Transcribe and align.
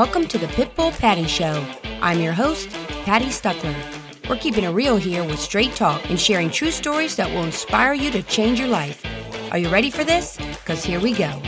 Welcome 0.00 0.28
to 0.28 0.38
the 0.38 0.46
Pitbull 0.46 0.98
Patty 0.98 1.26
Show. 1.26 1.62
I'm 2.00 2.20
your 2.20 2.32
host, 2.32 2.70
Patty 3.04 3.26
Stueckler. 3.26 3.76
We're 4.30 4.38
keeping 4.38 4.64
it 4.64 4.70
real 4.70 4.96
here 4.96 5.22
with 5.22 5.38
straight 5.38 5.76
talk 5.76 6.08
and 6.08 6.18
sharing 6.18 6.48
true 6.48 6.70
stories 6.70 7.16
that 7.16 7.28
will 7.28 7.44
inspire 7.44 7.92
you 7.92 8.10
to 8.12 8.22
change 8.22 8.58
your 8.58 8.68
life. 8.68 9.04
Are 9.52 9.58
you 9.58 9.68
ready 9.68 9.90
for 9.90 10.02
this? 10.02 10.38
Because 10.38 10.82
here 10.82 11.00
we 11.00 11.12
go. 11.12 11.38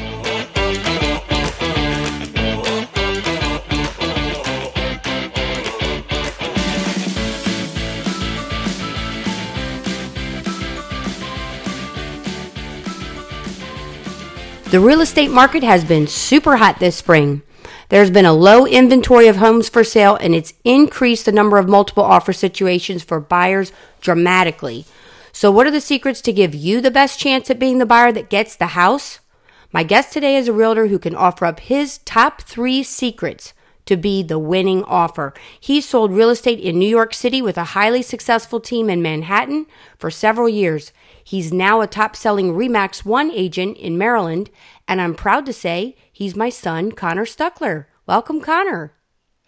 The 14.68 14.78
real 14.78 15.00
estate 15.00 15.30
market 15.30 15.62
has 15.62 15.86
been 15.86 16.06
super 16.06 16.58
hot 16.58 16.78
this 16.80 16.96
spring. 16.96 17.40
There's 17.92 18.10
been 18.10 18.24
a 18.24 18.32
low 18.32 18.66
inventory 18.66 19.28
of 19.28 19.36
homes 19.36 19.68
for 19.68 19.84
sale 19.84 20.16
and 20.16 20.34
it's 20.34 20.54
increased 20.64 21.26
the 21.26 21.30
number 21.30 21.58
of 21.58 21.68
multiple 21.68 22.02
offer 22.02 22.32
situations 22.32 23.02
for 23.02 23.20
buyers 23.20 23.70
dramatically. 24.00 24.86
So, 25.30 25.50
what 25.50 25.66
are 25.66 25.70
the 25.70 25.78
secrets 25.78 26.22
to 26.22 26.32
give 26.32 26.54
you 26.54 26.80
the 26.80 26.90
best 26.90 27.20
chance 27.20 27.50
at 27.50 27.58
being 27.58 27.76
the 27.76 27.84
buyer 27.84 28.10
that 28.10 28.30
gets 28.30 28.56
the 28.56 28.68
house? 28.68 29.20
My 29.72 29.82
guest 29.82 30.10
today 30.10 30.36
is 30.36 30.48
a 30.48 30.54
realtor 30.54 30.86
who 30.86 30.98
can 30.98 31.14
offer 31.14 31.44
up 31.44 31.60
his 31.60 31.98
top 32.06 32.40
three 32.40 32.82
secrets 32.82 33.52
to 33.84 33.98
be 33.98 34.22
the 34.22 34.38
winning 34.38 34.84
offer. 34.84 35.34
He 35.60 35.82
sold 35.82 36.12
real 36.12 36.30
estate 36.30 36.60
in 36.60 36.78
New 36.78 36.88
York 36.88 37.12
City 37.12 37.42
with 37.42 37.58
a 37.58 37.74
highly 37.76 38.00
successful 38.00 38.58
team 38.58 38.88
in 38.88 39.02
Manhattan 39.02 39.66
for 39.98 40.10
several 40.10 40.48
years. 40.48 40.92
He's 41.22 41.52
now 41.52 41.82
a 41.82 41.86
top 41.86 42.16
selling 42.16 42.54
RE/MAX 42.54 43.04
1 43.04 43.30
agent 43.32 43.76
in 43.76 43.98
Maryland, 43.98 44.48
and 44.88 44.98
I'm 44.98 45.14
proud 45.14 45.44
to 45.44 45.52
say 45.52 45.94
he's 46.22 46.36
my 46.36 46.48
son, 46.48 46.92
Conor 46.92 47.24
Stueckler. 47.24 47.86
Welcome, 48.06 48.40
Conor. 48.40 48.92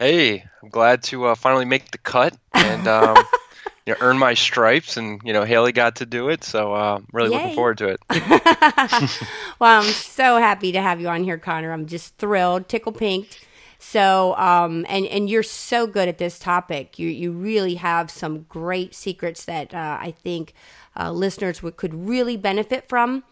Hey, 0.00 0.44
I'm 0.60 0.68
glad 0.70 1.04
to 1.04 1.26
uh, 1.26 1.34
finally 1.36 1.64
make 1.64 1.92
the 1.92 1.98
cut 1.98 2.36
and 2.52 2.88
um, 2.88 3.16
you 3.86 3.92
know, 3.92 3.98
earn 4.00 4.18
my 4.18 4.34
stripes. 4.34 4.96
And 4.96 5.20
you 5.24 5.32
know, 5.32 5.44
Haley 5.44 5.70
got 5.70 5.96
to 5.96 6.06
do 6.06 6.30
it, 6.30 6.42
so 6.42 6.74
uh, 6.74 6.96
I'm 6.96 7.06
really 7.12 7.30
Yay. 7.30 7.36
looking 7.36 7.54
forward 7.54 7.78
to 7.78 7.88
it. 7.90 8.00
well, 9.60 9.80
I'm 9.80 9.92
so 9.92 10.38
happy 10.38 10.72
to 10.72 10.82
have 10.82 11.00
you 11.00 11.08
on 11.08 11.22
here, 11.22 11.38
Conor. 11.38 11.72
I'm 11.72 11.86
just 11.86 12.16
thrilled, 12.18 12.68
tickle 12.68 12.92
pinked. 12.92 13.46
So, 13.78 14.34
um, 14.36 14.84
and 14.88 15.06
and 15.06 15.30
you're 15.30 15.44
so 15.44 15.86
good 15.86 16.08
at 16.08 16.18
this 16.18 16.40
topic. 16.40 16.98
You 16.98 17.08
you 17.08 17.30
really 17.30 17.76
have 17.76 18.10
some 18.10 18.46
great 18.48 18.96
secrets 18.96 19.44
that 19.44 19.72
uh, 19.72 19.98
I 20.00 20.10
think 20.10 20.54
uh, 20.98 21.12
listeners 21.12 21.62
would, 21.62 21.76
could 21.76 21.94
really 21.94 22.36
benefit 22.36 22.88
from. 22.88 23.22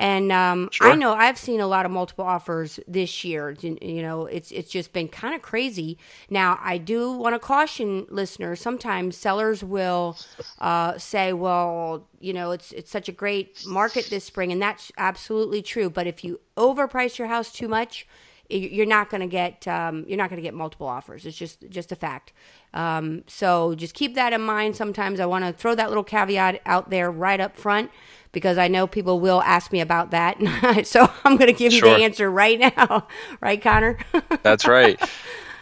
And 0.00 0.30
um, 0.30 0.68
sure. 0.70 0.92
I 0.92 0.94
know 0.94 1.12
I've 1.12 1.36
seen 1.36 1.58
a 1.58 1.66
lot 1.66 1.84
of 1.84 1.90
multiple 1.90 2.24
offers 2.24 2.78
this 2.86 3.24
year. 3.24 3.50
You 3.60 4.00
know, 4.00 4.26
it's 4.26 4.52
it's 4.52 4.70
just 4.70 4.92
been 4.92 5.08
kind 5.08 5.34
of 5.34 5.42
crazy. 5.42 5.98
Now, 6.30 6.58
I 6.62 6.78
do 6.78 7.10
want 7.10 7.34
to 7.34 7.40
caution 7.40 8.06
listeners. 8.08 8.60
Sometimes 8.60 9.16
sellers 9.16 9.64
will 9.64 10.16
uh, 10.60 10.98
say, 10.98 11.32
"Well, 11.32 12.06
you 12.20 12.32
know, 12.32 12.52
it's 12.52 12.70
it's 12.70 12.92
such 12.92 13.08
a 13.08 13.12
great 13.12 13.66
market 13.66 14.06
this 14.08 14.24
spring," 14.24 14.52
and 14.52 14.62
that's 14.62 14.92
absolutely 14.96 15.62
true. 15.62 15.90
But 15.90 16.06
if 16.06 16.22
you 16.22 16.38
overprice 16.56 17.18
your 17.18 17.26
house 17.26 17.50
too 17.50 17.66
much, 17.66 18.06
you're 18.48 18.86
not 18.86 19.10
going 19.10 19.20
to 19.20 19.26
get 19.26 19.66
um, 19.66 20.04
you're 20.06 20.16
not 20.16 20.30
going 20.30 20.40
to 20.40 20.46
get 20.46 20.54
multiple 20.54 20.86
offers. 20.86 21.26
It's 21.26 21.36
just 21.36 21.68
just 21.70 21.90
a 21.90 21.96
fact. 21.96 22.32
Um, 22.72 23.24
so 23.26 23.74
just 23.74 23.94
keep 23.94 24.14
that 24.14 24.32
in 24.32 24.42
mind. 24.42 24.76
Sometimes 24.76 25.18
I 25.20 25.26
want 25.26 25.44
to 25.44 25.52
throw 25.52 25.74
that 25.74 25.88
little 25.88 26.04
caveat 26.04 26.60
out 26.66 26.90
there 26.90 27.10
right 27.10 27.40
up 27.40 27.56
front 27.56 27.90
because 28.32 28.58
I 28.58 28.68
know 28.68 28.86
people 28.86 29.20
will 29.20 29.42
ask 29.42 29.72
me 29.72 29.80
about 29.80 30.10
that. 30.10 30.38
so 30.86 31.10
I'm 31.24 31.36
going 31.36 31.52
to 31.52 31.58
give 31.58 31.72
sure. 31.72 31.88
you 31.88 31.96
the 31.96 32.04
answer 32.04 32.30
right 32.30 32.58
now, 32.58 33.06
right, 33.40 33.60
Conor? 33.60 33.98
That's 34.42 34.66
right. 34.66 35.00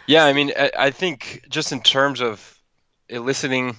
Yeah, 0.05 0.25
I 0.25 0.33
mean, 0.33 0.53
I 0.57 0.91
think 0.91 1.45
just 1.49 1.71
in 1.73 1.81
terms 1.81 2.21
of 2.21 2.57
eliciting 3.09 3.75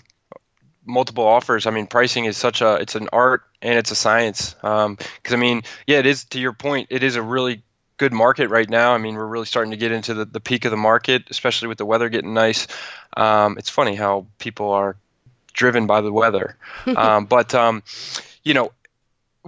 multiple 0.84 1.25
offers, 1.25 1.66
I 1.66 1.71
mean, 1.71 1.87
pricing 1.87 2.27
is 2.27 2.37
such 2.37 2.60
a 2.60 2.75
it's 2.75 2.94
an 2.94 3.09
art 3.15 3.44
and 3.62 3.78
it's 3.78 3.91
a 3.91 3.94
science. 3.94 4.53
Because 4.54 4.84
um, 4.84 4.98
I 5.31 5.37
mean, 5.37 5.62
yeah, 5.87 5.98
it 5.98 6.06
is 6.06 6.25
to 6.27 6.38
your 6.38 6.53
point, 6.53 6.88
it 6.91 7.03
is 7.03 7.16
a 7.16 7.22
really 7.22 7.62
good 7.98 8.12
market 8.12 8.48
right 8.48 8.69
now. 8.69 8.94
I 8.94 8.98
mean, 8.98 9.16
we're 9.16 9.27
really 9.27 9.47
starting 9.47 9.72
to 9.72 9.77
get 9.77 9.93
into 9.93 10.15
the, 10.15 10.25
the 10.25 10.41
peak 10.41 10.65
of 10.65 10.71
the 10.71 10.77
market, 10.77 11.25
especially 11.31 11.69
with 11.69 11.78
the 11.78 11.87
weather 11.87 12.09
getting 12.09 12.32
nice. 12.32 12.66
Um, 13.16 13.59
it's 13.59 13.69
funny 13.69 13.94
how 13.94 14.27
people 14.38 14.71
are 14.71 14.97
driven 15.53 15.87
by 15.87 16.00
the 16.00 16.12
weather. 16.12 16.56
um, 16.97 17.27
but, 17.27 17.54
um, 17.54 17.82
you 18.44 18.54
know, 18.54 18.72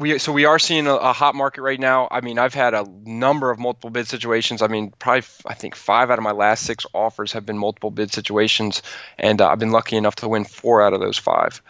we, 0.00 0.18
so 0.18 0.32
we 0.32 0.46
are 0.46 0.58
seeing 0.58 0.86
a, 0.86 0.94
a, 0.94 1.12
hot 1.12 1.34
market 1.34 1.62
right 1.62 1.78
now. 1.78 2.08
I 2.10 2.22
mean, 2.22 2.38
I've 2.38 2.54
had 2.54 2.74
a 2.74 2.86
number 3.04 3.50
of 3.50 3.58
multiple 3.58 3.90
bid 3.90 4.08
situations. 4.08 4.62
I 4.62 4.66
mean, 4.66 4.92
probably 4.98 5.24
I 5.46 5.54
think 5.54 5.74
five 5.74 6.10
out 6.10 6.18
of 6.18 6.24
my 6.24 6.32
last 6.32 6.64
six 6.64 6.86
offers 6.94 7.32
have 7.32 7.44
been 7.44 7.58
multiple 7.58 7.90
bid 7.90 8.12
situations, 8.12 8.82
and 9.18 9.40
uh, 9.40 9.48
I've 9.48 9.58
been 9.58 9.72
lucky 9.72 9.96
enough 9.96 10.16
to 10.16 10.28
win 10.28 10.44
four 10.44 10.82
out 10.82 10.94
of 10.94 11.00
those 11.00 11.18
five. 11.18 11.62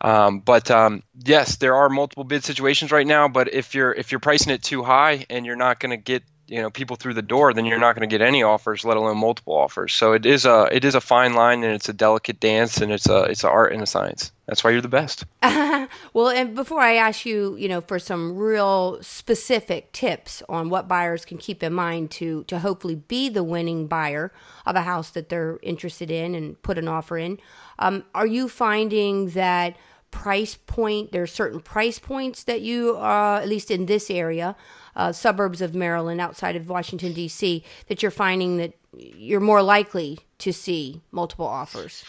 Um, 0.00 0.40
but 0.40 0.70
um, 0.70 1.02
yes, 1.24 1.56
there 1.56 1.76
are 1.76 1.88
multiple 1.88 2.24
bid 2.24 2.44
situations 2.44 2.92
right 2.92 3.06
now. 3.06 3.28
But 3.28 3.54
if 3.54 3.74
you're 3.74 3.92
if 3.92 4.12
you're 4.12 4.20
pricing 4.20 4.52
it 4.52 4.62
too 4.62 4.82
high 4.82 5.24
and 5.30 5.46
you're 5.46 5.56
not 5.56 5.80
going 5.80 5.90
to 5.90 5.96
get 5.96 6.22
you 6.48 6.62
know 6.62 6.70
people 6.70 6.96
through 6.96 7.14
the 7.14 7.22
door, 7.22 7.52
then 7.52 7.66
you're 7.66 7.78
not 7.78 7.96
going 7.96 8.08
to 8.08 8.12
get 8.12 8.24
any 8.24 8.42
offers, 8.42 8.84
let 8.84 8.96
alone 8.96 9.18
multiple 9.18 9.54
offers. 9.54 9.92
So 9.92 10.12
it 10.12 10.24
is 10.24 10.44
a 10.44 10.68
it 10.70 10.84
is 10.84 10.94
a 10.94 11.00
fine 11.00 11.34
line 11.34 11.64
and 11.64 11.72
it's 11.72 11.88
a 11.88 11.92
delicate 11.92 12.40
dance 12.40 12.80
and 12.80 12.92
it's 12.92 13.08
a 13.08 13.24
it's 13.24 13.44
an 13.44 13.50
art 13.50 13.72
and 13.72 13.82
a 13.82 13.86
science. 13.86 14.32
That's 14.46 14.62
why 14.62 14.70
you're 14.70 14.80
the 14.80 14.88
best. 14.88 15.24
well, 15.42 16.28
and 16.28 16.54
before 16.54 16.80
I 16.80 16.94
ask 16.94 17.26
you, 17.26 17.56
you 17.56 17.68
know, 17.68 17.80
for 17.80 17.98
some 17.98 18.36
real 18.36 19.02
specific 19.02 19.90
tips 19.92 20.42
on 20.48 20.70
what 20.70 20.86
buyers 20.86 21.24
can 21.24 21.38
keep 21.38 21.62
in 21.62 21.72
mind 21.72 22.10
to 22.12 22.44
to 22.44 22.60
hopefully 22.60 22.94
be 22.94 23.28
the 23.28 23.44
winning 23.44 23.88
buyer 23.88 24.32
of 24.64 24.76
a 24.76 24.82
house 24.82 25.10
that 25.10 25.28
they're 25.28 25.58
interested 25.62 26.10
in 26.10 26.34
and 26.34 26.60
put 26.62 26.78
an 26.78 26.86
offer 26.86 27.18
in, 27.18 27.38
um, 27.78 28.04
are 28.14 28.26
you 28.26 28.48
finding 28.48 29.30
that 29.30 29.76
price 30.12 30.56
point? 30.66 31.12
There 31.12 31.22
are 31.22 31.26
certain 31.26 31.60
price 31.60 31.98
points 31.98 32.44
that 32.44 32.60
you, 32.60 32.96
uh, 32.96 33.40
at 33.42 33.48
least 33.48 33.70
in 33.70 33.86
this 33.86 34.10
area 34.10 34.56
uh, 34.96 35.12
suburbs 35.12 35.60
of 35.60 35.74
Maryland, 35.74 36.20
outside 36.20 36.56
of 36.56 36.68
Washington, 36.68 37.12
D.C., 37.12 37.62
that 37.88 38.02
you're 38.02 38.10
finding 38.10 38.56
that 38.56 38.72
you're 38.96 39.40
more 39.40 39.62
likely 39.62 40.18
to 40.38 40.52
see 40.52 41.02
multiple 41.12 41.46
offers? 41.46 42.04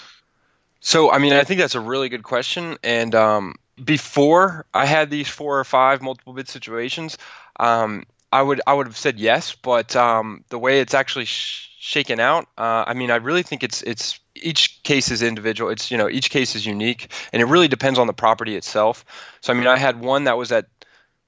So, 0.80 1.12
I 1.12 1.18
mean, 1.18 1.34
I 1.34 1.44
think 1.44 1.60
that's 1.60 1.76
a 1.76 1.82
really 1.82 2.10
good 2.10 2.24
question. 2.24 2.78
And 2.84 3.14
um, 3.14 3.56
before 3.84 4.66
I 4.74 4.86
had 4.86 5.10
these 5.10 5.28
four 5.28 5.60
or 5.60 5.64
five 5.64 6.02
multiple 6.02 6.34
bid 6.34 6.48
situations, 6.48 7.18
um, 7.60 8.06
I 8.32 8.42
would 8.42 8.62
I 8.68 8.74
would 8.74 8.88
have 8.88 8.98
said 8.98 9.20
yes, 9.20 9.56
but 9.56 9.96
um, 9.96 10.44
the 10.50 10.60
way 10.60 10.80
it's 10.80 10.94
actually 10.94 11.26
sh- 11.26 11.70
shaken 11.80 12.20
out, 12.20 12.48
uh, 12.58 12.84
I 12.86 12.94
mean, 12.94 13.10
I 13.10 13.16
really 13.18 13.44
think 13.44 13.64
it's 13.64 13.82
it's 13.84 14.20
each 14.36 14.84
case 14.84 15.12
is 15.12 15.22
individual. 15.22 15.72
It's 15.72 15.92
you 15.92 15.98
know 15.98 16.10
each 16.10 16.30
case 16.30 16.56
is 16.56 16.66
unique, 16.66 17.12
and 17.32 17.42
it 17.42 17.46
really 17.46 17.70
depends 17.70 17.98
on 17.98 18.08
the 18.08 18.14
property 18.14 18.56
itself. 18.56 19.06
So 19.42 19.54
I 19.54 19.56
mean, 19.56 19.68
I 19.68 19.78
had 19.78 20.00
one 20.00 20.26
that 20.26 20.38
was 20.38 20.52
at 20.52 20.66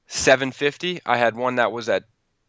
750. 0.10 1.02
I 1.06 1.18
had 1.18 1.36
one 1.36 1.56
that 1.56 1.72
was 1.72 1.88
at 1.88 2.04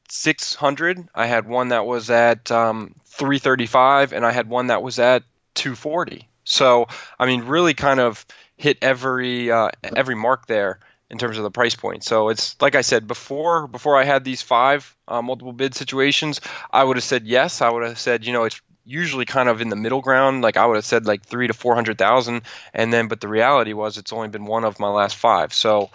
600. 0.09 1.09
I 1.15 1.27
had 1.27 1.47
one 1.47 1.69
that 1.69 1.87
was 1.87 2.11
at 2.11 2.51
um, 2.51 2.95
335, 3.07 4.13
and 4.13 4.27
I 4.27 4.33
had 4.33 4.49
one 4.49 4.69
that 4.69 4.83
was 4.83 4.99
at 4.99 5.23
240. 5.55 6.29
So 6.45 6.89
I 7.19 7.27
mean, 7.27 7.43
really 7.43 7.75
kind 7.75 8.01
of 8.01 8.27
hit 8.57 8.79
every 8.83 9.51
uh, 9.51 9.71
every 9.85 10.17
mark 10.17 10.47
there 10.47 10.81
in 11.11 11.19
terms 11.19 11.37
of 11.37 11.43
the 11.43 11.51
price 11.51 11.75
point. 11.75 12.03
So 12.03 12.29
it's 12.29 12.61
like 12.61 12.75
I 12.75 12.81
said 12.81 13.07
before. 13.07 13.67
Before 13.67 13.97
I 13.97 14.05
had 14.05 14.25
these 14.25 14.43
five 14.43 14.97
uh, 15.07 15.23
multiple 15.23 15.53
bid 15.53 15.75
situations, 15.75 16.41
I 16.73 16.83
would 16.83 16.97
have 16.97 17.05
said 17.05 17.27
yes. 17.27 17.63
I 17.63 17.71
would 17.71 17.87
have 17.87 17.99
said 17.99 18.27
you 18.27 18.33
know 18.33 18.45
it's 18.45 18.61
usually 18.85 19.27
kind 19.27 19.49
of 19.49 19.61
in 19.61 19.69
the 19.69 19.77
middle 19.77 20.01
ground. 20.01 20.43
Like 20.43 20.57
I 20.57 20.67
would 20.67 20.77
have 20.77 20.85
said 20.85 21.07
like 21.07 21.25
three 21.25 21.47
to 21.47 21.53
four 21.53 21.75
hundred 21.75 21.99
thousand, 21.99 22.43
and 22.73 22.93
then 22.93 23.09
but 23.09 23.21
the 23.21 23.29
reality 23.29 23.73
was 23.73 23.99
it's 23.99 24.13
only 24.13 24.29
been 24.29 24.47
one 24.47 24.65
of 24.65 24.81
my 24.81 24.89
last 24.89 25.17
five. 25.17 25.53
So 25.53 25.91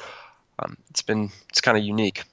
um, 0.60 0.78
it's 0.90 1.02
been 1.02 1.32
it's 1.50 1.62
kind 1.62 1.78
of 1.78 1.84
unique. 1.84 2.24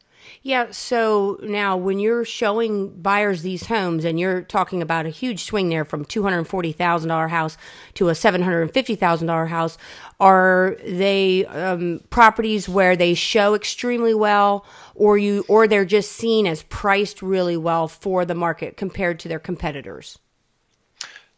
Yeah. 0.44 0.68
So 0.72 1.38
now, 1.42 1.76
when 1.76 2.00
you're 2.00 2.24
showing 2.24 3.00
buyers 3.00 3.42
these 3.42 3.66
homes, 3.66 4.04
and 4.04 4.18
you're 4.18 4.42
talking 4.42 4.82
about 4.82 5.06
a 5.06 5.10
huge 5.10 5.44
swing 5.44 5.68
there 5.68 5.84
from 5.84 6.04
two 6.04 6.22
hundred 6.24 6.44
forty 6.44 6.72
thousand 6.72 7.08
dollar 7.08 7.28
house 7.28 7.56
to 7.94 8.08
a 8.08 8.14
seven 8.14 8.42
hundred 8.42 8.72
fifty 8.72 8.96
thousand 8.96 9.28
dollar 9.28 9.46
house, 9.46 9.78
are 10.18 10.76
they 10.84 11.46
um, 11.46 12.00
properties 12.10 12.68
where 12.68 12.96
they 12.96 13.14
show 13.14 13.54
extremely 13.54 14.14
well, 14.14 14.64
or 14.94 15.16
you, 15.16 15.44
or 15.48 15.68
they're 15.68 15.84
just 15.84 16.12
seen 16.12 16.46
as 16.46 16.62
priced 16.64 17.22
really 17.22 17.56
well 17.56 17.86
for 17.86 18.24
the 18.24 18.34
market 18.34 18.76
compared 18.76 19.20
to 19.20 19.28
their 19.28 19.40
competitors? 19.40 20.18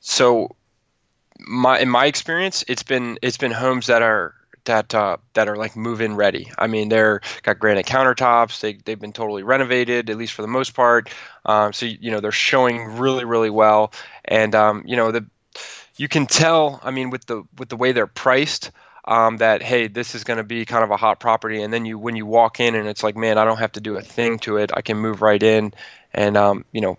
So, 0.01 0.57
my 1.39 1.79
in 1.79 1.91
my 1.91 2.07
experience, 2.07 2.65
it's 2.69 2.83
been 2.83 3.19
it's 3.21 3.39
been 3.39 3.53
homes 3.53 3.89
that 3.89 4.01
are 4.01 4.35
that 4.65 4.95
uh, 4.95 5.17
that 5.35 5.49
are 5.49 5.57
like 5.57 5.77
move-in 5.77 6.17
ready. 6.17 6.51
I 6.59 6.67
mean, 6.67 6.89
they're 6.89 7.21
got 7.43 7.59
granite 7.59 7.87
countertops. 7.87 8.61
They 8.61 8.75
they've 8.75 8.99
been 8.99 9.13
totally 9.13 9.43
renovated, 9.43 10.11
at 10.11 10.17
least 10.17 10.33
for 10.33 10.43
the 10.43 10.49
most 10.49 10.75
part. 10.75 11.11
Um, 11.45 11.73
so 11.73 11.87
you 11.87 12.11
know 12.11 12.21
they're 12.21 12.33
showing 12.33 12.99
really 12.99 13.25
really 13.25 13.51
well, 13.51 13.93
and 14.25 14.55
um, 14.55 14.83
you 14.87 14.97
know 14.97 15.11
the 15.11 15.27
you 15.97 16.09
can 16.09 16.27
tell. 16.27 16.81
I 16.83 16.91
mean, 16.91 17.11
with 17.11 17.27
the 17.27 17.45
with 17.59 17.69
the 17.69 17.77
way 17.77 17.93
they're 17.93 18.07
priced. 18.07 18.71
Um, 19.07 19.37
that 19.37 19.63
hey, 19.63 19.89
this 19.89 20.15
is 20.15 20.25
going 20.25 20.39
to 20.39 20.45
be 20.45 20.65
kind 20.65 20.83
of 20.83 20.91
a 20.91 20.97
hot 20.97 21.21
property, 21.21 21.63
and 21.63 21.71
then 21.71 21.85
you 21.85 21.99
when 21.99 22.17
you 22.17 22.25
walk 22.25 22.59
in 22.59 22.75
and 22.75 22.89
it's 22.89 23.03
like, 23.03 23.19
man, 23.19 23.37
I 23.37 23.45
don't 23.45 23.59
have 23.59 23.73
to 23.73 23.81
do 23.83 23.97
a 23.99 24.01
thing 24.01 24.39
to 24.41 24.57
it. 24.57 24.71
I 24.73 24.81
can 24.81 24.97
move 24.97 25.21
right 25.21 25.43
in, 25.43 25.75
and 26.15 26.39
um, 26.39 26.65
you 26.73 26.81
know, 26.81 26.97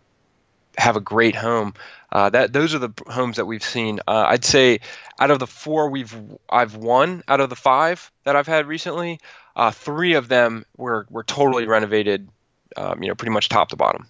have 0.77 0.95
a 0.97 1.01
great 1.01 1.35
home. 1.35 1.73
Uh, 2.15 2.29
that 2.29 2.53
those 2.53 2.73
are 2.73 2.79
the 2.79 2.93
homes 3.07 3.35
that 3.35 3.45
we've 3.45 3.61
seen. 3.61 3.99
Uh, 4.07 4.23
I'd 4.29 4.45
say 4.45 4.79
out 5.19 5.31
of 5.31 5.39
the 5.39 5.47
four 5.47 5.89
we've 5.89 6.15
I've 6.49 6.77
won 6.77 7.23
out 7.27 7.41
of 7.41 7.49
the 7.49 7.57
five 7.57 8.09
that 8.23 8.37
I've 8.37 8.47
had 8.47 8.67
recently, 8.67 9.19
uh, 9.53 9.71
three 9.71 10.13
of 10.13 10.29
them 10.29 10.63
were 10.77 11.07
were 11.09 11.25
totally 11.25 11.67
renovated, 11.67 12.29
um, 12.77 13.03
you 13.03 13.09
know, 13.09 13.15
pretty 13.15 13.33
much 13.33 13.49
top 13.49 13.67
to 13.67 13.75
bottom. 13.75 14.07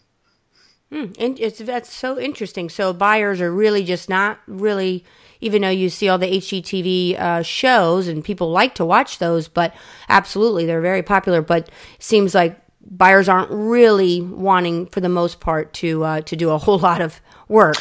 Mm, 0.91 1.15
and 1.17 1.39
it's 1.39 1.57
that's 1.57 1.91
so 1.91 2.19
interesting. 2.19 2.69
So 2.69 2.93
buyers 2.93 3.41
are 3.41 3.51
really 3.51 3.83
just 3.83 4.07
not 4.07 4.37
really, 4.45 5.03
even 5.41 5.63
though 5.63 5.69
you 5.69 5.89
see 5.89 6.07
all 6.07 6.19
the 6.19 6.31
HGTV 6.31 7.19
uh, 7.19 7.41
shows 7.41 8.07
and 8.07 8.23
people 8.23 8.51
like 8.51 8.75
to 8.75 8.85
watch 8.85 9.17
those, 9.17 9.47
but 9.47 9.73
absolutely 10.09 10.67
they're 10.67 10.79
very 10.79 11.01
popular. 11.01 11.41
But 11.41 11.71
seems 11.97 12.35
like 12.35 12.61
buyers 12.85 13.27
aren't 13.27 13.49
really 13.49 14.21
wanting, 14.21 14.85
for 14.85 15.01
the 15.01 15.09
most 15.09 15.39
part, 15.39 15.73
to 15.73 16.03
uh, 16.03 16.21
to 16.21 16.35
do 16.35 16.51
a 16.51 16.59
whole 16.59 16.77
lot 16.89 17.01
of 17.01 17.19
work. 17.47 17.77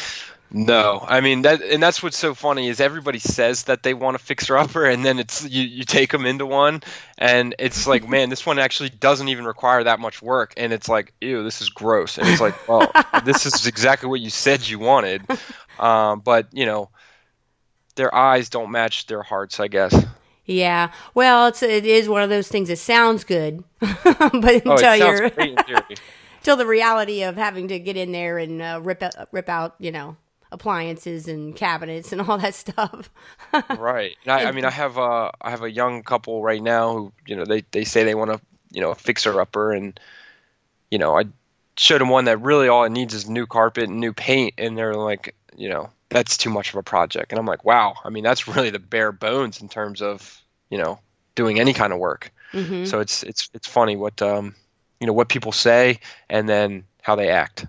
No, 0.51 1.03
I 1.05 1.21
mean 1.21 1.41
that, 1.41 1.61
and 1.61 1.81
that's 1.81 2.01
what's 2.01 2.17
so 2.17 2.33
funny 2.33 2.69
is 2.69 2.79
everybody 2.79 3.19
says 3.19 3.63
that 3.63 3.83
they 3.83 3.93
want 3.93 4.15
a 4.15 4.19
fixer 4.19 4.55
upper, 4.57 4.85
and 4.85 5.03
then 5.03 5.19
it's 5.19 5.43
you, 5.43 5.63
you 5.63 5.83
take 5.83 6.11
them 6.11 6.25
into 6.25 6.45
one, 6.45 6.83
and 7.17 7.55
it's 7.59 7.87
like, 7.87 8.07
man, 8.09 8.29
this 8.29 8.45
one 8.45 8.59
actually 8.59 8.89
doesn't 8.89 9.27
even 9.27 9.45
require 9.45 9.83
that 9.83 9.99
much 9.99 10.21
work, 10.21 10.53
and 10.55 10.71
it's 10.71 10.87
like, 10.87 11.13
ew, 11.19 11.43
this 11.43 11.61
is 11.61 11.69
gross, 11.69 12.17
and 12.17 12.27
it's 12.27 12.39
like, 12.39 12.69
well, 12.69 12.89
this 13.25 13.45
is 13.45 13.67
exactly 13.67 14.07
what 14.07 14.21
you 14.21 14.29
said 14.29 14.65
you 14.67 14.79
wanted, 14.79 15.23
um, 15.79 16.21
but 16.21 16.47
you 16.53 16.65
know, 16.65 16.89
their 17.95 18.13
eyes 18.13 18.49
don't 18.49 18.71
match 18.71 19.07
their 19.07 19.23
hearts, 19.23 19.59
I 19.59 19.67
guess. 19.67 20.05
Yeah, 20.45 20.91
well, 21.15 21.47
it's 21.47 21.63
it 21.63 21.85
is 21.85 22.07
one 22.07 22.21
of 22.21 22.29
those 22.29 22.47
things 22.47 22.69
that 22.69 22.77
sounds 22.77 23.23
good, 23.23 23.63
but 23.79 24.05
until 24.05 24.69
oh, 24.69 24.93
you're 24.93 25.31
until 26.45 26.57
the 26.57 26.67
reality 26.67 27.23
of 27.23 27.37
having 27.37 27.69
to 27.69 27.79
get 27.79 27.97
in 27.97 28.11
there 28.11 28.37
and 28.37 28.61
uh, 28.61 28.79
rip 28.83 29.01
out, 29.01 29.15
rip 29.31 29.49
out, 29.49 29.73
you 29.79 29.91
know, 29.91 30.15
appliances 30.51 31.27
and 31.27 31.55
cabinets 31.55 32.11
and 32.11 32.21
all 32.21 32.37
that 32.37 32.53
stuff. 32.53 33.09
right. 33.79 34.15
I, 34.27 34.45
I, 34.45 34.51
mean, 34.51 34.63
I 34.63 34.69
have 34.69 34.97
a 34.97 35.31
I 35.41 35.49
have 35.49 35.63
a 35.63 35.71
young 35.71 36.03
couple 36.03 36.43
right 36.43 36.61
now 36.61 36.93
who 36.93 37.13
you 37.25 37.35
know 37.35 37.45
they 37.45 37.63
they 37.71 37.83
say 37.83 38.03
they 38.03 38.13
want 38.13 38.29
to 38.29 38.39
you 38.71 38.81
know 38.81 38.91
a 38.91 38.95
fixer 38.95 39.41
upper 39.41 39.73
and 39.73 39.99
you 40.91 40.99
know 40.99 41.17
I 41.17 41.23
showed 41.77 41.99
them 41.99 42.09
one 42.09 42.25
that 42.25 42.41
really 42.41 42.67
all 42.67 42.83
it 42.83 42.91
needs 42.91 43.15
is 43.15 43.27
new 43.27 43.47
carpet 43.47 43.85
and 43.85 43.99
new 43.99 44.13
paint 44.13 44.53
and 44.59 44.77
they're 44.77 44.93
like 44.93 45.33
you 45.57 45.69
know 45.69 45.89
that's 46.09 46.37
too 46.37 46.51
much 46.51 46.69
of 46.69 46.75
a 46.75 46.83
project 46.83 47.31
and 47.31 47.39
I'm 47.39 47.47
like 47.47 47.65
wow 47.65 47.95
I 48.05 48.09
mean 48.09 48.23
that's 48.23 48.47
really 48.47 48.69
the 48.69 48.79
bare 48.79 49.11
bones 49.11 49.61
in 49.61 49.67
terms 49.67 50.03
of 50.03 50.41
you 50.69 50.77
know 50.77 50.99
doing 51.33 51.59
any 51.59 51.73
kind 51.73 51.91
of 51.91 51.97
work. 51.97 52.31
Mm-hmm. 52.53 52.85
So 52.85 52.99
it's 52.99 53.23
it's 53.23 53.49
it's 53.55 53.67
funny 53.67 53.95
what 53.95 54.21
um 54.21 54.55
you 54.99 55.07
know 55.07 55.13
what 55.13 55.29
people 55.29 55.51
say 55.51 55.99
and 56.29 56.47
then 56.47 56.85
how 57.01 57.15
they 57.15 57.29
act 57.29 57.65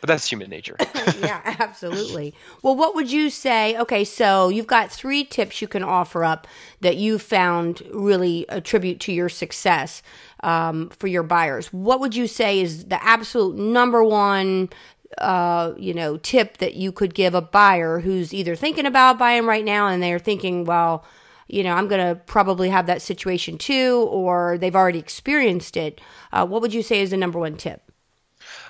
but 0.00 0.08
that's 0.08 0.28
human 0.28 0.48
nature. 0.48 0.76
yeah, 1.20 1.56
absolutely. 1.60 2.34
Well, 2.62 2.74
what 2.74 2.94
would 2.94 3.12
you 3.12 3.28
say? 3.28 3.76
Okay, 3.78 4.04
so 4.04 4.48
you've 4.48 4.66
got 4.66 4.90
three 4.90 5.24
tips 5.24 5.60
you 5.60 5.68
can 5.68 5.82
offer 5.82 6.24
up 6.24 6.46
that 6.80 6.96
you 6.96 7.18
found 7.18 7.82
really 7.92 8.46
attribute 8.48 8.98
to 9.00 9.12
your 9.12 9.28
success 9.28 10.02
um, 10.42 10.88
for 10.98 11.06
your 11.06 11.22
buyers. 11.22 11.72
What 11.72 12.00
would 12.00 12.16
you 12.16 12.26
say 12.26 12.60
is 12.60 12.86
the 12.86 13.02
absolute 13.04 13.56
number 13.56 14.02
one? 14.02 14.70
Uh, 15.18 15.74
you 15.76 15.92
know, 15.92 16.16
tip 16.16 16.58
that 16.58 16.74
you 16.74 16.92
could 16.92 17.14
give 17.14 17.34
a 17.34 17.42
buyer 17.42 17.98
who's 17.98 18.32
either 18.32 18.54
thinking 18.54 18.86
about 18.86 19.18
buying 19.18 19.44
right 19.44 19.64
now 19.64 19.88
and 19.88 20.00
they're 20.02 20.20
thinking, 20.20 20.64
well, 20.64 21.04
you 21.52 21.64
know, 21.64 21.72
I'm 21.72 21.88
going 21.88 22.06
to 22.06 22.14
probably 22.14 22.70
have 22.70 22.86
that 22.86 23.02
situation 23.02 23.58
too, 23.58 24.08
or 24.10 24.58
they've 24.58 24.76
already 24.76 24.98
experienced 24.98 25.76
it. 25.76 26.00
Uh, 26.32 26.46
what 26.46 26.62
would 26.62 26.72
you 26.72 26.82
say 26.82 27.00
is 27.00 27.10
the 27.10 27.16
number 27.16 27.38
one 27.38 27.56
tip? 27.56 27.82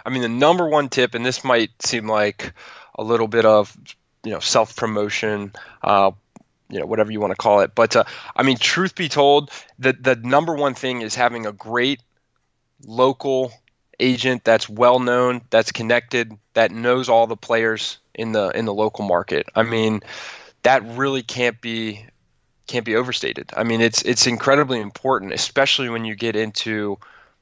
I 0.04 0.10
mean, 0.10 0.22
the 0.22 0.28
number 0.28 0.68
one 0.68 0.88
tip, 0.88 1.14
and 1.14 1.24
this 1.24 1.44
might 1.44 1.70
seem 1.82 2.08
like 2.08 2.54
a 2.94 3.04
little 3.04 3.28
bit 3.28 3.44
of 3.44 3.76
you 4.24 4.32
know 4.32 4.40
self 4.40 4.76
promotion, 4.76 5.52
uh, 5.82 6.10
you 6.68 6.80
know 6.80 6.86
whatever 6.86 7.12
you 7.12 7.20
want 7.20 7.32
to 7.32 7.36
call 7.36 7.60
it, 7.60 7.74
but 7.74 7.96
uh, 7.96 8.04
I 8.34 8.42
mean, 8.42 8.56
truth 8.56 8.94
be 8.94 9.08
told, 9.08 9.50
the 9.78 9.92
the 9.92 10.16
number 10.16 10.54
one 10.54 10.74
thing 10.74 11.02
is 11.02 11.14
having 11.14 11.46
a 11.46 11.52
great 11.52 12.00
local 12.84 13.52
agent 13.98 14.42
that's 14.44 14.68
well 14.68 14.98
known, 14.98 15.42
that's 15.50 15.72
connected, 15.72 16.32
that 16.54 16.70
knows 16.70 17.08
all 17.08 17.26
the 17.26 17.36
players 17.36 17.98
in 18.14 18.32
the 18.32 18.48
in 18.50 18.64
the 18.64 18.74
local 18.74 19.04
market. 19.04 19.46
I 19.54 19.62
mean, 19.62 20.00
that 20.62 20.82
really 20.96 21.22
can't 21.22 21.60
be 21.60 22.06
can't 22.70 22.86
be 22.86 22.94
overstated. 22.94 23.50
I 23.56 23.64
mean, 23.64 23.80
it's 23.80 24.02
it's 24.02 24.28
incredibly 24.28 24.80
important, 24.80 25.32
especially 25.32 25.88
when 25.88 26.04
you 26.04 26.14
get 26.14 26.36
into 26.36 26.98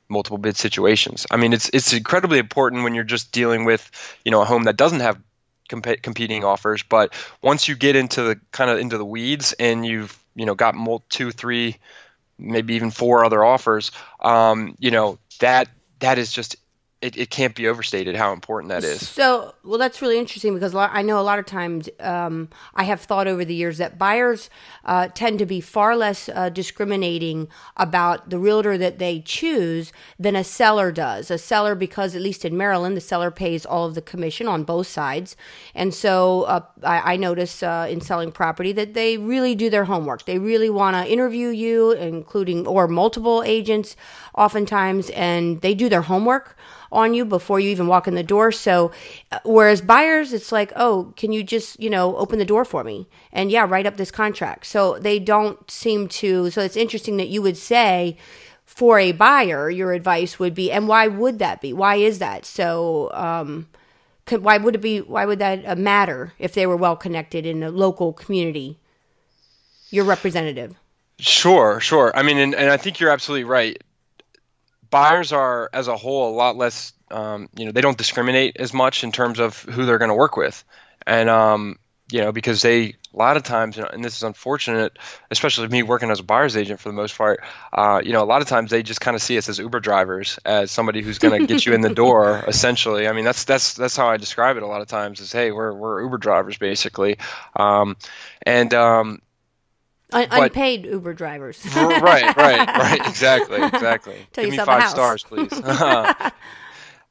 multiple 0.08 0.38
bid 0.38 0.56
situations. 0.56 1.26
I 1.30 1.36
mean, 1.36 1.52
it's 1.52 1.68
it's 1.74 1.92
incredibly 1.92 2.38
important 2.38 2.82
when 2.82 2.94
you're 2.94 3.04
just 3.04 3.30
dealing 3.30 3.66
with 3.66 3.90
you 4.24 4.30
know 4.30 4.40
a 4.40 4.46
home 4.46 4.64
that 4.64 4.78
doesn't 4.78 5.00
have 5.00 5.20
comp- 5.68 6.02
competing 6.02 6.44
offers. 6.44 6.82
But 6.82 7.12
once 7.42 7.68
you 7.68 7.76
get 7.76 7.94
into 7.94 8.22
the 8.22 8.40
kind 8.52 8.70
of 8.70 8.78
into 8.78 8.96
the 8.96 9.04
weeds 9.04 9.52
and 9.52 9.84
you've 9.84 10.18
you 10.34 10.46
know 10.46 10.54
got 10.54 10.74
two, 11.10 11.30
three, 11.30 11.76
maybe 12.38 12.74
even 12.74 12.90
four 12.90 13.22
other 13.22 13.44
offers, 13.44 13.92
um, 14.20 14.76
you 14.78 14.90
know 14.90 15.18
that 15.40 15.68
that 16.00 16.16
is 16.16 16.32
just 16.32 16.56
it, 17.00 17.16
it 17.16 17.30
can't 17.30 17.54
be 17.54 17.68
overstated 17.68 18.16
how 18.16 18.32
important 18.32 18.70
that 18.70 18.82
is. 18.82 19.08
So, 19.08 19.54
well, 19.62 19.78
that's 19.78 20.02
really 20.02 20.18
interesting 20.18 20.54
because 20.54 20.74
I 20.74 21.00
know 21.02 21.20
a 21.20 21.22
lot 21.22 21.38
of 21.38 21.46
times 21.46 21.88
um, 22.00 22.48
I 22.74 22.84
have 22.84 23.00
thought 23.00 23.28
over 23.28 23.44
the 23.44 23.54
years 23.54 23.78
that 23.78 23.98
buyers 23.98 24.50
uh, 24.84 25.06
tend 25.14 25.38
to 25.38 25.46
be 25.46 25.60
far 25.60 25.94
less 25.94 26.28
uh, 26.28 26.48
discriminating 26.48 27.48
about 27.76 28.30
the 28.30 28.38
realtor 28.38 28.76
that 28.78 28.98
they 28.98 29.20
choose 29.20 29.92
than 30.18 30.34
a 30.34 30.42
seller 30.42 30.90
does. 30.90 31.30
A 31.30 31.38
seller, 31.38 31.76
because 31.76 32.16
at 32.16 32.22
least 32.22 32.44
in 32.44 32.56
Maryland, 32.56 32.96
the 32.96 33.00
seller 33.00 33.30
pays 33.30 33.64
all 33.64 33.86
of 33.86 33.94
the 33.94 34.02
commission 34.02 34.48
on 34.48 34.64
both 34.64 34.88
sides. 34.88 35.36
And 35.76 35.94
so 35.94 36.42
uh, 36.44 36.64
I, 36.82 37.12
I, 37.14 37.16
notice 37.16 37.62
uh, 37.62 37.86
in 37.88 38.00
selling 38.00 38.32
property 38.32 38.72
that 38.72 38.94
they 38.94 39.18
really 39.18 39.54
do 39.54 39.70
their 39.70 39.84
homework. 39.84 40.24
They 40.24 40.38
really 40.38 40.70
want 40.70 40.96
to 40.96 41.10
interview 41.10 41.48
you, 41.48 41.92
including 41.92 42.66
or 42.66 42.88
multiple 42.88 43.44
agents 43.44 43.94
oftentimes, 44.34 45.10
and 45.10 45.60
they 45.60 45.74
do 45.74 45.88
their 45.88 46.02
homework 46.02 46.56
on 46.90 47.14
you 47.14 47.24
before 47.24 47.60
you 47.60 47.70
even 47.70 47.86
walk 47.86 48.08
in 48.08 48.14
the 48.14 48.22
door. 48.22 48.52
So, 48.52 48.92
uh, 49.30 49.38
whereas 49.44 49.80
buyers, 49.80 50.32
it's 50.32 50.52
like, 50.52 50.72
oh, 50.76 51.12
can 51.16 51.32
you 51.32 51.42
just, 51.42 51.80
you 51.80 51.90
know, 51.90 52.16
open 52.16 52.38
the 52.38 52.44
door 52.44 52.64
for 52.64 52.84
me? 52.84 53.08
And 53.32 53.50
yeah, 53.50 53.66
write 53.68 53.86
up 53.86 53.96
this 53.96 54.10
contract. 54.10 54.66
So 54.66 54.98
they 54.98 55.18
don't 55.18 55.70
seem 55.70 56.08
to. 56.08 56.50
So 56.50 56.62
it's 56.62 56.76
interesting 56.76 57.16
that 57.18 57.28
you 57.28 57.42
would 57.42 57.56
say, 57.56 58.16
for 58.64 58.98
a 58.98 59.12
buyer, 59.12 59.70
your 59.70 59.92
advice 59.92 60.38
would 60.38 60.54
be, 60.54 60.70
and 60.70 60.86
why 60.86 61.08
would 61.08 61.38
that 61.38 61.60
be? 61.60 61.72
Why 61.72 61.96
is 61.96 62.18
that? 62.18 62.44
So, 62.44 63.10
um, 63.12 63.66
why 64.30 64.58
would 64.58 64.74
it 64.74 64.82
be? 64.82 65.00
Why 65.00 65.24
would 65.24 65.38
that 65.38 65.66
uh, 65.66 65.74
matter 65.74 66.34
if 66.38 66.52
they 66.52 66.66
were 66.66 66.76
well 66.76 66.94
connected 66.94 67.46
in 67.46 67.60
the 67.60 67.70
local 67.70 68.12
community? 68.12 68.78
Your 69.90 70.04
representative. 70.04 70.76
Sure, 71.18 71.80
sure. 71.80 72.12
I 72.14 72.22
mean, 72.22 72.38
and, 72.38 72.54
and 72.54 72.70
I 72.70 72.76
think 72.76 73.00
you're 73.00 73.10
absolutely 73.10 73.44
right 73.44 73.82
buyers 74.90 75.32
are 75.32 75.70
as 75.72 75.88
a 75.88 75.96
whole 75.96 76.30
a 76.30 76.34
lot 76.34 76.56
less 76.56 76.92
um, 77.10 77.48
you 77.56 77.66
know 77.66 77.72
they 77.72 77.80
don't 77.80 77.98
discriminate 77.98 78.56
as 78.58 78.72
much 78.72 79.04
in 79.04 79.12
terms 79.12 79.38
of 79.38 79.62
who 79.62 79.86
they're 79.86 79.98
going 79.98 80.10
to 80.10 80.14
work 80.14 80.36
with. 80.36 80.64
And 81.06 81.30
um, 81.30 81.78
you 82.10 82.20
know 82.20 82.32
because 82.32 82.62
they 82.62 82.94
a 83.14 83.16
lot 83.16 83.36
of 83.36 83.42
times 83.42 83.78
and 83.78 84.04
this 84.04 84.16
is 84.16 84.22
unfortunate 84.22 84.98
especially 85.30 85.68
me 85.68 85.82
working 85.82 86.10
as 86.10 86.20
a 86.20 86.22
buyer's 86.22 86.56
agent 86.56 86.80
for 86.80 86.88
the 86.88 86.94
most 86.94 87.16
part 87.16 87.40
uh, 87.72 88.00
you 88.02 88.12
know 88.12 88.22
a 88.22 88.26
lot 88.26 88.42
of 88.42 88.48
times 88.48 88.70
they 88.70 88.82
just 88.82 89.00
kind 89.00 89.14
of 89.14 89.22
see 89.22 89.36
us 89.36 89.48
as 89.48 89.58
uber 89.58 89.80
drivers 89.80 90.38
as 90.44 90.70
somebody 90.70 91.02
who's 91.02 91.18
going 91.18 91.38
to 91.38 91.46
get 91.46 91.66
you 91.66 91.74
in 91.74 91.80
the 91.80 91.94
door 91.94 92.44
essentially. 92.48 93.08
I 93.08 93.12
mean 93.12 93.24
that's 93.24 93.44
that's 93.44 93.74
that's 93.74 93.96
how 93.96 94.08
i 94.08 94.16
describe 94.16 94.56
it 94.56 94.62
a 94.62 94.66
lot 94.66 94.80
of 94.80 94.88
times 94.88 95.20
is 95.20 95.32
hey 95.32 95.50
we're, 95.50 95.72
we're 95.72 96.02
uber 96.02 96.18
drivers 96.18 96.56
basically. 96.56 97.18
Um, 97.56 97.96
and 98.42 98.72
um, 98.74 99.22
Un- 100.12 100.28
unpaid 100.30 100.86
Uber 100.86 101.14
drivers. 101.14 101.64
right, 101.76 102.36
right, 102.36 102.66
right. 102.66 103.00
Exactly, 103.08 103.62
exactly. 103.62 104.16
Give 104.32 104.50
me 104.50 104.56
five 104.58 104.88
stars, 104.88 105.22
please. 105.22 105.52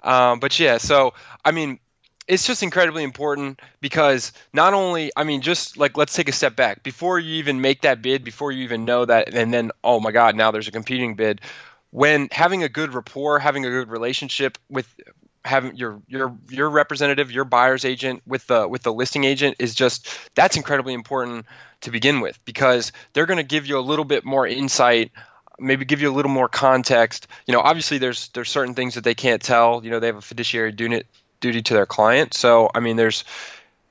um, 0.03 0.39
but 0.39 0.59
yeah, 0.59 0.77
so 0.77 1.13
I 1.45 1.51
mean, 1.51 1.79
it's 2.27 2.45
just 2.45 2.63
incredibly 2.63 3.03
important 3.03 3.61
because 3.81 4.33
not 4.53 4.73
only, 4.73 5.11
I 5.15 5.23
mean, 5.23 5.41
just 5.41 5.77
like 5.77 5.97
let's 5.97 6.13
take 6.13 6.29
a 6.29 6.33
step 6.33 6.55
back 6.55 6.83
before 6.83 7.19
you 7.19 7.35
even 7.35 7.61
make 7.61 7.81
that 7.81 8.01
bid, 8.01 8.23
before 8.23 8.51
you 8.51 8.63
even 8.63 8.85
know 8.85 9.05
that, 9.05 9.33
and 9.33 9.53
then 9.53 9.71
oh 9.83 9.99
my 9.99 10.11
God, 10.11 10.35
now 10.35 10.51
there's 10.51 10.67
a 10.67 10.71
competing 10.71 11.15
bid. 11.15 11.41
When 11.91 12.27
having 12.31 12.63
a 12.63 12.69
good 12.69 12.93
rapport, 12.93 13.39
having 13.39 13.65
a 13.65 13.69
good 13.69 13.89
relationship 13.89 14.57
with 14.69 14.93
having 15.45 15.75
your 15.75 16.01
your 16.07 16.35
your 16.49 16.69
representative, 16.69 17.31
your 17.31 17.45
buyer's 17.45 17.85
agent 17.85 18.21
with 18.27 18.45
the 18.47 18.67
with 18.67 18.83
the 18.83 18.93
listing 18.93 19.23
agent 19.23 19.55
is 19.59 19.73
just 19.73 20.07
that's 20.35 20.57
incredibly 20.57 20.93
important 20.93 21.45
to 21.81 21.91
begin 21.91 22.21
with 22.21 22.39
because 22.45 22.91
they're 23.13 23.25
going 23.25 23.37
to 23.37 23.43
give 23.43 23.65
you 23.65 23.77
a 23.77 23.81
little 23.81 24.05
bit 24.05 24.25
more 24.25 24.47
insight 24.47 25.11
maybe 25.59 25.85
give 25.85 26.01
you 26.01 26.11
a 26.11 26.13
little 26.13 26.31
more 26.31 26.47
context. 26.47 27.27
You 27.45 27.53
know 27.53 27.61
obviously 27.61 27.97
there's 27.97 28.29
there's 28.29 28.49
certain 28.49 28.75
things 28.75 28.95
that 28.95 29.03
they 29.03 29.15
can't 29.15 29.41
tell. 29.41 29.83
You 29.83 29.91
know 29.91 29.99
they 29.99 30.07
have 30.07 30.17
a 30.17 30.21
fiduciary 30.21 30.71
duty 30.71 31.03
duty 31.39 31.61
to 31.63 31.73
their 31.73 31.85
client. 31.85 32.33
So 32.33 32.69
i 32.73 32.79
mean 32.79 32.95
there's 32.95 33.23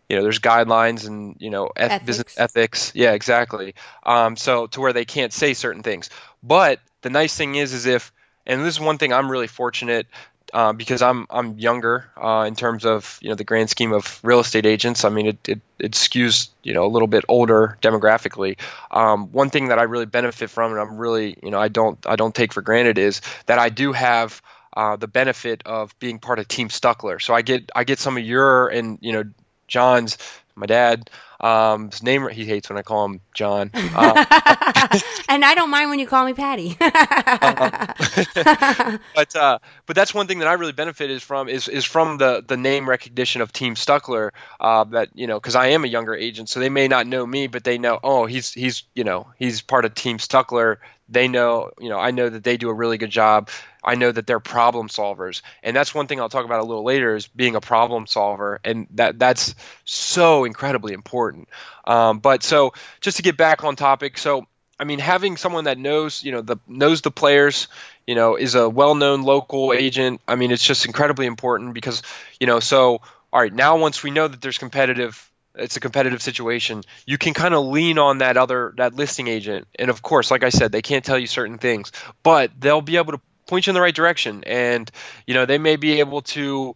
you 0.09 0.17
know 0.17 0.23
there's 0.23 0.39
guidelines 0.39 1.07
and 1.07 1.37
you 1.39 1.51
know 1.51 1.67
eth- 1.77 1.91
ethics. 1.91 2.05
business 2.07 2.39
ethics. 2.39 2.93
Yeah 2.95 3.13
exactly. 3.13 3.75
Um, 4.05 4.37
so 4.37 4.67
to 4.69 4.81
where 4.81 4.93
they 4.93 5.05
can't 5.05 5.33
say 5.33 5.55
certain 5.55 5.83
things. 5.83 6.11
But 6.43 6.81
the 7.03 7.11
nice 7.11 7.37
thing 7.37 7.55
is 7.55 7.73
is 7.73 7.87
if 7.87 8.13
and 8.47 8.65
this 8.65 8.75
is 8.75 8.81
one 8.81 8.99
thing 8.99 9.13
i'm 9.13 9.31
really 9.31 9.47
fortunate 9.47 10.07
uh, 10.53 10.73
because 10.73 11.03
I'm 11.03 11.27
I'm 11.31 11.59
younger 11.59 12.11
uh, 12.17 12.45
in 12.47 12.55
terms 12.55 12.85
of 12.85 13.19
you 13.21 13.29
know 13.29 13.35
the 13.35 13.45
grand 13.45 13.71
scheme 13.71 13.93
of 13.93 14.21
real 14.23 14.41
estate 14.41 14.67
agents. 14.67 15.05
I 15.05 15.09
mean, 15.09 15.27
it, 15.27 15.49
it, 15.49 15.61
it 15.79 15.93
skews 15.93 16.49
you 16.63 16.75
know 16.75 16.85
a 16.85 16.89
little 16.89 17.09
bit 17.09 17.25
older 17.29 17.79
demographically. 17.83 18.59
Um, 18.91 19.33
one 19.33 19.51
thing 19.51 19.69
that 19.69 19.79
I 19.79 19.83
really 19.83 20.07
benefit 20.07 20.51
from, 20.51 20.73
and 20.73 20.81
I'm 20.81 20.97
really 20.97 21.37
you 21.43 21.51
know 21.51 21.59
I 21.59 21.69
don't 21.69 21.99
I 22.07 22.17
don't 22.17 22.35
take 22.35 22.53
for 22.53 22.63
granted 22.63 22.99
is 22.99 23.21
that 23.47 23.59
I 23.59 23.69
do 23.69 23.93
have 23.93 24.41
uh, 24.77 24.97
the 24.97 25.09
benefit 25.09 25.63
of 25.67 25.99
being 25.99 26.19
part 26.19 26.39
of 26.39 26.47
Team 26.49 26.69
Stueckler. 26.69 27.21
So 27.21 27.35
I 27.35 27.43
get 27.43 27.71
I 27.75 27.85
get 27.85 27.99
some 27.99 28.17
of 28.17 28.25
your 28.25 28.69
and 28.69 28.99
you 29.01 29.13
know 29.13 29.25
John's 29.69 30.19
my 30.55 30.67
dad 30.67 31.11
um, 31.41 31.91
his 31.91 32.03
name 32.03 32.29
he 32.29 32.45
hates 32.45 32.69
when 32.69 32.79
I 32.79 32.83
call 32.83 33.05
him 33.05 33.21
John. 33.35 33.71
Uh, 33.75 34.25
and 35.29 35.45
I 35.45 35.55
don't 35.55 35.71
mind 35.71 35.91
when 35.91 35.99
you 35.99 36.07
call 36.07 36.25
me 36.25 36.33
Patty. 36.33 36.77
uh, 36.81 37.93
but 39.15 39.37
uh, 39.37 39.59
but 39.87 39.97
that's 39.97 40.15
one 40.15 40.27
thing 40.27 40.39
that 40.41 40.49
I 40.49 40.55
really 40.55 40.73
benefit 40.73 41.11
is 41.11 41.23
from 41.23 41.49
is 41.49 41.69
is 41.69 41.85
from 41.85 42.19
the 42.19 42.45
the 42.47 42.57
name 42.57 42.89
recognition 42.89 43.43
of 43.43 43.53
Team 43.53 43.75
Stueckler. 43.75 44.31
Uh, 44.61 44.85
that 44.85 45.11
you 45.15 45.27
know 45.27 45.39
because 45.39 45.55
I 45.55 45.69
am 45.69 45.85
a 45.85 45.89
younger 45.89 46.15
agent, 46.15 46.49
so 46.49 46.61
they 46.61 46.69
may 46.69 46.89
not 46.89 47.07
know 47.07 47.27
me, 47.27 47.47
but 47.47 47.65
they 47.65 47.79
know 47.79 47.99
oh 48.03 48.27
he's 48.27 48.53
he's 48.53 48.85
you 48.95 49.05
know 49.05 49.27
he's 49.39 49.61
part 49.61 49.85
of 49.85 49.95
Team 49.95 50.19
Stueckler. 50.19 50.77
They 51.09 51.29
know 51.29 51.71
you 51.79 51.89
know 51.89 51.99
I 51.99 52.11
know 52.11 52.29
that 52.29 52.45
they 52.45 52.57
do 52.57 52.69
a 52.69 52.75
really 52.75 52.99
good 52.99 53.11
job 53.11 53.51
I 53.87 53.95
know 53.95 54.11
that 54.11 54.27
they're 54.27 54.41
problem 54.41 54.89
solvers, 54.89 55.43
and 55.63 55.75
that's 55.75 55.95
one 55.95 56.09
thing 56.09 56.21
I'll 56.21 56.29
talk 56.29 56.45
about 56.45 56.59
a 56.59 56.65
little 56.65 56.83
later 56.83 57.15
is 57.15 57.29
being 57.29 57.55
a 57.55 57.61
problem 57.61 58.09
solver, 58.09 58.61
and 58.65 58.89
that 58.95 59.19
that's 59.19 59.55
so 59.85 60.45
incredibly 60.45 60.93
important. 60.93 61.49
Um, 61.87 62.19
but 62.19 62.43
so 62.43 62.73
just 63.01 63.19
to 63.19 63.23
get 63.23 63.37
back 63.37 63.63
on 63.63 63.77
topic, 63.77 64.19
so 64.19 64.45
I 64.79 64.85
mean, 64.85 64.99
having 64.99 65.37
someone 65.37 65.65
that 65.65 65.79
knows, 65.79 66.25
you 66.25 66.33
know, 66.33 66.43
the 66.43 66.57
knows 66.67 67.01
the 67.03 67.13
players, 67.13 67.69
you 68.09 68.17
know, 68.17 68.35
is 68.35 68.57
a 68.57 68.69
well-known 68.69 69.23
local 69.23 69.73
agent. 69.73 70.21
I 70.27 70.35
mean, 70.35 70.51
it's 70.51 70.65
just 70.65 70.85
incredibly 70.85 71.27
important 71.27 71.73
because, 71.73 72.03
you 72.41 72.49
know, 72.49 72.59
so 72.59 73.01
all 73.33 73.41
right, 73.41 73.53
now 73.53 73.79
once 73.79 74.03
we 74.03 74.11
know 74.11 74.27
that 74.27 74.41
there's 74.41 74.59
competitive 74.59 75.31
it's 75.57 75.77
a 75.77 75.81
competitive 75.81 76.23
situation. 76.23 76.83
You 77.07 77.19
can 77.19 77.35
kind 77.35 77.55
of 77.55 77.67
lean 77.67 77.99
on 77.99 78.19
that 78.19 78.37
other 78.37 78.75
that 78.77 78.95
listing 78.95 79.29
agent 79.29 79.67
and 79.79 79.91
of 79.91 80.03
course 80.03 80.31
like 80.31 80.45
i 80.45 80.49
said 80.49 80.73
they 80.73 80.83
can't 80.83 81.05
tell 81.05 81.19
you 81.19 81.27
certain 81.27 81.59
things 81.59 81.93
but 82.23 82.51
they'll 82.59 82.81
be 82.81 82.97
able 82.97 83.13
to 83.13 83.21
point 83.47 83.67
you 83.67 83.71
in 83.71 83.75
the 83.75 83.81
right 83.81 83.95
direction 83.95 84.45
and 84.45 84.91
you 85.27 85.35
know 85.35 85.47
they 85.47 85.59
may 85.59 85.77
be 85.77 86.01
able 86.01 86.23
to 86.23 86.75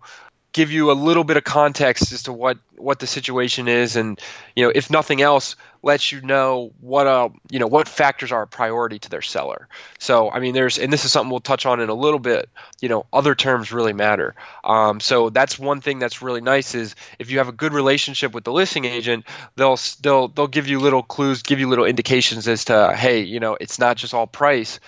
give 0.52 0.72
you 0.72 0.90
a 0.90 0.92
little 0.92 1.24
bit 1.24 1.36
of 1.36 1.44
context 1.44 2.12
as 2.12 2.24
to 2.24 2.32
what 2.32 2.58
what 2.76 2.98
the 2.98 3.06
situation 3.06 3.68
is 3.68 3.96
and 3.96 4.18
you 4.56 4.64
know 4.64 4.72
if 4.74 4.90
nothing 4.90 5.20
else 5.20 5.54
lets 5.82 6.12
you 6.12 6.20
know 6.22 6.72
what 6.80 7.06
uh 7.06 7.28
you 7.50 7.58
know 7.58 7.66
what 7.66 7.86
factors 7.86 8.32
are 8.32 8.42
a 8.42 8.46
priority 8.46 8.98
to 8.98 9.10
their 9.10 9.22
seller. 9.22 9.68
So 9.98 10.30
i 10.30 10.40
mean 10.40 10.54
there's 10.54 10.78
and 10.78 10.92
this 10.92 11.04
is 11.04 11.12
something 11.12 11.30
we'll 11.30 11.40
touch 11.40 11.66
on 11.66 11.80
in 11.80 11.88
a 11.88 11.94
little 11.94 12.18
bit 12.18 12.48
you 12.80 12.88
know 12.88 13.06
other 13.12 13.34
terms 13.34 13.72
really 13.72 13.92
matter. 13.92 14.34
Um, 14.64 15.00
so 15.00 15.30
that's 15.30 15.58
one 15.58 15.80
thing 15.80 15.98
that's 15.98 16.22
really 16.22 16.40
nice 16.40 16.74
is 16.74 16.94
if 17.18 17.30
you 17.30 17.38
have 17.38 17.48
a 17.48 17.52
good 17.52 17.72
relationship 17.72 18.32
with 18.32 18.44
the 18.44 18.52
listing 18.52 18.84
agent 18.84 19.24
they'll 19.56 19.78
they'll 20.00 20.28
they'll 20.28 20.46
give 20.46 20.66
you 20.66 20.80
little 20.80 21.02
clues 21.02 21.42
give 21.42 21.60
you 21.60 21.68
little 21.68 21.84
indications 21.84 22.48
as 22.48 22.64
to 22.66 22.94
hey 22.96 23.20
you 23.20 23.40
know 23.40 23.56
it's 23.60 23.78
not 23.78 23.96
just 23.96 24.14
all 24.14 24.26
price 24.26 24.80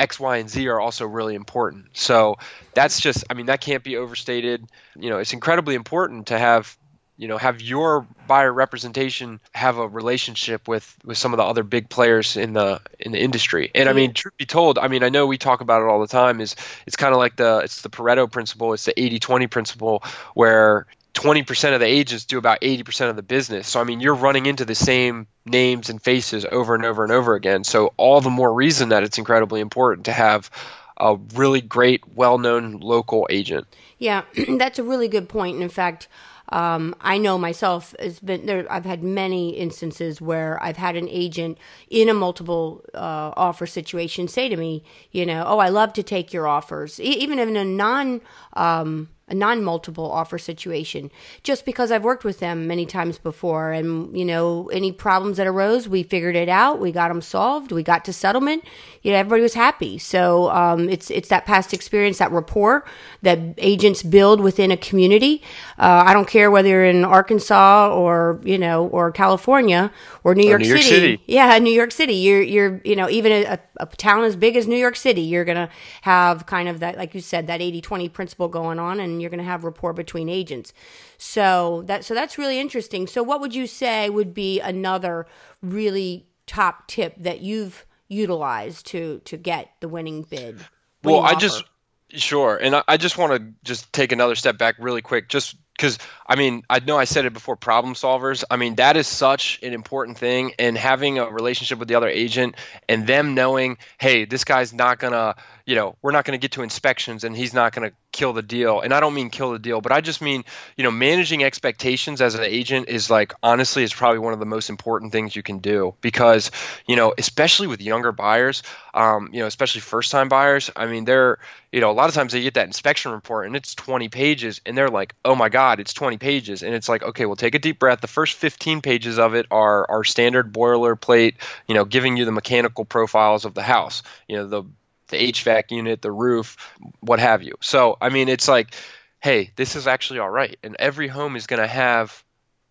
X, 0.00 0.18
Y, 0.18 0.38
and 0.38 0.48
Z 0.48 0.66
are 0.68 0.80
also 0.80 1.06
really 1.06 1.34
important. 1.34 1.86
So 1.92 2.38
that's 2.74 3.00
just, 3.00 3.24
I 3.30 3.34
mean, 3.34 3.46
that 3.46 3.60
can't 3.60 3.84
be 3.84 3.96
overstated. 3.96 4.66
You 4.98 5.10
know, 5.10 5.18
it's 5.18 5.32
incredibly 5.32 5.74
important 5.74 6.28
to 6.28 6.38
have 6.38 6.76
you 7.20 7.28
know 7.28 7.36
have 7.36 7.60
your 7.60 8.06
buyer 8.26 8.50
representation 8.50 9.40
have 9.52 9.76
a 9.76 9.86
relationship 9.86 10.66
with 10.66 10.96
with 11.04 11.18
some 11.18 11.34
of 11.34 11.36
the 11.36 11.44
other 11.44 11.62
big 11.62 11.90
players 11.90 12.38
in 12.38 12.54
the 12.54 12.80
in 12.98 13.12
the 13.12 13.20
industry 13.20 13.70
and 13.74 13.90
i 13.90 13.92
mean 13.92 14.14
truth 14.14 14.34
be 14.38 14.46
told 14.46 14.78
i 14.78 14.88
mean 14.88 15.04
i 15.04 15.10
know 15.10 15.26
we 15.26 15.36
talk 15.36 15.60
about 15.60 15.82
it 15.82 15.84
all 15.84 16.00
the 16.00 16.06
time 16.06 16.40
is 16.40 16.56
it's 16.86 16.96
kind 16.96 17.12
of 17.12 17.18
like 17.18 17.36
the 17.36 17.58
it's 17.58 17.82
the 17.82 17.90
pareto 17.90 18.30
principle 18.30 18.72
it's 18.72 18.86
the 18.86 18.94
80-20 18.94 19.50
principle 19.50 20.02
where 20.32 20.86
20% 21.14 21.74
of 21.74 21.80
the 21.80 21.86
agents 21.86 22.24
do 22.24 22.38
about 22.38 22.60
80% 22.60 23.10
of 23.10 23.16
the 23.16 23.22
business. 23.22 23.68
So, 23.68 23.80
I 23.80 23.84
mean, 23.84 24.00
you're 24.00 24.14
running 24.14 24.46
into 24.46 24.64
the 24.64 24.74
same 24.74 25.26
names 25.44 25.90
and 25.90 26.00
faces 26.00 26.46
over 26.50 26.74
and 26.74 26.84
over 26.84 27.02
and 27.02 27.12
over 27.12 27.34
again. 27.34 27.64
So, 27.64 27.92
all 27.96 28.20
the 28.20 28.30
more 28.30 28.52
reason 28.52 28.90
that 28.90 29.02
it's 29.02 29.18
incredibly 29.18 29.60
important 29.60 30.06
to 30.06 30.12
have 30.12 30.50
a 30.96 31.16
really 31.34 31.60
great, 31.60 32.06
well 32.14 32.38
known 32.38 32.78
local 32.78 33.26
agent. 33.30 33.66
Yeah, 33.98 34.22
that's 34.58 34.78
a 34.78 34.84
really 34.84 35.08
good 35.08 35.28
point. 35.28 35.54
And 35.54 35.62
in 35.62 35.70
fact, 35.70 36.08
um, 36.50 36.94
I 37.00 37.18
know 37.18 37.38
myself 37.38 37.94
has 38.00 38.18
been 38.18 38.46
there. 38.46 38.70
I've 38.70 38.84
had 38.84 39.02
many 39.02 39.50
instances 39.50 40.20
where 40.20 40.62
I've 40.62 40.76
had 40.76 40.96
an 40.96 41.08
agent 41.08 41.58
in 41.88 42.08
a 42.08 42.14
multiple 42.14 42.84
uh, 42.92 43.32
offer 43.36 43.66
situation 43.66 44.26
say 44.26 44.48
to 44.48 44.56
me, 44.56 44.82
you 45.12 45.24
know, 45.24 45.44
oh, 45.46 45.58
I 45.58 45.68
love 45.68 45.92
to 45.94 46.02
take 46.02 46.32
your 46.32 46.48
offers, 46.48 46.98
e- 46.98 47.04
even 47.04 47.38
in 47.38 47.56
a 47.56 47.64
non 47.64 48.20
um, 48.54 49.08
a 49.30 49.34
non-multiple 49.34 50.10
offer 50.10 50.38
situation 50.38 51.10
just 51.42 51.64
because 51.64 51.90
I've 51.90 52.04
worked 52.04 52.24
with 52.24 52.40
them 52.40 52.66
many 52.66 52.84
times 52.84 53.18
before. 53.18 53.72
And 53.72 54.16
you 54.16 54.24
know 54.24 54.68
any 54.72 54.92
problems 54.92 55.36
that 55.38 55.46
arose 55.46 55.88
we 55.88 56.02
figured 56.02 56.36
it 56.36 56.48
out. 56.48 56.80
We 56.80 56.92
got 56.92 57.08
them 57.08 57.22
solved. 57.22 57.72
We 57.72 57.82
got 57.82 58.04
to 58.06 58.12
settlement. 58.12 58.64
You 59.02 59.12
know 59.12 59.18
everybody 59.18 59.42
was 59.42 59.54
happy. 59.54 59.98
So 59.98 60.50
um, 60.50 60.88
it's 60.88 61.10
it's 61.10 61.28
that 61.28 61.46
past 61.46 61.72
experience 61.72 62.18
that 62.18 62.32
rapport 62.32 62.84
that 63.22 63.38
agents 63.58 64.02
build 64.02 64.40
within 64.40 64.70
a 64.70 64.76
community. 64.76 65.42
Uh, 65.78 66.02
I 66.06 66.12
don't 66.12 66.28
care 66.28 66.50
whether 66.50 66.68
you're 66.68 66.84
in 66.84 67.04
Arkansas 67.04 67.94
or 67.94 68.40
you 68.44 68.58
know 68.58 68.86
or 68.88 69.12
California 69.12 69.90
or 70.24 70.34
New, 70.34 70.48
York, 70.48 70.60
New 70.60 70.76
City. 70.76 70.82
City. 70.82 71.22
yeah 71.26 71.58
New 71.58 71.72
York 71.72 71.92
City. 71.92 72.14
You're 72.14 72.42
you're 72.42 72.80
you 72.84 72.96
know 72.96 73.08
even 73.08 73.32
a, 73.32 73.58
a 73.78 73.86
town 73.86 74.24
as 74.24 74.36
big 74.36 74.56
as 74.56 74.66
New 74.66 74.76
York 74.76 74.96
City 74.96 75.20
you're 75.22 75.44
gonna 75.44 75.68
have 76.02 76.46
kind 76.46 76.68
of 76.68 76.80
that 76.80 76.96
like 76.96 77.14
you 77.14 77.20
said 77.20 77.46
that 77.46 77.60
80-20 77.60 78.12
principle 78.12 78.48
going 78.48 78.78
on 78.78 79.00
and 79.00 79.19
you're 79.20 79.30
going 79.30 79.38
to 79.38 79.44
have 79.44 79.64
rapport 79.64 79.92
between 79.92 80.28
agents. 80.28 80.72
So 81.18 81.82
that 81.86 82.04
so 82.04 82.14
that's 82.14 82.38
really 82.38 82.58
interesting. 82.58 83.06
So 83.06 83.22
what 83.22 83.40
would 83.40 83.54
you 83.54 83.66
say 83.66 84.10
would 84.10 84.34
be 84.34 84.60
another 84.60 85.26
really 85.62 86.26
top 86.46 86.88
tip 86.88 87.14
that 87.18 87.40
you've 87.40 87.86
utilized 88.08 88.86
to 88.86 89.20
to 89.24 89.36
get 89.36 89.70
the 89.80 89.88
winning 89.88 90.22
bid? 90.22 90.56
Winning 90.56 90.66
well, 91.02 91.20
I 91.20 91.34
just 91.34 91.64
sure, 92.10 92.56
and 92.56 92.76
I, 92.76 92.82
I 92.88 92.96
just 92.96 93.16
want 93.16 93.32
to 93.32 93.52
just 93.64 93.92
take 93.92 94.12
another 94.12 94.34
step 94.34 94.58
back 94.58 94.76
really 94.78 95.02
quick, 95.02 95.28
just 95.28 95.56
because 95.80 95.98
I 96.26 96.36
mean 96.36 96.62
I 96.68 96.80
know 96.80 96.98
I 96.98 97.04
said 97.04 97.24
it 97.24 97.32
before 97.32 97.56
problem 97.56 97.94
solvers 97.94 98.44
I 98.50 98.56
mean 98.56 98.74
that 98.74 98.98
is 98.98 99.06
such 99.06 99.58
an 99.62 99.72
important 99.72 100.18
thing 100.18 100.52
and 100.58 100.76
having 100.76 101.18
a 101.18 101.30
relationship 101.30 101.78
with 101.78 101.88
the 101.88 101.94
other 101.94 102.08
agent 102.08 102.56
and 102.86 103.06
them 103.06 103.34
knowing 103.34 103.78
hey 103.98 104.26
this 104.26 104.44
guy's 104.44 104.74
not 104.74 104.98
gonna 104.98 105.36
you 105.70 105.76
know 105.76 105.94
we're 106.02 106.10
not 106.10 106.24
gonna 106.24 106.36
get 106.36 106.50
to 106.50 106.62
inspections 106.62 107.22
and 107.22 107.36
he's 107.36 107.54
not 107.54 107.72
gonna 107.72 107.92
kill 108.10 108.32
the 108.32 108.42
deal. 108.42 108.80
And 108.80 108.92
I 108.92 108.98
don't 108.98 109.14
mean 109.14 109.30
kill 109.30 109.52
the 109.52 109.58
deal 109.60 109.80
but 109.80 109.92
I 109.92 110.00
just 110.00 110.20
mean 110.20 110.44
you 110.76 110.82
know 110.82 110.90
managing 110.90 111.44
expectations 111.44 112.20
as 112.20 112.34
an 112.34 112.42
agent 112.42 112.88
is 112.88 113.08
like 113.08 113.34
honestly 113.40 113.84
is 113.84 113.94
probably 113.94 114.18
one 114.18 114.32
of 114.32 114.40
the 114.40 114.46
most 114.46 114.68
important 114.68 115.12
things 115.12 115.36
you 115.36 115.44
can 115.44 115.60
do 115.60 115.94
because 116.00 116.50
you 116.88 116.96
know 116.96 117.14
especially 117.16 117.68
with 117.68 117.80
younger 117.80 118.10
buyers 118.10 118.64
um, 118.94 119.30
you 119.32 119.38
know 119.38 119.46
especially 119.46 119.80
first 119.80 120.10
time 120.10 120.28
buyers 120.28 120.72
I 120.74 120.86
mean 120.86 121.04
they're 121.04 121.38
you 121.70 121.80
know 121.80 121.92
a 121.92 121.94
lot 121.94 122.08
of 122.08 122.16
times 122.16 122.32
they 122.32 122.42
get 122.42 122.54
that 122.54 122.66
inspection 122.66 123.12
report 123.12 123.46
and 123.46 123.54
it's 123.54 123.76
20 123.76 124.08
pages 124.08 124.60
and 124.66 124.76
they're 124.76 124.90
like 124.90 125.14
oh 125.24 125.36
my 125.36 125.50
god 125.50 125.78
it's 125.78 125.94
20 125.94 126.18
pages. 126.18 126.64
And 126.64 126.74
it's 126.74 126.88
like 126.88 127.04
okay 127.04 127.26
well 127.26 127.36
take 127.36 127.54
a 127.54 127.60
deep 127.60 127.78
breath. 127.78 128.00
The 128.00 128.08
first 128.08 128.36
15 128.38 128.82
pages 128.82 129.20
of 129.20 129.36
it 129.36 129.46
are 129.52 129.88
our 129.88 130.02
standard 130.02 130.52
boilerplate 130.52 131.34
you 131.68 131.76
know 131.76 131.84
giving 131.84 132.16
you 132.16 132.24
the 132.24 132.32
mechanical 132.32 132.84
profiles 132.84 133.44
of 133.44 133.54
the 133.54 133.62
house 133.62 134.02
you 134.26 134.36
know 134.36 134.48
the 134.48 134.64
the 135.10 135.32
HVAC 135.32 135.70
unit 135.70 136.02
the 136.02 136.12
roof 136.12 136.56
what 137.00 137.20
have 137.20 137.42
you. 137.42 137.54
So 137.60 137.96
i 138.00 138.08
mean 138.08 138.28
it's 138.28 138.48
like 138.48 138.74
hey 139.20 139.50
this 139.56 139.76
is 139.76 139.86
actually 139.86 140.20
all 140.20 140.30
right. 140.30 140.58
And 140.62 140.76
every 140.78 141.08
home 141.08 141.36
is 141.36 141.46
going 141.46 141.60
to 141.60 141.68
have 141.68 142.24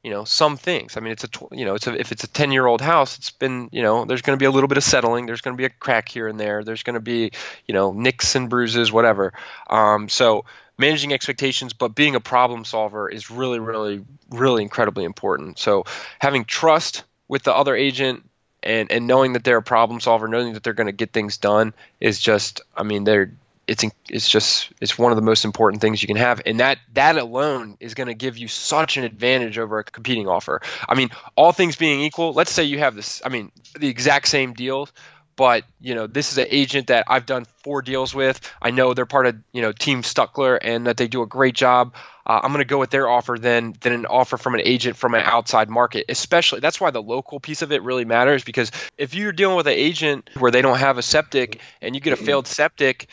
you 0.04 0.12
know 0.12 0.24
some 0.24 0.58
things. 0.58 0.98
I 0.98 1.02
mean 1.02 1.12
it's 1.12 1.24
a 1.24 1.30
you 1.52 1.66
know 1.66 1.76
it's 1.76 1.88
a, 1.88 2.00
if 2.00 2.12
it's 2.12 2.24
a 2.24 2.28
10 2.28 2.52
year 2.52 2.66
old 2.66 2.82
house 2.82 3.18
it's 3.18 3.32
been 3.32 3.70
you 3.72 3.82
know 3.82 4.06
there's 4.06 4.22
going 4.22 4.38
to 4.38 4.42
be 4.42 4.48
a 4.48 4.52
little 4.52 4.68
bit 4.68 4.78
of 4.78 4.84
settling. 4.84 5.26
There's 5.26 5.42
going 5.42 5.56
to 5.56 5.62
be 5.62 5.66
a 5.66 5.70
crack 5.70 6.10
here 6.10 6.28
and 6.28 6.40
there. 6.40 6.64
There's 6.64 6.84
going 6.84 6.96
to 6.96 7.00
be 7.00 7.32
you 7.68 7.74
know 7.74 7.92
nicks 7.92 8.36
and 8.36 8.50
bruises 8.50 8.92
whatever. 8.92 9.34
Um, 9.70 10.10
so 10.10 10.46
managing 10.80 11.14
expectations, 11.14 11.74
but 11.74 11.94
being 11.94 12.16
a 12.16 12.22
problem 12.22 12.64
solver 12.66 13.10
is 13.10 13.30
really, 13.30 13.60
really, 13.60 14.04
really 14.32 14.64
incredibly 14.64 15.04
important. 15.04 15.60
So 15.60 15.84
having 16.20 16.46
trust 16.46 17.04
with 17.28 17.44
the 17.44 17.54
other 17.54 17.76
agent 17.76 18.28
and, 18.64 18.92
and 18.92 19.08
knowing 19.08 19.34
that 19.34 19.44
they're 19.44 19.58
a 19.58 19.64
problem 19.64 20.00
solver, 20.00 20.28
knowing 20.28 20.54
that 20.54 20.64
they're 20.64 20.74
going 20.74 20.88
to 20.88 20.94
get 20.94 21.12
things 21.12 21.38
done 21.38 21.74
is 22.00 22.20
just, 22.20 22.62
I 22.76 22.84
mean, 22.84 23.04
they're, 23.04 23.32
it's, 23.68 23.86
it's 24.10 24.28
just, 24.28 24.72
it's 24.82 24.98
one 24.98 25.12
of 25.12 25.16
the 25.16 25.22
most 25.22 25.46
important 25.46 25.82
things 25.82 26.02
you 26.02 26.08
can 26.08 26.18
have. 26.18 26.42
And 26.46 26.60
that, 26.60 26.80
that 26.94 27.18
alone 27.18 27.78
is 27.80 27.94
going 27.94 28.08
to 28.08 28.16
give 28.16 28.38
you 28.38 28.48
such 28.48 28.98
an 28.98 29.04
advantage 29.04 29.60
over 29.60 29.80
a 29.80 29.84
competing 29.84 30.28
offer. 30.28 30.62
I 30.88 30.96
mean, 30.96 31.10
all 31.36 31.52
things 31.52 31.76
being 31.76 32.02
equal, 32.02 32.34
let's 32.34 32.52
say 32.52 32.64
you 32.64 32.80
have 32.80 32.96
this, 32.96 33.22
I 33.24 33.30
mean, 33.30 33.52
the 33.78 33.88
exact 33.88 34.28
same 34.28 34.54
deals, 34.54 34.92
but 35.40 35.64
you 35.80 35.96
know 35.96 36.06
this 36.06 36.34
is 36.34 36.38
an 36.38 36.48
agent 36.50 36.88
that 36.88 37.06
I've 37.08 37.26
done 37.26 37.46
four 37.64 37.82
deals 37.82 38.14
with. 38.14 38.42
I 38.62 38.72
know 38.72 38.94
they're 38.94 39.06
part 39.06 39.26
of 39.26 39.38
you 39.54 39.62
know 39.62 39.72
Team 39.72 40.02
Stueckler 40.02 40.60
and 40.62 40.86
that 40.86 40.98
they 40.98 41.08
do 41.08 41.22
a 41.22 41.26
great 41.26 41.56
job. 41.56 41.94
Uh, 42.26 42.42
I'm 42.44 42.52
going 42.52 42.60
to 42.60 42.66
go 42.66 42.78
with 42.78 42.90
their 42.90 43.08
offer 43.08 43.38
than 43.40 43.74
than 43.80 43.94
an 43.94 44.06
offer 44.06 44.36
from 44.36 44.56
an 44.56 44.62
agent 44.66 44.98
from 44.98 45.14
an 45.14 45.22
outside 45.24 45.70
market. 45.70 46.08
Especially 46.10 46.60
that's 46.60 46.82
why 46.82 46.92
the 46.92 47.02
local 47.02 47.40
piece 47.40 47.62
of 47.62 47.72
it 47.72 47.84
really 47.84 48.04
matters 48.04 48.44
because 48.44 48.70
if 48.98 49.14
you're 49.14 49.32
dealing 49.32 49.56
with 49.56 49.68
an 49.68 49.76
agent 49.76 50.30
where 50.38 50.52
they 50.52 50.62
don't 50.62 50.78
have 50.78 50.98
a 50.98 51.02
septic 51.02 51.62
and 51.82 51.96
you 51.96 52.02
get 52.02 52.12
a 52.12 52.18
failed 52.18 52.46
septic, 52.46 53.08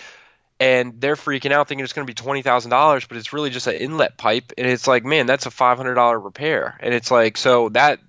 and 0.59 1.01
they're 1.01 1.15
freaking 1.15 1.53
out 1.53 1.69
thinking 1.69 1.85
it's 1.85 1.93
going 1.93 2.09
to 2.09 2.13
be 2.13 2.43
$20,000 2.43 3.09
but 3.09 3.17
it's 3.17 3.33
really 3.33 3.51
just 3.51 3.69
an 3.69 3.75
inlet 3.75 4.17
pipe 4.17 4.53
and 4.59 4.67
it's 4.67 4.89
like 4.89 5.05
man 5.05 5.27
that's 5.27 5.47
a 5.47 5.51
$500 5.51 6.25
repair 6.25 6.77
and 6.81 6.93
it's 6.95 7.11
like 7.11 7.37
so 7.37 7.69
that 7.69 8.01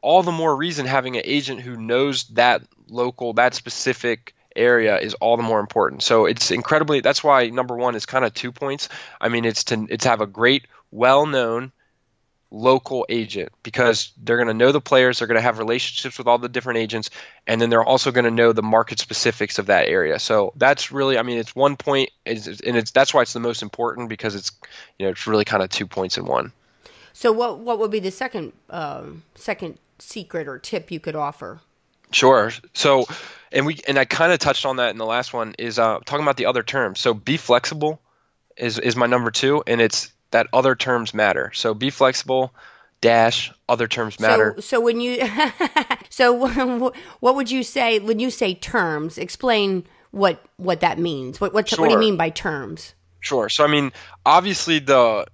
all 0.00 0.22
the 0.22 0.32
more 0.32 0.56
reason 0.56 0.86
having 0.86 1.16
an 1.16 1.22
agent 1.24 1.60
who 1.60 1.76
knows 1.76 2.24
that 2.28 2.62
local 2.90 3.34
that 3.34 3.54
specific 3.54 4.34
area 4.56 4.98
is 4.98 5.14
all 5.14 5.36
the 5.36 5.42
more 5.42 5.60
important 5.60 6.02
so 6.02 6.26
it's 6.26 6.50
incredibly 6.50 7.00
that's 7.00 7.22
why 7.22 7.48
number 7.48 7.76
1 7.76 7.94
is 7.94 8.04
kind 8.04 8.24
of 8.24 8.34
2 8.34 8.50
points 8.50 8.88
i 9.20 9.28
mean 9.28 9.44
it's 9.44 9.64
to 9.64 9.86
it's 9.88 10.04
have 10.04 10.20
a 10.20 10.26
great 10.26 10.66
well-known 10.90 11.72
local 12.50 13.06
agent 13.08 13.52
because 13.62 14.12
they're 14.22 14.36
going 14.36 14.48
to 14.48 14.54
know 14.54 14.72
the 14.72 14.80
players, 14.80 15.18
they're 15.18 15.28
going 15.28 15.36
to 15.36 15.42
have 15.42 15.58
relationships 15.58 16.18
with 16.18 16.26
all 16.26 16.38
the 16.38 16.48
different 16.48 16.78
agents, 16.78 17.10
and 17.46 17.60
then 17.60 17.70
they're 17.70 17.84
also 17.84 18.10
going 18.10 18.24
to 18.24 18.30
know 18.30 18.52
the 18.52 18.62
market 18.62 18.98
specifics 18.98 19.58
of 19.58 19.66
that 19.66 19.88
area. 19.88 20.18
So 20.18 20.52
that's 20.56 20.90
really, 20.90 21.16
I 21.18 21.22
mean, 21.22 21.38
it's 21.38 21.54
one 21.54 21.76
point, 21.76 22.10
and 22.26 22.38
it's 22.76 22.90
that's 22.90 23.14
why 23.14 23.22
it's 23.22 23.32
the 23.32 23.40
most 23.40 23.62
important 23.62 24.08
because 24.08 24.34
it's, 24.34 24.50
you 24.98 25.06
know, 25.06 25.12
it's 25.12 25.26
really 25.26 25.44
kind 25.44 25.62
of 25.62 25.70
two 25.70 25.86
points 25.86 26.18
in 26.18 26.24
one. 26.24 26.52
So 27.12 27.32
what 27.32 27.58
what 27.58 27.78
would 27.78 27.90
be 27.90 28.00
the 28.00 28.10
second 28.10 28.52
um, 28.68 29.24
second 29.34 29.78
secret 29.98 30.48
or 30.48 30.58
tip 30.58 30.90
you 30.90 31.00
could 31.00 31.16
offer? 31.16 31.60
Sure. 32.12 32.52
So, 32.74 33.06
and 33.52 33.66
we 33.66 33.80
and 33.86 33.98
I 33.98 34.04
kind 34.04 34.32
of 34.32 34.38
touched 34.38 34.66
on 34.66 34.76
that 34.76 34.90
in 34.90 34.98
the 34.98 35.06
last 35.06 35.32
one 35.32 35.54
is 35.58 35.78
uh, 35.78 35.98
talking 36.04 36.24
about 36.24 36.36
the 36.36 36.46
other 36.46 36.62
terms. 36.62 37.00
So 37.00 37.14
be 37.14 37.36
flexible 37.36 38.00
is 38.56 38.78
is 38.78 38.96
my 38.96 39.06
number 39.06 39.30
two, 39.30 39.62
and 39.66 39.80
it's 39.80 40.12
that 40.30 40.46
other 40.52 40.74
terms 40.74 41.14
matter. 41.14 41.50
So 41.54 41.74
be 41.74 41.90
flexible. 41.90 42.52
Dash 43.00 43.50
other 43.66 43.88
terms 43.88 44.20
matter. 44.20 44.52
So, 44.56 44.60
so 44.60 44.80
when 44.82 45.00
you, 45.00 45.26
so 46.10 46.92
what 47.20 47.34
would 47.34 47.50
you 47.50 47.62
say 47.62 47.98
when 47.98 48.18
you 48.18 48.30
say 48.30 48.54
terms? 48.54 49.16
Explain 49.16 49.86
what 50.10 50.44
what 50.58 50.80
that 50.80 50.98
means. 50.98 51.40
What 51.40 51.54
what, 51.54 51.68
sure. 51.68 51.80
what 51.80 51.88
do 51.88 51.94
you 51.94 51.98
mean 51.98 52.18
by 52.18 52.28
terms? 52.28 52.94
Sure. 53.20 53.48
So 53.48 53.64
I 53.64 53.68
mean, 53.68 53.92
obviously 54.26 54.80
the 54.80 55.26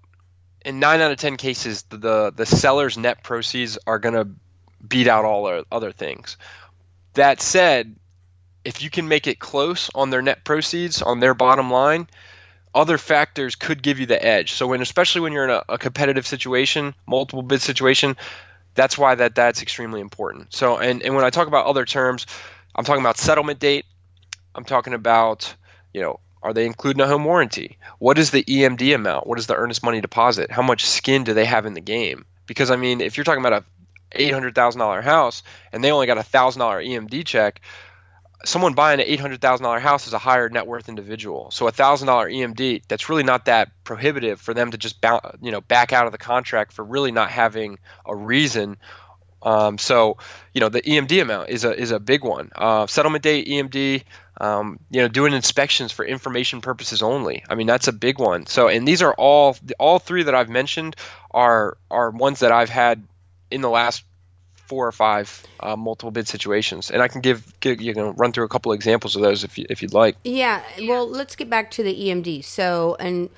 in 0.65 0.79
nine 0.79 1.01
out 1.01 1.11
of 1.11 1.19
ten 1.19 1.37
cases, 1.37 1.83
the 1.83 1.97
the, 1.97 2.33
the 2.37 2.47
seller's 2.47 2.97
net 2.97 3.25
proceeds 3.25 3.79
are 3.85 3.99
going 3.99 4.15
to 4.15 4.29
beat 4.87 5.09
out 5.09 5.25
all 5.25 5.65
other 5.73 5.91
things. 5.91 6.37
That 7.17 7.41
said, 7.41 7.97
if 8.65 8.83
you 8.83 8.91
can 8.91 9.09
make 9.09 9.27
it 9.27 9.39
close 9.39 9.91
on 9.95 10.11
their 10.11 10.23
net 10.23 10.45
proceeds 10.45 11.03
on 11.03 11.21
their 11.21 11.35
bottom 11.35 11.71
line, 11.71 12.09
other 12.75 12.99
factors 12.99 13.55
could 13.55 13.83
give 13.83 13.99
you 13.99 14.07
the 14.07 14.23
edge. 14.23 14.53
So 14.53 14.67
when 14.67 14.83
especially 14.83 15.23
when 15.23 15.33
you're 15.33 15.45
in 15.45 15.51
a, 15.51 15.65
a 15.71 15.79
competitive 15.79 16.27
situation, 16.27 16.95
multiple 17.07 17.43
bid 17.43 17.63
situation, 17.63 18.17
that's 18.75 18.99
why 18.99 19.15
that 19.15 19.35
that's 19.35 19.63
extremely 19.63 20.01
important. 20.01 20.53
So 20.53 20.77
and, 20.77 21.03
and 21.03 21.15
when 21.15 21.25
I 21.25 21.31
talk 21.31 21.49
about 21.49 21.67
other 21.67 21.87
terms, 21.87 22.27
I'm 22.75 22.85
talking 22.85 23.03
about 23.03 23.17
settlement 23.17 23.61
date. 23.61 23.87
I'm 24.55 24.65
talking 24.65 24.93
about, 24.93 25.55
you 25.95 26.03
know, 26.03 26.21
are 26.43 26.53
they 26.53 26.67
including 26.67 27.01
a 27.01 27.07
home 27.07 27.25
warranty? 27.25 27.79
What 27.99 28.19
is 28.19 28.31
the 28.31 28.45
EMD 28.45 28.95
amount? 28.95 29.27
What 29.27 29.39
is 29.39 29.47
the 29.47 29.57
earnest 29.57 29.83
money 29.83 30.03
deposit? 30.03 30.51
How 30.51 30.63
much 30.63 30.85
skin 30.85 31.25
do 31.25 31.33
they 31.33 31.47
have 31.47 31.65
in 31.65 31.73
the 31.73 31.81
game? 31.81 32.27
Because 32.47 32.71
I 32.71 32.77
mean, 32.77 33.01
if 33.01 33.17
you're 33.17 33.25
talking 33.25 33.45
about 33.45 33.63
a 33.63 33.65
eight 34.19 34.33
hundred 34.33 34.55
thousand 34.55 34.81
dollar 34.81 35.03
house 35.03 35.43
and 35.73 35.83
they 35.83 35.93
only 35.93 36.07
got 36.07 36.19
a 36.19 36.23
thousand 36.23 36.61
dollar 36.61 36.83
EMD 36.83 37.25
check, 37.25 37.61
someone 38.45 38.75
buying 38.75 39.01
an 39.01 39.07
eight 39.07 39.21
hundred 39.21 39.41
thousand 39.41 39.65
dollar 39.65 39.81
house 39.81 40.07
is 40.07 40.13
a 40.13 40.19
higher 40.19 40.49
net 40.49 40.67
worth 40.67 40.89
individual. 40.89 41.51
So 41.51 41.67
a 41.67 41.73
thousand 41.73 42.07
dollar 42.07 42.29
EMD 42.29 42.83
that's 42.89 43.09
really 43.09 43.23
not 43.23 43.47
that 43.47 43.71
prohibitive 43.85 44.41
for 44.41 44.55
them 44.55 44.71
to 44.71 44.79
just 44.79 45.05
you 45.41 45.51
know 45.51 45.61
back 45.61 45.93
out 45.93 46.07
of 46.07 46.13
the 46.13 46.19
contract 46.19 46.73
for 46.73 46.85
really 46.85 47.13
not 47.13 47.31
having 47.31 47.79
a 48.05 48.15
reason. 48.15 48.77
Um, 49.43 49.79
so 49.79 50.17
you 50.53 50.61
know 50.61 50.69
the 50.69 50.83
EMD 50.83 51.21
amount 51.23 51.51
is 51.51 51.65
a 51.65 51.79
is 51.79 51.91
a 51.91 52.01
big 52.01 52.25
one. 52.25 52.51
Uh, 52.55 52.87
settlement 52.87 53.23
date 53.25 53.47
EMD. 53.49 54.05
Um, 54.39 54.79
you 54.91 55.01
know 55.01 55.09
doing 55.09 55.33
inspections 55.33 55.93
for 55.93 56.05
information 56.05 56.61
purposes 56.61 57.03
only. 57.03 57.43
I 57.49 57.55
mean 57.55 57.67
that's 57.67 57.89
a 57.89 57.93
big 57.93 58.19
one. 58.19 58.47
So 58.47 58.69
and 58.69 58.87
these 58.87 59.03
are 59.03 59.15
all 59.15 59.57
all 59.79 59.99
three 59.99 60.25
that 60.25 60.35
I've 60.35 60.51
mentioned 60.51 60.97
are 61.31 61.79
are 61.91 62.11
ones 62.11 62.41
that 62.41 62.53
I've 62.53 62.71
had 62.71 63.03
in 63.51 63.61
the 63.61 63.71
last 63.71 64.05
four 64.67 64.87
or 64.87 64.93
five 64.93 65.45
uh, 65.61 65.77
multiple 65.77 66.11
bid 66.11 66.27
situations, 66.27 66.91
and 66.91 67.01
I 67.01 67.09
can 67.09 67.21
give, 67.21 67.59
give 67.61 67.81
you 67.81 67.95
know 67.95 68.11
run 68.11 68.33
through 68.33 68.45
a 68.45 68.49
couple 68.49 68.73
examples 68.73 69.17
of 69.17 69.23
those 69.23 69.45
if 69.45 69.59
you, 69.59 69.67
if 69.71 69.81
you'd 69.81 69.95
like. 69.95 70.17
Yeah, 70.25 70.63
well, 70.83 71.09
let's 71.09 71.37
get 71.37 71.49
back 71.49 71.71
to 71.73 71.83
the 71.83 71.95
EMD. 71.95 72.45
So, 72.45 72.97
and 72.99 73.31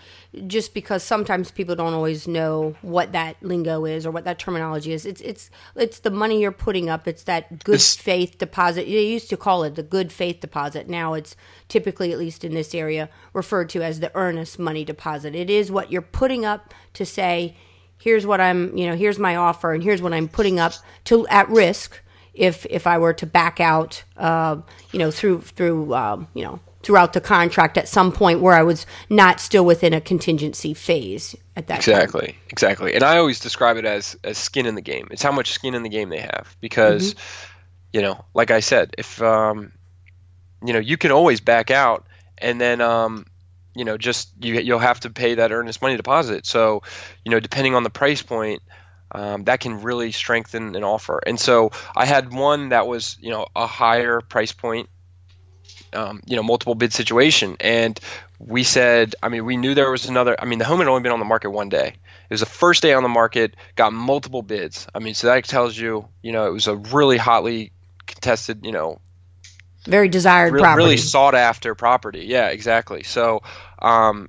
just 0.47 0.75
because 0.75 1.03
sometimes 1.03 1.51
people 1.51 1.77
don't 1.77 1.95
always 1.95 2.27
know 2.27 2.77
what 2.83 3.13
that 3.13 3.37
lingo 3.43 3.85
is 3.85 4.07
or 4.07 4.11
what 4.11 4.25
that 4.25 4.39
terminology 4.39 4.93
is, 4.93 5.07
it's 5.07 5.21
it's 5.21 5.51
it's 5.77 6.01
the 6.01 6.11
money 6.11 6.41
you're 6.41 6.53
putting 6.53 6.89
up. 6.89 7.07
It's 7.07 7.25
that 7.25 7.65
good 7.65 7.77
it's, 7.77 7.97
faith 7.97 8.39
deposit. 8.39 8.87
They 8.87 9.07
used 9.07 9.31
to 9.31 9.37
call 9.37 9.65
it 9.65 9.75
the 9.75 9.83
good 9.83 10.11
faith 10.11 10.41
deposit. 10.41 10.89
Now 10.89 11.15
it's 11.15 11.37
typically, 11.69 12.13
at 12.13 12.19
least 12.19 12.45
in 12.45 12.55
this 12.55 12.75
area, 12.75 13.09
referred 13.33 13.69
to 13.71 13.83
as 13.83 14.01
the 14.01 14.15
earnest 14.15 14.59
money 14.59 14.85
deposit. 14.85 15.35
It 15.35 15.51
is 15.51 15.71
what 15.71 15.93
you're 15.93 16.03
putting 16.03 16.45
up 16.45 16.73
to 16.95 17.05
say 17.05 17.57
here's 17.99 18.27
what 18.27 18.41
I'm, 18.41 18.77
you 18.77 18.87
know, 18.87 18.97
here's 18.97 19.19
my 19.19 19.37
offer, 19.37 19.73
and 19.73 19.83
here's 19.83 20.01
what 20.01 20.13
I'm 20.13 20.29
putting 20.29 20.59
up 20.59 20.73
to 21.05 21.27
at 21.29 21.49
risk 21.49 22.01
if 22.35 22.67
if 22.71 22.87
I 22.87 22.99
were 22.99 23.13
to 23.15 23.27
back 23.27 23.61
out, 23.61 24.05
uh, 24.17 24.59
you 24.93 24.99
know, 24.99 25.11
through 25.11 25.43
through 25.43 25.95
um, 25.95 26.29
you 26.35 26.45
know 26.45 26.61
throughout 26.83 27.13
the 27.13 27.21
contract 27.21 27.77
at 27.77 27.89
some 27.89 28.13
point 28.13 28.41
where 28.41 28.55
I 28.55 28.63
was 28.63 28.87
not 29.11 29.41
still 29.41 29.65
within 29.65 29.93
a 29.93 30.01
contingency 30.01 30.75
phase 30.75 31.35
at 31.57 31.67
that 31.67 31.79
exactly 31.79 32.29
time. 32.29 32.37
exactly 32.51 32.95
and 32.95 33.03
I 33.03 33.19
always 33.19 33.41
describe 33.41 33.77
it 33.77 33.85
as 33.85 34.17
as 34.23 34.39
skin 34.39 34.65
in 34.65 34.77
the 34.77 34.81
game 34.81 35.09
it's 35.11 35.23
how 35.23 35.33
much 35.33 35.51
skin 35.51 35.75
in 35.75 35.83
the 35.83 35.89
game 35.89 36.09
they 36.09 36.21
have 36.21 36.57
because 36.61 37.15
mm-hmm. 37.15 37.53
you 37.95 38.03
know 38.03 38.25
like 38.33 38.51
I 38.51 38.61
said 38.61 38.95
if 38.97 39.21
um, 39.21 39.73
you 40.65 40.73
know 40.73 40.79
you 40.79 40.97
can 40.97 41.11
always 41.11 41.41
back 41.41 41.71
out 41.71 42.07
and 42.39 42.61
then 42.61 42.81
um, 42.81 43.27
you 43.79 43.85
know 43.85 43.97
just 43.97 44.33
you 44.41 44.55
you'll 44.55 44.79
have 44.79 45.01
to 45.01 45.11
pay 45.11 45.37
that 45.37 45.53
earnest 45.53 45.81
money 45.81 45.97
deposit. 45.97 46.45
So 46.47 46.83
you 47.25 47.31
know 47.31 47.41
depending 47.41 47.75
on 47.75 47.83
the 47.83 47.91
price 47.91 48.23
point. 48.23 48.63
Um, 49.11 49.45
that 49.45 49.61
can 49.61 49.81
really 49.81 50.13
strengthen 50.13 50.77
an 50.77 50.85
offer. 50.85 51.19
And 51.27 51.41
so 51.41 51.71
I 51.97 52.05
had 52.05 52.31
one 52.31 52.69
that 52.69 52.87
was, 52.87 53.17
you 53.19 53.31
know, 53.31 53.47
a 53.57 53.67
higher 53.67 54.21
price 54.21 54.53
point, 54.53 54.91
um, 55.95 56.21
you 56.27 56.37
know, 56.37 56.43
multiple 56.43 56.75
bid 56.75 56.93
situation. 56.93 57.57
And 57.59 57.99
we 58.39 58.65
said, 58.65 59.15
I 59.23 59.31
mean, 59.31 59.47
we 59.47 59.57
knew 59.57 59.75
there 59.75 59.91
was 59.91 60.11
another, 60.11 60.37
I 60.39 60.45
mean, 60.45 60.59
the 60.59 60.67
home 60.67 60.81
had 60.81 60.89
only 60.89 61.01
been 61.01 61.13
on 61.13 61.21
the 61.21 61.25
market 61.25 61.49
one 61.49 61.71
day. 61.71 61.87
It 61.87 62.31
was 62.31 62.41
the 62.41 62.47
first 62.47 62.83
day 62.83 62.93
on 62.93 63.03
the 63.03 63.09
market, 63.09 63.57
got 63.77 63.95
multiple 63.95 64.43
bids. 64.43 64.87
I 64.95 64.99
mean, 64.99 65.15
so 65.15 65.29
that 65.29 65.45
tells 65.45 65.75
you, 65.75 66.07
you 66.21 66.33
know, 66.33 66.47
it 66.47 66.53
was 66.53 66.67
a 66.67 66.77
really 66.77 67.17
hotly 67.17 67.73
contested, 68.07 68.67
you 68.67 68.73
know, 68.73 69.01
very 69.87 70.09
desired 70.09 70.53
property. 70.59 70.85
Really 70.85 70.97
sought 70.99 71.35
after 71.35 71.75
property. 71.75 72.27
Yeah, 72.27 72.49
exactly. 72.49 73.05
So, 73.05 73.43
um, 73.81 74.29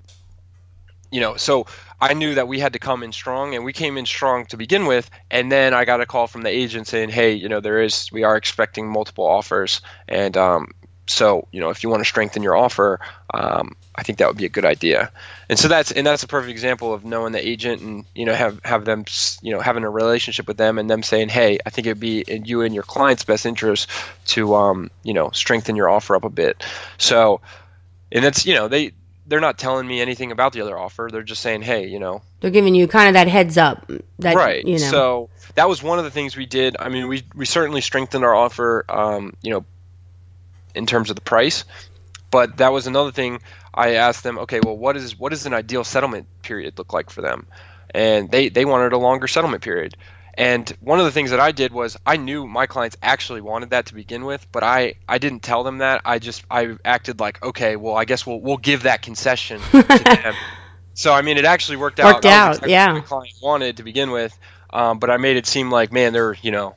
you 1.11 1.21
know, 1.21 1.35
so 1.35 1.65
I 1.99 2.13
knew 2.13 2.35
that 2.35 2.47
we 2.47 2.59
had 2.59 2.73
to 2.73 2.79
come 2.79 3.03
in 3.03 3.11
strong, 3.11 3.55
and 3.55 3.65
we 3.65 3.73
came 3.73 3.97
in 3.97 4.05
strong 4.05 4.45
to 4.47 4.57
begin 4.57 4.85
with. 4.85 5.09
And 5.31 5.51
then 5.51 5.73
I 5.73 5.85
got 5.85 6.01
a 6.01 6.05
call 6.05 6.27
from 6.27 6.43
the 6.43 6.49
agent 6.49 6.87
saying, 6.87 7.09
"Hey, 7.09 7.33
you 7.33 7.49
know, 7.49 7.59
there 7.59 7.81
is 7.81 8.11
we 8.11 8.23
are 8.23 8.37
expecting 8.37 8.87
multiple 8.87 9.25
offers, 9.25 9.81
and 10.07 10.37
um, 10.37 10.73
so 11.09 11.47
you 11.51 11.59
know, 11.59 11.69
if 11.69 11.83
you 11.83 11.89
want 11.89 12.01
to 12.01 12.05
strengthen 12.05 12.43
your 12.43 12.55
offer, 12.55 12.99
um, 13.33 13.75
I 13.95 14.03
think 14.03 14.19
that 14.19 14.27
would 14.27 14.37
be 14.37 14.45
a 14.45 14.49
good 14.49 14.65
idea. 14.65 15.11
And 15.49 15.57
so 15.57 15.67
that's 15.67 15.91
and 15.91 16.05
that's 16.05 16.23
a 16.23 16.27
perfect 16.27 16.51
example 16.51 16.93
of 16.93 17.03
knowing 17.03 17.33
the 17.33 17.45
agent 17.45 17.81
and 17.81 18.05
you 18.15 18.25
know 18.25 18.33
have 18.33 18.63
have 18.63 18.85
them 18.85 19.05
you 19.41 19.51
know 19.51 19.59
having 19.59 19.83
a 19.83 19.89
relationship 19.89 20.47
with 20.47 20.57
them 20.57 20.77
and 20.77 20.89
them 20.89 21.03
saying, 21.03 21.29
hey, 21.29 21.59
I 21.65 21.69
think 21.69 21.87
it'd 21.87 21.99
be 21.99 22.21
in 22.21 22.45
you 22.45 22.61
and 22.61 22.73
your 22.73 22.83
client's 22.83 23.23
best 23.23 23.45
interest 23.45 23.89
to 24.27 24.55
um, 24.55 24.91
you 25.03 25.13
know 25.13 25.31
strengthen 25.31 25.75
your 25.75 25.89
offer 25.89 26.15
up 26.15 26.23
a 26.23 26.29
bit. 26.29 26.63
So, 26.97 27.41
and 28.11 28.23
that's 28.23 28.45
you 28.45 28.53
know 28.53 28.67
they 28.67 28.93
they're 29.29 29.39
not 29.39 29.57
telling 29.57 29.87
me 29.87 30.01
anything 30.01 30.31
about 30.31 30.53
the 30.53 30.61
other 30.61 30.77
offer. 30.77 31.09
They're 31.11 31.23
just 31.23 31.41
saying, 31.41 31.61
hey, 31.61 31.87
you 31.87 31.99
know, 31.99 32.21
they're 32.41 32.51
giving 32.51 32.75
you 32.75 32.87
kind 32.87 33.07
of 33.07 33.13
that 33.13 33.27
heads 33.27 33.57
up. 33.57 33.89
That, 34.19 34.35
right. 34.35 34.65
You 34.65 34.79
know. 34.79 34.91
So 34.91 35.29
that 35.55 35.69
was 35.69 35.81
one 35.81 35.99
of 35.99 36.05
the 36.05 36.11
things 36.11 36.35
we 36.35 36.45
did. 36.45 36.75
I 36.77 36.89
mean, 36.89 37.07
we 37.07 37.23
we 37.33 37.45
certainly 37.45 37.81
strengthened 37.81 38.25
our 38.25 38.35
offer. 38.35 38.83
Um, 38.89 39.33
you 39.41 39.51
know, 39.51 39.65
in 40.75 40.85
terms 40.85 41.09
of 41.09 41.15
the 41.15 41.21
price. 41.21 41.65
But 42.31 42.57
that 42.57 42.71
was 42.71 42.87
another 42.87 43.11
thing 43.11 43.41
I 43.73 43.95
asked 43.95 44.23
them, 44.23 44.39
okay, 44.39 44.59
well, 44.63 44.77
what 44.77 44.95
is 44.97 45.17
what 45.17 45.29
does 45.29 45.45
an 45.45 45.53
ideal 45.53 45.83
settlement 45.83 46.27
period 46.41 46.77
look 46.77 46.93
like 46.93 47.09
for 47.09 47.21
them? 47.21 47.47
And 47.91 48.29
they, 48.29 48.49
they 48.49 48.65
wanted 48.65 48.93
a 48.93 48.97
longer 48.97 49.27
settlement 49.27 49.63
period. 49.63 49.97
And 50.39 50.69
one 50.79 50.99
of 50.99 51.05
the 51.05 51.11
things 51.11 51.31
that 51.31 51.41
I 51.41 51.51
did 51.51 51.73
was 51.73 51.97
I 52.05 52.15
knew 52.15 52.47
my 52.47 52.65
clients 52.65 52.95
actually 53.03 53.41
wanted 53.41 53.71
that 53.71 53.87
to 53.87 53.93
begin 53.93 54.23
with, 54.23 54.47
but 54.53 54.63
I, 54.63 54.93
I 55.05 55.17
didn't 55.17 55.41
tell 55.41 55.65
them 55.65 55.79
that. 55.79 56.01
I 56.05 56.19
just 56.19 56.45
I 56.49 56.77
acted 56.85 57.19
like, 57.19 57.43
okay, 57.43 57.75
well, 57.75 57.93
I 57.93 58.05
guess 58.05 58.25
we'll 58.25 58.39
we'll 58.39 58.55
give 58.55 58.83
that 58.83 59.01
concession 59.01 59.59
to 59.59 59.81
them. 59.83 60.33
So 60.93 61.13
I 61.13 61.23
mean, 61.23 61.37
it 61.37 61.43
actually 61.43 61.75
worked 61.75 61.99
out. 61.99 62.13
Worked 62.13 62.25
out, 62.25 62.51
exactly 62.51 62.71
yeah. 62.71 62.93
What 62.93 63.01
the 63.01 63.07
client 63.07 63.33
wanted 63.43 63.77
to 63.77 63.83
begin 63.83 64.11
with, 64.11 64.37
um, 64.69 64.99
but 64.99 65.09
I 65.09 65.17
made 65.17 65.35
it 65.35 65.45
seem 65.45 65.71
like, 65.71 65.91
man, 65.91 66.13
they're 66.13 66.35
you 66.41 66.51
know 66.51 66.75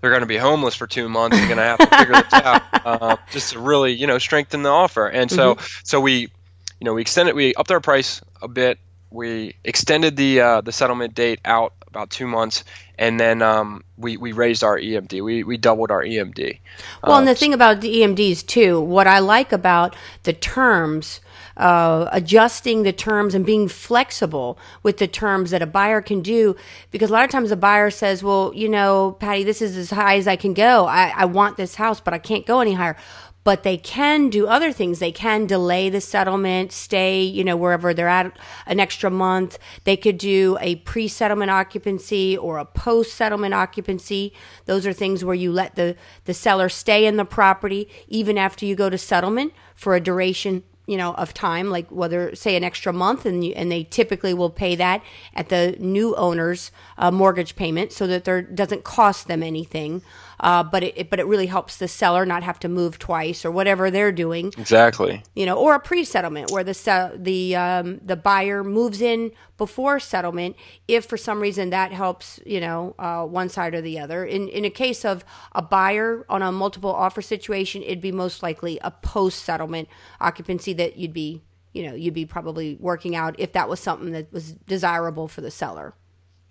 they're 0.00 0.10
going 0.10 0.22
to 0.22 0.26
be 0.26 0.38
homeless 0.38 0.74
for 0.74 0.86
two 0.86 1.10
months. 1.10 1.36
They're 1.36 1.46
going 1.46 1.58
to 1.58 1.64
have 1.64 1.78
to 1.78 1.86
figure 1.98 2.14
this 2.14 2.32
out 2.32 2.62
uh, 2.86 3.16
just 3.32 3.52
to 3.52 3.60
really, 3.60 3.92
you 3.92 4.06
know, 4.06 4.18
strengthen 4.18 4.62
the 4.62 4.70
offer. 4.70 5.08
And 5.08 5.30
so, 5.30 5.56
mm-hmm. 5.56 5.80
so 5.84 6.00
we, 6.00 6.20
you 6.20 6.84
know, 6.84 6.94
we 6.94 7.02
extended, 7.02 7.34
we 7.34 7.54
upped 7.54 7.70
our 7.70 7.80
price 7.80 8.22
a 8.40 8.48
bit. 8.48 8.78
We 9.10 9.56
extended 9.64 10.16
the 10.16 10.40
uh, 10.40 10.60
the 10.60 10.70
settlement 10.70 11.14
date 11.14 11.40
out 11.44 11.72
about 11.88 12.10
two 12.10 12.26
months, 12.26 12.64
and 12.98 13.18
then 13.18 13.42
um, 13.42 13.82
we 13.96 14.16
we 14.16 14.32
raised 14.32 14.62
our 14.62 14.78
EMD. 14.78 15.22
We 15.22 15.42
we 15.42 15.56
doubled 15.56 15.90
our 15.90 16.02
EMD. 16.04 16.58
Well, 17.02 17.14
um, 17.14 17.18
and 17.20 17.28
the 17.28 17.34
thing 17.34 17.54
about 17.54 17.80
the 17.80 18.00
EMDs 18.00 18.46
too, 18.46 18.80
what 18.80 19.06
I 19.06 19.18
like 19.18 19.52
about 19.52 19.96
the 20.22 20.32
terms. 20.32 21.20
Uh, 21.56 22.08
adjusting 22.12 22.84
the 22.84 22.92
terms 22.92 23.34
and 23.34 23.44
being 23.44 23.66
flexible 23.66 24.56
with 24.84 24.98
the 24.98 25.08
terms 25.08 25.50
that 25.50 25.60
a 25.60 25.66
buyer 25.66 26.00
can 26.00 26.20
do. 26.20 26.54
Because 26.92 27.10
a 27.10 27.12
lot 27.12 27.24
of 27.24 27.32
times 27.32 27.50
a 27.50 27.56
buyer 27.56 27.90
says, 27.90 28.22
well, 28.22 28.52
you 28.54 28.68
know, 28.68 29.16
Patty, 29.18 29.42
this 29.42 29.60
is 29.60 29.76
as 29.76 29.90
high 29.90 30.18
as 30.18 30.28
I 30.28 30.36
can 30.36 30.54
go. 30.54 30.86
I, 30.86 31.12
I 31.16 31.24
want 31.24 31.56
this 31.56 31.74
house, 31.74 32.00
but 32.00 32.14
I 32.14 32.18
can't 32.18 32.46
go 32.46 32.60
any 32.60 32.74
higher 32.74 32.96
but 33.44 33.62
they 33.62 33.76
can 33.76 34.28
do 34.28 34.46
other 34.46 34.72
things. 34.72 34.98
They 34.98 35.12
can 35.12 35.46
delay 35.46 35.88
the 35.88 36.00
settlement, 36.00 36.72
stay, 36.72 37.22
you 37.22 37.44
know, 37.44 37.56
wherever 37.56 37.94
they're 37.94 38.08
at 38.08 38.38
an 38.66 38.80
extra 38.80 39.10
month. 39.10 39.58
They 39.84 39.96
could 39.96 40.18
do 40.18 40.58
a 40.60 40.76
pre 40.76 41.08
settlement 41.08 41.50
occupancy 41.50 42.36
or 42.36 42.58
a 42.58 42.64
post 42.64 43.14
settlement 43.14 43.54
occupancy. 43.54 44.32
Those 44.66 44.86
are 44.86 44.92
things 44.92 45.24
where 45.24 45.34
you 45.34 45.52
let 45.52 45.76
the, 45.76 45.96
the 46.24 46.34
seller 46.34 46.68
stay 46.68 47.06
in 47.06 47.16
the 47.16 47.24
property 47.24 47.88
even 48.08 48.36
after 48.36 48.66
you 48.66 48.74
go 48.74 48.90
to 48.90 48.98
settlement 48.98 49.52
for 49.74 49.94
a 49.94 50.00
duration 50.00 50.62
you 50.88 50.96
know 50.96 51.12
of 51.14 51.34
time 51.34 51.70
like 51.70 51.88
whether 51.90 52.34
say 52.34 52.56
an 52.56 52.64
extra 52.64 52.92
month 52.92 53.26
and 53.26 53.44
you, 53.44 53.52
and 53.52 53.70
they 53.70 53.84
typically 53.84 54.32
will 54.32 54.50
pay 54.50 54.74
that 54.74 55.02
at 55.34 55.50
the 55.50 55.76
new 55.78 56.16
owner's 56.16 56.72
uh, 56.96 57.10
mortgage 57.10 57.54
payment 57.54 57.92
so 57.92 58.06
that 58.06 58.24
there 58.24 58.42
doesn't 58.42 58.82
cost 58.82 59.28
them 59.28 59.42
anything 59.42 60.02
uh, 60.40 60.62
but 60.62 60.82
it, 60.82 61.10
but 61.10 61.18
it 61.18 61.26
really 61.26 61.46
helps 61.46 61.76
the 61.76 61.88
seller 61.88 62.24
not 62.24 62.42
have 62.42 62.58
to 62.60 62.68
move 62.68 62.98
twice 62.98 63.44
or 63.44 63.50
whatever 63.50 63.90
they're 63.90 64.12
doing. 64.12 64.52
Exactly. 64.56 65.22
You 65.34 65.46
know, 65.46 65.56
or 65.56 65.74
a 65.74 65.80
pre-settlement 65.80 66.50
where 66.50 66.64
the 66.64 67.12
the 67.16 67.56
um, 67.56 68.00
the 68.02 68.16
buyer 68.16 68.62
moves 68.62 69.00
in 69.00 69.32
before 69.56 69.98
settlement 69.98 70.54
if 70.86 71.04
for 71.04 71.16
some 71.16 71.40
reason 71.40 71.70
that 71.70 71.90
helps 71.90 72.38
you 72.46 72.60
know 72.60 72.94
uh, 72.98 73.24
one 73.24 73.48
side 73.48 73.74
or 73.74 73.80
the 73.80 73.98
other. 73.98 74.24
In 74.24 74.48
in 74.48 74.64
a 74.64 74.70
case 74.70 75.04
of 75.04 75.24
a 75.52 75.62
buyer 75.62 76.24
on 76.28 76.42
a 76.42 76.52
multiple 76.52 76.94
offer 76.94 77.22
situation, 77.22 77.82
it'd 77.82 78.00
be 78.00 78.12
most 78.12 78.42
likely 78.42 78.78
a 78.82 78.90
post-settlement 78.90 79.88
occupancy 80.20 80.72
that 80.78 80.96
you'd 80.96 81.12
be 81.12 81.42
you 81.72 81.86
know 81.86 81.94
you'd 81.94 82.14
be 82.14 82.26
probably 82.26 82.76
working 82.80 83.14
out 83.14 83.36
if 83.38 83.52
that 83.52 83.68
was 83.68 83.78
something 83.78 84.12
that 84.12 84.32
was 84.32 84.52
desirable 84.52 85.28
for 85.28 85.40
the 85.42 85.50
seller. 85.50 85.94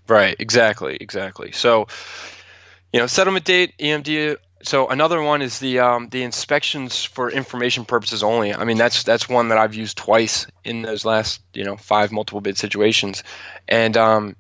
Right. 0.08 0.38
Exactly. 0.40 0.96
Exactly. 1.02 1.52
So 1.52 1.88
you 2.94 3.00
know, 3.00 3.08
settlement 3.08 3.46
date, 3.46 3.74
EMD. 3.80 4.38
So 4.64 4.88
another 4.88 5.22
one 5.22 5.42
is 5.42 5.60
the 5.60 5.80
um, 5.80 6.10
the 6.10 6.24
inspections 6.24 7.04
for 7.04 7.30
information 7.30 7.86
purposes 7.86 8.24
only. 8.24 8.54
I 8.54 8.64
mean, 8.64 8.78
that's 8.78 9.04
that's 9.04 9.30
one 9.30 9.50
that 9.50 9.58
I've 9.58 9.76
used 9.76 9.98
twice 9.98 10.48
in 10.64 10.82
those 10.82 11.06
last 11.06 11.42
you 11.54 11.64
know 11.64 11.78
five 11.78 12.12
multiple 12.12 12.42
bid 12.42 12.58
situations, 12.58 13.24
and 13.68 13.96
um, 13.98 14.36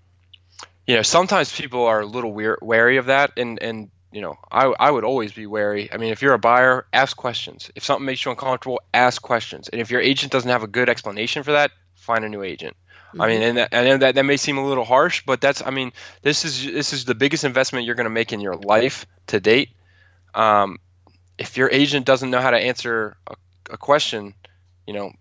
you 0.87 0.95
know 0.95 1.01
sometimes 1.01 1.55
people 1.55 1.85
are 1.85 2.01
a 2.01 2.05
little 2.05 2.33
weir- 2.33 2.57
wary 2.61 2.97
of 2.97 3.07
that, 3.07 3.33
and 3.37 3.61
and 3.61 3.91
you 4.11 4.21
know 4.21 4.37
I 4.51 4.65
I 4.65 4.91
would 4.91 5.03
always 5.03 5.31
be 5.31 5.45
wary. 5.45 5.91
I 5.91 5.97
mean, 5.97 6.11
if 6.11 6.21
you're 6.21 6.33
a 6.33 6.39
buyer, 6.39 6.85
ask 6.93 7.15
questions. 7.15 7.71
If 7.75 7.83
something 7.83 8.05
makes 8.05 8.23
you 8.23 8.31
uncomfortable, 8.31 8.81
ask 8.93 9.21
questions. 9.21 9.69
And 9.69 9.81
if 9.81 9.91
your 9.91 10.01
agent 10.01 10.31
doesn't 10.31 10.49
have 10.49 10.63
a 10.63 10.67
good 10.67 10.89
explanation 10.89 11.43
for 11.43 11.53
that, 11.53 11.71
find 11.95 12.23
a 12.23 12.29
new 12.29 12.43
agent. 12.43 12.75
Mm-hmm. 13.09 13.21
I 13.21 13.27
mean, 13.27 13.41
and 13.41 13.57
that, 13.57 13.73
I 13.73 13.83
know 13.85 13.97
that 13.97 14.15
that 14.15 14.23
may 14.23 14.37
seem 14.37 14.57
a 14.57 14.65
little 14.65 14.85
harsh, 14.85 15.23
but 15.25 15.41
that's 15.41 15.61
I 15.65 15.69
mean, 15.69 15.93
this 16.21 16.45
is 16.45 16.65
this 16.65 16.93
is 16.93 17.05
the 17.05 17.15
biggest 17.15 17.43
investment 17.43 17.85
you're 17.85 17.95
going 17.95 18.05
to 18.05 18.09
make 18.09 18.33
in 18.33 18.39
your 18.39 18.55
life 18.55 19.05
to 19.27 19.39
date. 19.39 19.69
Um, 20.33 20.79
if 21.37 21.57
your 21.57 21.69
agent 21.71 22.05
doesn't 22.05 22.29
know 22.29 22.41
how 22.41 22.51
to 22.51 22.57
answer 22.57 23.17
a, 23.27 23.35
a 23.71 23.77
question, 23.77 24.33
you 24.85 24.93
know, 24.93 25.11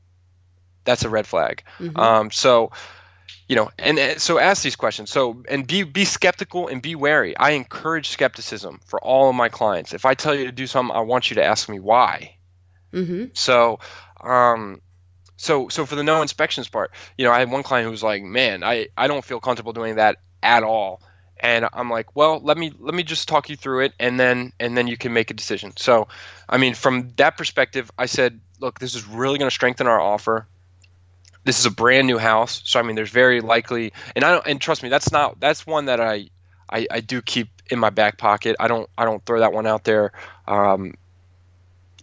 that's 0.85 1.05
a 1.05 1.11
red 1.11 1.27
flag. 1.27 1.63
Mm-hmm. 1.79 1.99
Um, 1.99 2.31
so, 2.31 2.73
you 3.49 3.55
know, 3.55 3.71
and, 3.79 3.99
and, 3.99 4.21
so 4.21 4.39
ask 4.39 4.63
these 4.63 4.77
questions. 4.77 5.11
So 5.11 5.43
and 5.49 5.67
be 5.67 5.85
be 5.85 6.05
skeptical 6.05 6.69
and 6.69 6.83
be 6.83 6.95
wary. 6.95 7.37
I 7.37 7.51
encourage 7.51 8.09
skepticism 8.09 8.81
for 8.87 9.01
all 9.01 9.29
of 9.29 9.37
my 9.37 9.49
clients. 9.49 9.95
If 9.95 10.05
I 10.05 10.15
tell 10.15 10.35
you 10.35 10.47
to 10.47 10.53
do 10.53 10.67
something, 10.67 10.95
I 10.95 11.01
want 11.01 11.31
you 11.31 11.37
to 11.37 11.45
ask 11.45 11.69
me 11.69 11.79
why. 11.79 12.37
Mm-hmm. 12.93 13.27
So, 13.35 13.79
um, 14.21 14.81
so 15.37 15.69
so 15.69 15.87
for 15.87 15.95
the 15.95 16.03
no 16.03 16.23
inspections 16.23 16.69
part, 16.69 16.93
you 17.17 17.25
know, 17.25 17.33
I 17.33 17.39
had 17.39 17.51
one 17.51 17.63
client 17.63 17.85
who 17.85 17.91
was 17.91 18.03
like, 18.03 18.23
"Man, 18.23 18.65
I 18.65 18.89
I 18.97 19.07
don't 19.07 19.25
feel 19.25 19.39
comfortable 19.39 19.73
doing 19.73 19.97
that 19.97 20.17
at 20.43 20.65
all." 20.65 21.01
And 21.39 21.69
I'm 21.73 21.91
like, 21.91 22.17
"Well, 22.17 22.41
let 22.41 22.59
me 22.59 22.73
let 22.79 22.95
me 22.95 23.05
just 23.05 23.29
talk 23.29 23.49
you 23.49 23.57
through 23.57 23.85
it 23.85 23.93
and 24.01 24.19
then 24.19 24.53
and 24.59 24.77
then 24.77 24.89
you 24.89 24.97
can 24.97 25.13
make 25.13 25.31
a 25.31 25.35
decision." 25.35 25.73
So, 25.77 26.09
I 26.49 26.57
mean, 26.57 26.75
from 26.75 27.11
that 27.17 27.37
perspective, 27.37 27.93
I 27.97 28.07
said, 28.07 28.41
"Look, 28.59 28.81
this 28.81 28.97
is 28.97 29.07
really 29.07 29.39
going 29.39 29.51
to 29.51 29.55
strengthen 29.55 29.87
our 29.87 30.01
offer. 30.01 30.49
This 31.47 31.61
is 31.61 31.67
a 31.67 31.71
brand 31.71 32.07
new 32.07 32.19
house, 32.19 32.61
so 32.65 32.79
I 32.79 32.83
mean, 32.83 32.97
there's 32.97 33.11
very 33.11 33.41
likely 33.41 33.93
and 34.15 34.25
I 34.25 34.33
don't 34.33 34.47
and 34.47 34.61
trust 34.61 34.83
me, 34.83 34.89
that's 34.89 35.13
not 35.13 35.41
that's 35.41 35.67
one 35.67 35.87
that 35.87 36.01
I 36.01 36.29
I, 36.69 36.87
I 36.91 37.01
do 37.01 37.23
keep 37.23 37.49
in 37.71 37.79
my 37.79 37.91
back 37.91 38.19
pocket. 38.19 38.57
I 38.59 38.69
don't 38.69 38.91
I 38.99 39.05
don't 39.05 39.25
throw 39.25 39.41
that 39.41 39.53
one 39.53 39.67
out 39.67 39.85
there. 39.85 40.13
Um, 40.47 40.95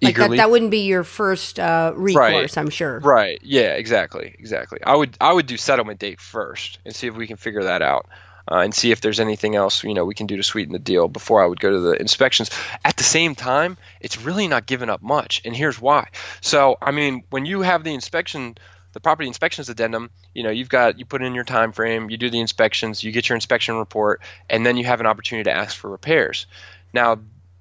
like 0.02 0.18
that, 0.18 0.32
that 0.32 0.52
wouldn't 0.52 0.72
be 0.72 0.82
your 0.82 1.04
first 1.04 1.60
uh, 1.60 1.94
recourse, 1.96 2.18
right. 2.18 2.58
I'm 2.58 2.70
sure. 2.70 3.00
Right. 3.00 3.40
Yeah. 3.44 3.74
Exactly. 3.74 4.36
Exactly. 4.38 4.80
I 4.84 4.96
would 4.96 5.18
I 5.20 5.32
would 5.32 5.46
do 5.46 5.58
settlement 5.58 6.00
date 6.00 6.20
first 6.20 6.80
and 6.86 6.96
see 6.96 7.08
if 7.08 7.16
we 7.16 7.28
can 7.28 7.38
figure 7.38 7.64
that 7.64 7.82
out. 7.82 8.08
Uh, 8.46 8.56
and 8.56 8.76
see 8.76 8.92
if 8.92 9.00
there's 9.00 9.22
anything 9.22 9.56
else 9.56 9.86
you 9.86 9.94
know 9.94 10.04
we 10.04 10.14
can 10.14 10.28
do 10.28 10.36
to 10.36 10.44
sweeten 10.44 10.74
the 10.74 10.80
deal 10.80 11.08
before 11.08 11.42
I 11.42 11.46
would 11.48 11.62
go 11.62 11.72
to 11.72 11.80
the 11.80 11.94
inspections. 11.94 12.50
At 12.84 12.98
the 12.98 13.04
same 13.04 13.36
time, 13.36 13.78
it's 14.02 14.20
really 14.20 14.50
not 14.50 14.66
giving 14.66 14.90
up 14.90 15.02
much, 15.02 15.42
and 15.46 15.56
here's 15.56 15.80
why. 15.80 16.10
So, 16.42 16.78
I 16.82 16.92
mean, 16.92 17.24
when 17.30 17.46
you 17.46 17.62
have 17.62 17.86
the 17.86 17.94
inspection, 17.94 18.58
the 18.94 19.00
property 19.00 19.28
inspections 19.28 19.70
addendum, 19.70 20.10
you 20.34 20.44
know, 20.44 20.50
you've 20.50 20.70
got 20.70 20.98
you 20.98 21.06
put 21.06 21.22
in 21.22 21.36
your 21.36 21.44
time 21.44 21.72
frame, 21.72 22.10
you 22.10 22.18
do 22.18 22.30
the 22.30 22.40
inspections, 22.40 23.04
you 23.04 23.12
get 23.12 23.28
your 23.28 23.36
inspection 23.36 23.76
report, 23.76 24.22
and 24.50 24.66
then 24.66 24.78
you 24.78 24.86
have 24.86 25.00
an 25.00 25.06
opportunity 25.06 25.44
to 25.50 25.56
ask 25.56 25.76
for 25.76 25.90
repairs. 25.90 26.46
Now, 26.94 27.20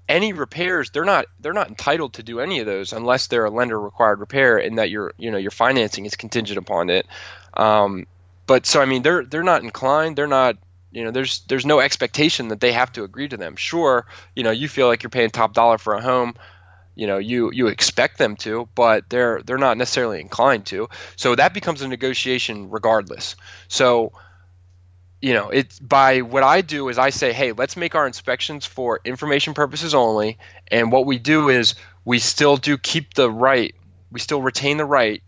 any 0.09 0.33
repairs 0.33 0.91
they're 0.91 1.05
not 1.05 1.27
they're 1.41 1.53
not 1.53 1.69
entitled 1.69 2.15
to 2.15 2.23
do 2.23 2.41
any 2.41 2.59
of 2.59 2.67
those 2.67 2.93
unless 2.93 3.29
they're 3.29 3.45
a 3.45 3.51
lender 3.51 3.81
required 3.81 4.21
repair 4.21 4.59
and 4.59 4.79
that 4.79 4.91
your 4.91 5.15
you 5.17 5.31
know 5.31 5.39
your 5.39 5.51
financing 5.51 6.05
is 6.05 6.17
contingent 6.17 6.59
upon 6.59 6.91
it 6.91 7.07
um, 7.55 8.07
but 8.47 8.67
so 8.67 8.83
i 8.83 8.85
mean 8.85 9.03
they're 9.03 9.25
they're 9.25 9.43
not 9.43 9.63
inclined 9.63 10.17
they're 10.17 10.27
not 10.27 10.57
you 10.91 11.05
know 11.05 11.11
there's 11.11 11.41
there's 11.49 11.65
no 11.65 11.81
expectation 11.81 12.49
that 12.49 12.61
they 12.61 12.73
have 12.73 12.93
to 12.93 13.05
agree 13.05 13.29
to 13.29 13.37
them 13.37 13.57
sure 13.57 14.05
you 14.35 14.43
know 14.43 14.51
you 14.51 14.69
feel 14.69 14.87
like 14.87 15.03
you're 15.03 15.11
paying 15.11 15.31
top 15.31 15.55
dollar 15.55 15.79
for 15.79 15.95
a 15.95 16.03
home 16.03 16.35
you 16.95 17.07
know 17.07 17.19
you 17.19 17.51
you 17.53 17.69
expect 17.69 18.19
them 18.19 18.37
to 18.37 18.69
but 18.75 19.09
they're 19.09 19.41
they're 19.45 19.59
not 19.59 19.77
necessarily 19.77 20.21
inclined 20.21 20.67
to 20.67 20.89
so 21.17 21.35
that 21.35 21.55
becomes 21.55 21.83
a 21.83 21.89
negotiation 21.89 22.71
regardless 22.71 23.37
so 23.69 24.13
you 25.23 25.35
know, 25.35 25.51
it's 25.51 25.79
by 25.79 26.21
what 26.23 26.43
I 26.43 26.63
do 26.63 26.89
is 26.89 26.99
I 26.99 27.11
say, 27.11 27.33
hey, 27.33 27.53
let's 27.53 27.77
make 27.77 27.95
our 27.95 28.09
inspections 28.09 28.67
for 28.67 29.01
information 29.05 29.55
purposes 29.55 29.95
only. 29.95 30.37
And 30.69 30.91
what 30.91 31.07
we 31.07 31.19
do 31.19 31.49
is 31.49 31.77
we 32.05 32.19
still 32.19 32.57
do 32.57 32.77
keep 32.77 33.15
the 33.15 33.31
right, 33.31 33.73
we 34.11 34.19
still 34.19 34.43
retain 34.43 34.79
the 34.79 34.85
right 34.85 35.23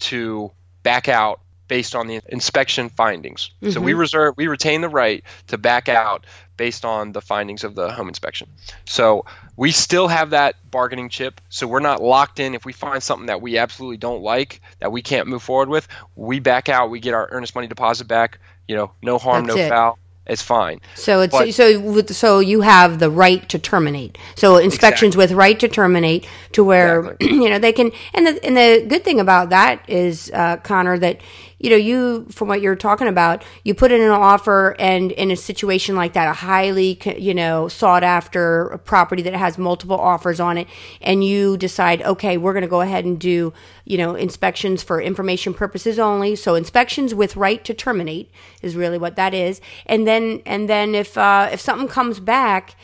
to 0.00 0.52
back 0.84 1.08
out 1.08 1.40
based 1.70 1.94
on 1.94 2.08
the 2.08 2.20
inspection 2.28 2.90
findings. 2.90 3.52
Mm-hmm. 3.62 3.70
So 3.70 3.80
we 3.80 3.92
mm-hmm. 3.92 4.00
reserve, 4.00 4.34
we 4.36 4.48
retain 4.48 4.82
the 4.82 4.88
right 4.88 5.24
to 5.46 5.56
back 5.56 5.88
out 5.88 6.26
based 6.58 6.84
on 6.84 7.12
the 7.12 7.22
findings 7.22 7.64
of 7.64 7.74
the 7.74 7.90
home 7.90 8.08
inspection. 8.08 8.48
So 8.84 9.24
we 9.56 9.70
still 9.70 10.08
have 10.08 10.30
that 10.30 10.56
bargaining 10.70 11.08
chip. 11.08 11.40
So 11.48 11.66
we're 11.66 11.80
not 11.80 12.02
locked 12.02 12.40
in. 12.40 12.54
If 12.54 12.66
we 12.66 12.72
find 12.72 13.02
something 13.02 13.26
that 13.26 13.40
we 13.40 13.56
absolutely 13.56 13.96
don't 13.96 14.20
like, 14.20 14.60
that 14.80 14.92
we 14.92 15.00
can't 15.00 15.28
move 15.28 15.42
forward 15.42 15.70
with, 15.70 15.88
we 16.16 16.40
back 16.40 16.68
out. 16.68 16.90
We 16.90 17.00
get 17.00 17.14
our 17.14 17.28
earnest 17.30 17.54
money 17.54 17.68
deposit 17.68 18.06
back 18.06 18.38
you 18.70 18.76
know, 18.76 18.92
no 19.02 19.18
harm, 19.18 19.46
That's 19.46 19.56
no 19.56 19.62
it. 19.64 19.68
foul. 19.68 19.98
It's 20.26 20.42
fine. 20.42 20.80
So 20.94 21.22
it's 21.22 21.32
but, 21.32 21.52
so 21.52 22.02
so 22.06 22.38
you 22.38 22.60
have 22.60 23.00
the 23.00 23.10
right 23.10 23.48
to 23.48 23.58
terminate. 23.58 24.16
So 24.36 24.58
inspections 24.58 25.16
exactly. 25.16 25.18
with 25.18 25.32
right 25.32 25.58
to 25.58 25.66
terminate 25.66 26.28
to 26.52 26.62
where 26.62 27.00
exactly. 27.00 27.28
you 27.42 27.50
know 27.50 27.58
they 27.58 27.72
can. 27.72 27.90
And 28.14 28.28
the 28.28 28.44
and 28.44 28.56
the 28.56 28.86
good 28.88 29.02
thing 29.02 29.18
about 29.18 29.50
that 29.50 29.82
is 29.90 30.30
uh, 30.32 30.58
Conor 30.58 30.98
that 30.98 31.20
you 31.60 31.68
know, 31.68 31.76
you, 31.76 32.26
from 32.30 32.48
what 32.48 32.62
you're 32.62 32.74
talking 32.74 33.06
about, 33.06 33.44
you 33.64 33.74
put 33.74 33.92
in 33.92 34.00
an 34.00 34.10
offer 34.10 34.74
and 34.78 35.12
in 35.12 35.30
a 35.30 35.36
situation 35.36 35.94
like 35.94 36.14
that, 36.14 36.26
a 36.26 36.32
highly, 36.32 36.98
you 37.18 37.34
know, 37.34 37.68
sought 37.68 38.02
after 38.02 38.80
property 38.84 39.20
that 39.22 39.34
has 39.34 39.58
multiple 39.58 40.00
offers 40.00 40.40
on 40.40 40.56
it, 40.56 40.66
and 41.02 41.22
you 41.22 41.58
decide, 41.58 42.00
okay, 42.02 42.38
we're 42.38 42.54
going 42.54 42.62
to 42.62 42.68
go 42.68 42.80
ahead 42.80 43.04
and 43.04 43.20
do, 43.20 43.52
you 43.84 43.98
know, 43.98 44.14
inspections 44.14 44.82
for 44.82 45.02
information 45.02 45.52
purposes 45.52 45.98
only. 45.98 46.34
So 46.34 46.54
inspections 46.54 47.14
with 47.14 47.36
right 47.36 47.62
to 47.66 47.74
terminate 47.74 48.30
is 48.62 48.74
really 48.74 48.96
what 48.96 49.16
that 49.16 49.34
is. 49.34 49.60
And 49.84 50.06
then, 50.06 50.40
and 50.46 50.66
then 50.66 50.94
if, 50.94 51.18
uh, 51.18 51.50
if 51.52 51.60
something 51.60 51.88
comes 51.88 52.20
back, 52.20 52.74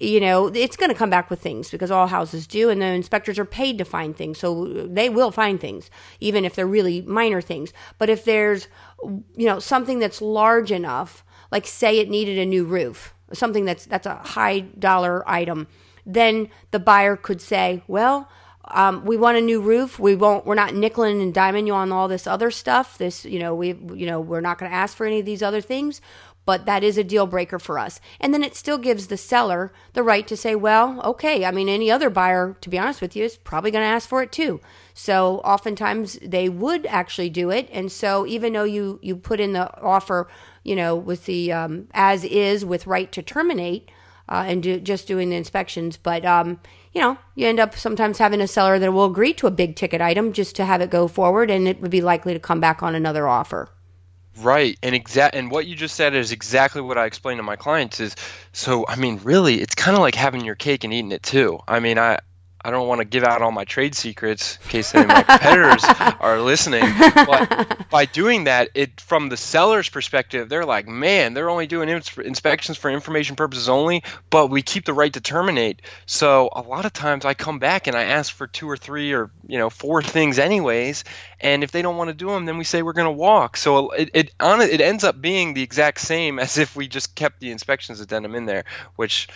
you 0.00 0.20
know, 0.20 0.46
it's 0.48 0.76
going 0.76 0.90
to 0.90 0.96
come 0.96 1.10
back 1.10 1.30
with 1.30 1.40
things 1.40 1.70
because 1.70 1.90
all 1.90 2.06
houses 2.06 2.46
do, 2.46 2.68
and 2.68 2.82
the 2.82 2.86
inspectors 2.86 3.38
are 3.38 3.44
paid 3.44 3.78
to 3.78 3.84
find 3.84 4.16
things, 4.16 4.38
so 4.38 4.86
they 4.86 5.08
will 5.08 5.30
find 5.30 5.60
things, 5.60 5.90
even 6.20 6.44
if 6.44 6.54
they're 6.54 6.66
really 6.66 7.02
minor 7.02 7.40
things. 7.40 7.72
But 7.98 8.10
if 8.10 8.24
there's, 8.24 8.68
you 9.02 9.46
know, 9.46 9.58
something 9.58 10.00
that's 10.00 10.20
large 10.20 10.72
enough, 10.72 11.24
like 11.52 11.66
say 11.66 11.98
it 12.00 12.10
needed 12.10 12.38
a 12.38 12.46
new 12.46 12.64
roof, 12.64 13.14
something 13.32 13.64
that's 13.64 13.86
that's 13.86 14.06
a 14.06 14.16
high 14.16 14.60
dollar 14.60 15.28
item, 15.28 15.68
then 16.04 16.48
the 16.70 16.80
buyer 16.80 17.16
could 17.16 17.40
say, 17.40 17.82
well. 17.86 18.28
Um, 18.66 19.04
we 19.04 19.18
want 19.18 19.36
a 19.36 19.42
new 19.42 19.60
roof. 19.60 19.98
We 19.98 20.14
won't. 20.16 20.46
We're 20.46 20.54
not 20.54 20.70
nickeling 20.70 21.20
and 21.20 21.34
diming 21.34 21.66
you 21.66 21.74
on 21.74 21.92
all 21.92 22.08
this 22.08 22.26
other 22.26 22.50
stuff. 22.50 22.96
This, 22.96 23.26
you 23.26 23.38
know, 23.38 23.54
we, 23.54 23.74
you 23.92 24.06
know, 24.06 24.22
we're 24.22 24.40
not 24.40 24.56
going 24.56 24.70
to 24.70 24.74
ask 24.74 24.96
for 24.96 25.04
any 25.04 25.20
of 25.20 25.26
these 25.26 25.42
other 25.42 25.60
things 25.60 26.00
but 26.44 26.66
that 26.66 26.84
is 26.84 26.98
a 26.98 27.04
deal 27.04 27.26
breaker 27.26 27.58
for 27.58 27.78
us. 27.78 28.00
And 28.20 28.34
then 28.34 28.42
it 28.42 28.54
still 28.54 28.78
gives 28.78 29.06
the 29.06 29.16
seller 29.16 29.72
the 29.92 30.02
right 30.02 30.26
to 30.26 30.36
say, 30.36 30.54
well, 30.54 31.00
okay, 31.02 31.44
I 31.44 31.50
mean, 31.50 31.68
any 31.68 31.90
other 31.90 32.10
buyer, 32.10 32.56
to 32.60 32.68
be 32.68 32.78
honest 32.78 33.00
with 33.00 33.16
you, 33.16 33.24
is 33.24 33.36
probably 33.36 33.70
going 33.70 33.82
to 33.82 33.88
ask 33.88 34.08
for 34.08 34.22
it 34.22 34.32
too. 34.32 34.60
So 34.92 35.38
oftentimes 35.38 36.18
they 36.22 36.48
would 36.48 36.86
actually 36.86 37.30
do 37.30 37.50
it. 37.50 37.68
And 37.72 37.90
so 37.90 38.26
even 38.26 38.52
though 38.52 38.64
you, 38.64 38.98
you 39.02 39.16
put 39.16 39.40
in 39.40 39.52
the 39.52 39.74
offer, 39.82 40.28
you 40.62 40.76
know, 40.76 40.94
with 40.94 41.24
the 41.26 41.52
um, 41.52 41.88
as 41.92 42.24
is 42.24 42.64
with 42.64 42.86
right 42.86 43.10
to 43.12 43.22
terminate 43.22 43.90
uh, 44.28 44.44
and 44.46 44.62
do, 44.62 44.80
just 44.80 45.06
doing 45.06 45.30
the 45.30 45.36
inspections, 45.36 45.96
but, 45.96 46.24
um, 46.24 46.60
you 46.92 47.00
know, 47.00 47.18
you 47.34 47.46
end 47.46 47.60
up 47.60 47.74
sometimes 47.74 48.18
having 48.18 48.40
a 48.40 48.46
seller 48.46 48.78
that 48.78 48.92
will 48.92 49.04
agree 49.04 49.34
to 49.34 49.46
a 49.46 49.50
big 49.50 49.76
ticket 49.76 50.00
item 50.00 50.32
just 50.32 50.56
to 50.56 50.64
have 50.64 50.80
it 50.80 50.90
go 50.90 51.08
forward 51.08 51.50
and 51.50 51.66
it 51.66 51.80
would 51.80 51.90
be 51.90 52.00
likely 52.00 52.32
to 52.32 52.40
come 52.40 52.60
back 52.60 52.82
on 52.82 52.94
another 52.94 53.26
offer. 53.26 53.68
Right, 54.38 54.76
and 54.82 54.94
exact, 54.94 55.36
and 55.36 55.50
what 55.50 55.66
you 55.66 55.76
just 55.76 55.94
said 55.94 56.14
is 56.14 56.32
exactly 56.32 56.82
what 56.82 56.98
I 56.98 57.06
explain 57.06 57.36
to 57.36 57.42
my 57.44 57.56
clients. 57.56 58.00
Is 58.00 58.16
so, 58.52 58.84
I 58.88 58.96
mean, 58.96 59.20
really, 59.22 59.60
it's 59.60 59.76
kind 59.76 59.96
of 59.96 60.00
like 60.00 60.16
having 60.16 60.44
your 60.44 60.56
cake 60.56 60.82
and 60.82 60.92
eating 60.92 61.12
it 61.12 61.22
too. 61.22 61.60
I 61.68 61.78
mean, 61.78 61.98
I 61.98 62.18
I 62.64 62.70
don't 62.70 62.88
want 62.88 63.00
to 63.00 63.04
give 63.04 63.24
out 63.24 63.42
all 63.42 63.52
my 63.52 63.64
trade 63.64 63.94
secrets 63.94 64.58
in 64.62 64.70
case 64.70 64.94
any 64.94 65.04
of 65.04 65.08
my 65.08 65.22
competitors 65.22 65.84
are 66.20 66.40
listening. 66.40 66.82
But 67.14 67.90
by 67.90 68.06
doing 68.06 68.44
that, 68.44 68.70
it 68.74 69.02
from 69.02 69.28
the 69.28 69.36
seller's 69.36 69.90
perspective, 69.90 70.48
they're 70.48 70.64
like, 70.64 70.88
man, 70.88 71.34
they're 71.34 71.50
only 71.50 71.66
doing 71.66 71.90
ins- 71.90 72.16
inspections 72.16 72.78
for 72.78 72.90
information 72.90 73.36
purposes 73.36 73.68
only, 73.68 74.02
but 74.30 74.48
we 74.48 74.62
keep 74.62 74.86
the 74.86 74.94
right 74.94 75.12
to 75.12 75.20
terminate. 75.20 75.82
So 76.06 76.48
a 76.52 76.62
lot 76.62 76.86
of 76.86 76.94
times 76.94 77.26
I 77.26 77.34
come 77.34 77.58
back 77.58 77.86
and 77.86 77.94
I 77.94 78.04
ask 78.04 78.32
for 78.32 78.46
two 78.46 78.68
or 78.68 78.78
three 78.78 79.12
or 79.12 79.30
you 79.46 79.58
know 79.58 79.68
four 79.68 80.02
things 80.02 80.38
anyways, 80.38 81.04
and 81.40 81.62
if 81.62 81.70
they 81.70 81.82
don't 81.82 81.98
want 81.98 82.08
to 82.08 82.14
do 82.14 82.28
them, 82.28 82.46
then 82.46 82.56
we 82.56 82.64
say 82.64 82.80
we're 82.80 82.94
going 82.94 83.04
to 83.04 83.12
walk. 83.12 83.58
So 83.58 83.90
it 83.90 84.08
it 84.14 84.34
on 84.40 84.62
it 84.62 84.80
ends 84.80 85.04
up 85.04 85.20
being 85.20 85.52
the 85.52 85.62
exact 85.62 86.00
same 86.00 86.38
as 86.38 86.56
if 86.56 86.74
we 86.74 86.88
just 86.88 87.14
kept 87.14 87.40
the 87.40 87.50
inspections 87.50 88.00
addendum 88.00 88.34
in 88.34 88.46
there, 88.46 88.64
which 88.96 89.28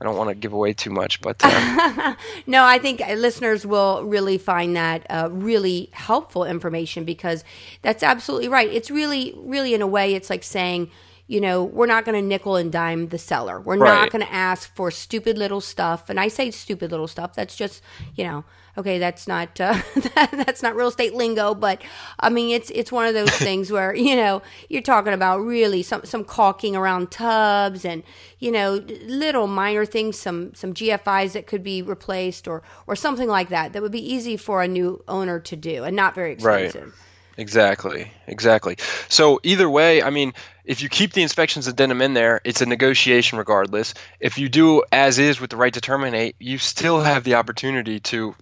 I 0.00 0.04
don't 0.04 0.16
want 0.16 0.28
to 0.28 0.34
give 0.34 0.52
away 0.52 0.74
too 0.74 0.90
much, 0.90 1.22
but 1.22 1.36
uh, 1.42 2.14
no, 2.46 2.64
I 2.64 2.78
think 2.78 3.00
listeners 3.00 3.64
will 3.64 4.04
really 4.04 4.36
find 4.36 4.76
that 4.76 5.06
uh, 5.08 5.30
really 5.32 5.88
helpful 5.92 6.44
information 6.44 7.04
because 7.04 7.44
that's 7.80 8.02
absolutely 8.02 8.48
right. 8.48 8.68
It's 8.68 8.90
really, 8.90 9.34
really 9.38 9.72
in 9.72 9.80
a 9.80 9.86
way, 9.86 10.14
it's 10.14 10.28
like 10.28 10.42
saying, 10.42 10.90
you 11.28 11.40
know, 11.40 11.64
we're 11.64 11.86
not 11.86 12.04
going 12.04 12.14
to 12.14 12.26
nickel 12.26 12.56
and 12.56 12.70
dime 12.70 13.08
the 13.08 13.18
seller. 13.18 13.58
We're 13.58 13.78
right. 13.78 14.02
not 14.02 14.10
going 14.10 14.24
to 14.24 14.32
ask 14.32 14.72
for 14.74 14.90
stupid 14.90 15.38
little 15.38 15.60
stuff. 15.60 16.08
And 16.10 16.20
I 16.20 16.28
say 16.28 16.50
stupid 16.50 16.90
little 16.90 17.08
stuff. 17.08 17.34
That's 17.34 17.56
just, 17.56 17.82
you 18.14 18.24
know, 18.24 18.44
okay, 18.76 18.98
that's 18.98 19.26
not 19.26 19.60
uh, 19.60 19.80
that, 20.14 20.30
that's 20.32 20.62
not 20.62 20.76
real 20.76 20.88
estate 20.88 21.14
lingo, 21.14 21.54
but 21.54 21.82
I 22.18 22.28
mean, 22.28 22.54
it's 22.54 22.70
it's 22.70 22.92
one 22.92 23.06
of 23.06 23.14
those 23.14 23.30
things 23.36 23.70
where 23.70 23.94
you 23.94 24.16
know 24.16 24.42
you're 24.68 24.82
talking 24.82 25.12
about 25.12 25.38
really 25.38 25.82
some 25.82 26.04
some 26.04 26.24
caulking 26.24 26.76
around 26.76 27.10
tubs 27.10 27.84
and 27.84 28.02
you 28.38 28.50
know 28.50 28.84
little 29.06 29.46
minor 29.46 29.84
things, 29.84 30.18
some 30.18 30.54
some 30.54 30.74
GFIs 30.74 31.32
that 31.32 31.46
could 31.46 31.62
be 31.62 31.82
replaced 31.82 32.48
or 32.48 32.62
or 32.86 32.96
something 32.96 33.28
like 33.28 33.48
that 33.48 33.72
that 33.72 33.82
would 33.82 33.92
be 33.92 34.12
easy 34.12 34.36
for 34.36 34.62
a 34.62 34.68
new 34.68 35.02
owner 35.08 35.40
to 35.40 35.56
do 35.56 35.84
and 35.84 35.96
not 35.96 36.14
very 36.14 36.32
expensive. 36.32 36.84
Right. 36.84 36.92
Exactly. 37.38 38.10
Exactly. 38.26 38.76
So 39.08 39.40
either 39.42 39.68
way, 39.68 40.02
I 40.02 40.10
mean, 40.10 40.32
if 40.64 40.82
you 40.82 40.88
keep 40.88 41.12
the 41.12 41.22
inspections 41.22 41.66
addendum 41.66 42.00
in 42.00 42.14
there, 42.14 42.40
it's 42.44 42.62
a 42.62 42.66
negotiation 42.66 43.38
regardless. 43.38 43.94
If 44.20 44.38
you 44.38 44.48
do 44.48 44.82
as 44.90 45.18
is 45.18 45.40
with 45.40 45.50
the 45.50 45.56
right 45.56 45.74
to 45.74 45.80
terminate, 45.80 46.36
you 46.38 46.58
still 46.58 47.00
have 47.00 47.24
the 47.24 47.34
opportunity 47.34 48.00
to 48.00 48.34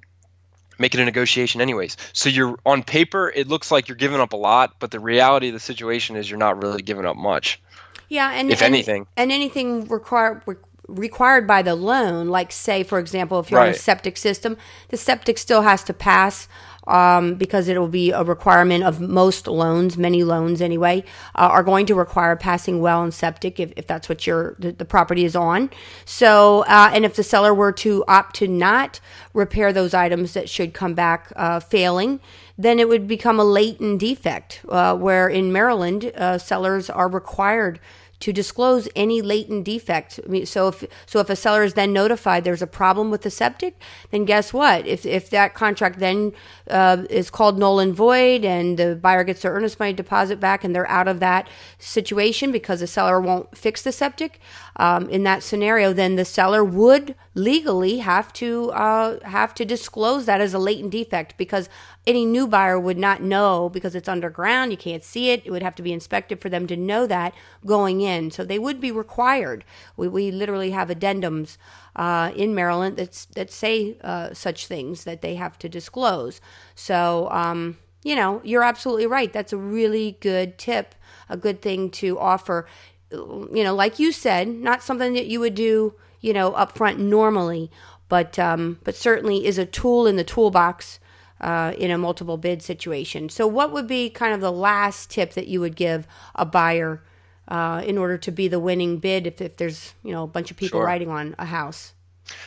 make 0.78 0.94
it 0.94 1.00
a 1.00 1.04
negotiation 1.04 1.60
anyways. 1.60 1.96
So 2.12 2.28
you're 2.28 2.58
on 2.64 2.82
paper, 2.82 3.30
it 3.34 3.48
looks 3.48 3.70
like 3.70 3.88
you're 3.88 3.96
giving 3.96 4.20
up 4.20 4.32
a 4.32 4.36
lot, 4.36 4.76
but 4.78 4.90
the 4.90 5.00
reality 5.00 5.48
of 5.48 5.54
the 5.54 5.60
situation 5.60 6.16
is 6.16 6.30
you're 6.30 6.38
not 6.38 6.62
really 6.62 6.82
giving 6.82 7.04
up 7.04 7.16
much. 7.16 7.60
Yeah, 8.08 8.30
and 8.30 8.50
if 8.50 8.62
and, 8.62 8.74
anything, 8.74 9.06
and 9.16 9.32
anything 9.32 9.88
required 9.88 10.42
required 10.86 11.46
by 11.46 11.62
the 11.62 11.74
loan, 11.74 12.28
like 12.28 12.52
say 12.52 12.82
for 12.82 12.98
example, 12.98 13.40
if 13.40 13.50
you're 13.50 13.60
right. 13.60 13.68
on 13.68 13.74
a 13.74 13.78
septic 13.78 14.16
system, 14.16 14.56
the 14.88 14.96
septic 14.96 15.38
still 15.38 15.62
has 15.62 15.82
to 15.84 15.94
pass 15.94 16.48
um, 16.86 17.34
because 17.34 17.68
it 17.68 17.78
will 17.78 17.88
be 17.88 18.10
a 18.10 18.22
requirement 18.22 18.84
of 18.84 19.00
most 19.00 19.46
loans, 19.46 19.96
many 19.96 20.24
loans 20.24 20.60
anyway, 20.60 21.04
uh, 21.34 21.48
are 21.48 21.62
going 21.62 21.86
to 21.86 21.94
require 21.94 22.36
passing 22.36 22.80
well 22.80 23.02
and 23.02 23.14
septic 23.14 23.58
if, 23.58 23.72
if 23.76 23.86
that's 23.86 24.08
what 24.08 24.26
your 24.26 24.56
the, 24.58 24.72
the 24.72 24.84
property 24.84 25.24
is 25.24 25.36
on. 25.36 25.70
So, 26.04 26.62
uh, 26.62 26.90
and 26.92 27.04
if 27.04 27.16
the 27.16 27.22
seller 27.22 27.54
were 27.54 27.72
to 27.72 28.04
opt 28.08 28.36
to 28.36 28.48
not 28.48 29.00
repair 29.32 29.72
those 29.72 29.94
items 29.94 30.34
that 30.34 30.48
should 30.48 30.74
come 30.74 30.94
back 30.94 31.32
uh, 31.36 31.60
failing, 31.60 32.20
then 32.56 32.78
it 32.78 32.88
would 32.88 33.08
become 33.08 33.40
a 33.40 33.44
latent 33.44 33.98
defect, 33.98 34.60
uh, 34.68 34.96
where 34.96 35.28
in 35.28 35.52
Maryland, 35.52 36.12
uh, 36.14 36.38
sellers 36.38 36.88
are 36.88 37.08
required 37.08 37.80
to 38.24 38.32
disclose 38.32 38.88
any 38.96 39.20
latent 39.20 39.64
defect. 39.64 40.18
I 40.24 40.28
mean, 40.30 40.46
so 40.46 40.68
if 40.68 40.82
so, 41.04 41.20
if 41.20 41.28
a 41.28 41.36
seller 41.36 41.62
is 41.62 41.74
then 41.74 41.92
notified 41.92 42.42
there's 42.42 42.62
a 42.62 42.66
problem 42.66 43.10
with 43.10 43.20
the 43.20 43.28
septic, 43.28 43.78
then 44.12 44.24
guess 44.24 44.50
what? 44.50 44.86
If 44.86 45.04
if 45.04 45.28
that 45.28 45.52
contract 45.52 45.98
then 45.98 46.32
uh, 46.70 47.04
is 47.10 47.28
called 47.28 47.58
null 47.58 47.80
and 47.80 47.94
void, 47.94 48.42
and 48.42 48.78
the 48.78 48.96
buyer 48.96 49.24
gets 49.24 49.42
their 49.42 49.52
earnest 49.52 49.78
money 49.78 49.92
deposit 49.92 50.40
back, 50.40 50.64
and 50.64 50.74
they're 50.74 50.88
out 50.88 51.06
of 51.06 51.20
that 51.20 51.50
situation 51.78 52.50
because 52.50 52.80
the 52.80 52.86
seller 52.86 53.20
won't 53.20 53.54
fix 53.54 53.82
the 53.82 53.92
septic, 53.92 54.40
um, 54.76 55.08
in 55.10 55.22
that 55.24 55.42
scenario, 55.42 55.92
then 55.92 56.16
the 56.16 56.24
seller 56.24 56.64
would 56.64 57.14
legally 57.34 57.98
have 57.98 58.32
to 58.32 58.70
uh, 58.72 59.18
have 59.28 59.54
to 59.54 59.66
disclose 59.66 60.24
that 60.24 60.40
as 60.40 60.54
a 60.54 60.58
latent 60.58 60.92
defect 60.92 61.36
because 61.36 61.68
any 62.06 62.24
new 62.24 62.46
buyer 62.46 62.78
would 62.78 62.98
not 62.98 63.22
know 63.22 63.68
because 63.68 63.94
it's 63.94 64.08
underground. 64.08 64.70
You 64.70 64.76
can't 64.76 65.02
see 65.02 65.30
it. 65.30 65.42
It 65.44 65.50
would 65.50 65.62
have 65.62 65.74
to 65.76 65.82
be 65.82 65.92
inspected 65.92 66.40
for 66.40 66.48
them 66.48 66.66
to 66.66 66.76
know 66.76 67.06
that 67.06 67.34
going 67.64 68.00
in. 68.00 68.13
So 68.30 68.44
they 68.44 68.58
would 68.58 68.80
be 68.80 68.90
required. 68.90 69.64
We, 69.96 70.08
we 70.08 70.30
literally 70.30 70.70
have 70.70 70.88
addendums 70.88 71.56
uh, 71.96 72.32
in 72.34 72.54
Maryland 72.54 72.96
that 72.96 73.26
that 73.34 73.50
say 73.50 73.96
uh, 74.02 74.34
such 74.34 74.66
things 74.66 75.04
that 75.04 75.22
they 75.22 75.34
have 75.36 75.58
to 75.60 75.68
disclose. 75.68 76.40
So. 76.74 77.28
Um, 77.30 77.78
you 78.06 78.14
know, 78.14 78.42
you're 78.44 78.62
absolutely 78.62 79.06
right. 79.06 79.32
That's 79.32 79.54
a 79.54 79.56
really 79.56 80.18
good 80.20 80.58
tip, 80.58 80.94
a 81.30 81.38
good 81.38 81.62
thing 81.62 81.88
to 81.92 82.18
offer 82.18 82.66
you 83.14 83.64
know, 83.64 83.74
like 83.74 83.98
you 83.98 84.12
said, 84.12 84.48
not 84.48 84.82
something 84.82 85.12
that 85.14 85.26
you 85.26 85.40
would 85.40 85.54
do, 85.54 85.94
you 86.20 86.32
know, 86.32 86.52
up 86.52 86.76
front 86.76 86.98
normally, 86.98 87.70
but 88.08 88.38
um, 88.38 88.78
but 88.84 88.96
certainly 88.96 89.46
is 89.46 89.58
a 89.58 89.66
tool 89.66 90.06
in 90.06 90.16
the 90.16 90.24
toolbox 90.24 91.00
uh, 91.40 91.74
in 91.78 91.90
a 91.90 91.98
multiple 91.98 92.36
bid 92.36 92.62
situation. 92.62 93.28
So, 93.28 93.46
what 93.46 93.72
would 93.72 93.86
be 93.86 94.10
kind 94.10 94.34
of 94.34 94.40
the 94.40 94.52
last 94.52 95.10
tip 95.10 95.34
that 95.34 95.48
you 95.48 95.60
would 95.60 95.76
give 95.76 96.06
a 96.34 96.44
buyer 96.44 97.02
uh, 97.48 97.82
in 97.84 97.98
order 97.98 98.18
to 98.18 98.30
be 98.30 98.48
the 98.48 98.60
winning 98.60 98.98
bid 98.98 99.26
if, 99.26 99.40
if 99.40 99.56
there's 99.56 99.94
you 100.02 100.12
know 100.12 100.24
a 100.24 100.28
bunch 100.28 100.50
of 100.50 100.56
people 100.56 100.80
sure. 100.80 100.86
writing 100.86 101.10
on 101.10 101.34
a 101.38 101.44
house? 101.44 101.92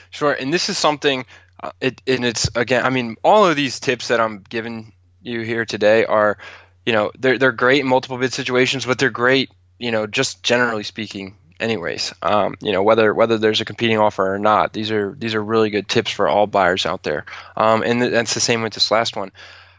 Sure, 0.10 0.34
and 0.34 0.54
this 0.54 0.70
is 0.70 0.78
something. 0.78 1.26
Uh, 1.62 1.72
it 1.82 2.02
and 2.08 2.26
it's 2.26 2.50
again. 2.56 2.86
I 2.86 2.90
mean, 2.90 3.16
all 3.24 3.46
of 3.46 3.56
these 3.56 3.80
tips 3.80 4.10
that 4.10 4.20
I'm 4.20 4.44
giving 4.48 4.94
you 5.22 5.42
here 5.42 5.66
today 5.66 6.06
are, 6.06 6.38
you 6.86 6.94
know, 6.94 7.12
they're 7.18 7.38
they're 7.38 7.52
great 7.52 7.82
in 7.82 7.88
multiple 7.88 8.18
bid 8.18 8.34
situations, 8.34 8.86
but 8.86 9.00
they're 9.00 9.10
great 9.10 9.50
you 9.80 9.92
know, 9.92 10.08
just 10.08 10.44
generally 10.44 10.84
speaking, 10.84 11.36
anyways, 11.60 12.14
um, 12.22 12.56
you 12.62 12.72
know, 12.72 12.84
whether 12.84 13.14
whether 13.14 13.38
there's 13.38 13.62
a 13.62 13.66
competing 13.66 14.00
offer 14.00 14.34
or 14.34 14.40
not, 14.40 14.74
these 14.74 14.92
are 14.92 15.16
these 15.18 15.36
are 15.36 15.44
really 15.44 15.70
good 15.70 15.88
tips 15.88 16.12
for 16.12 16.28
all 16.28 16.48
buyers 16.48 16.86
out 16.86 17.04
there. 17.04 17.26
Um, 17.56 17.84
and 17.84 18.02
that's 18.02 18.34
the 18.34 18.40
same 18.40 18.62
with 18.62 18.74
this 18.74 18.92
last 18.92 19.16
one. 19.16 19.32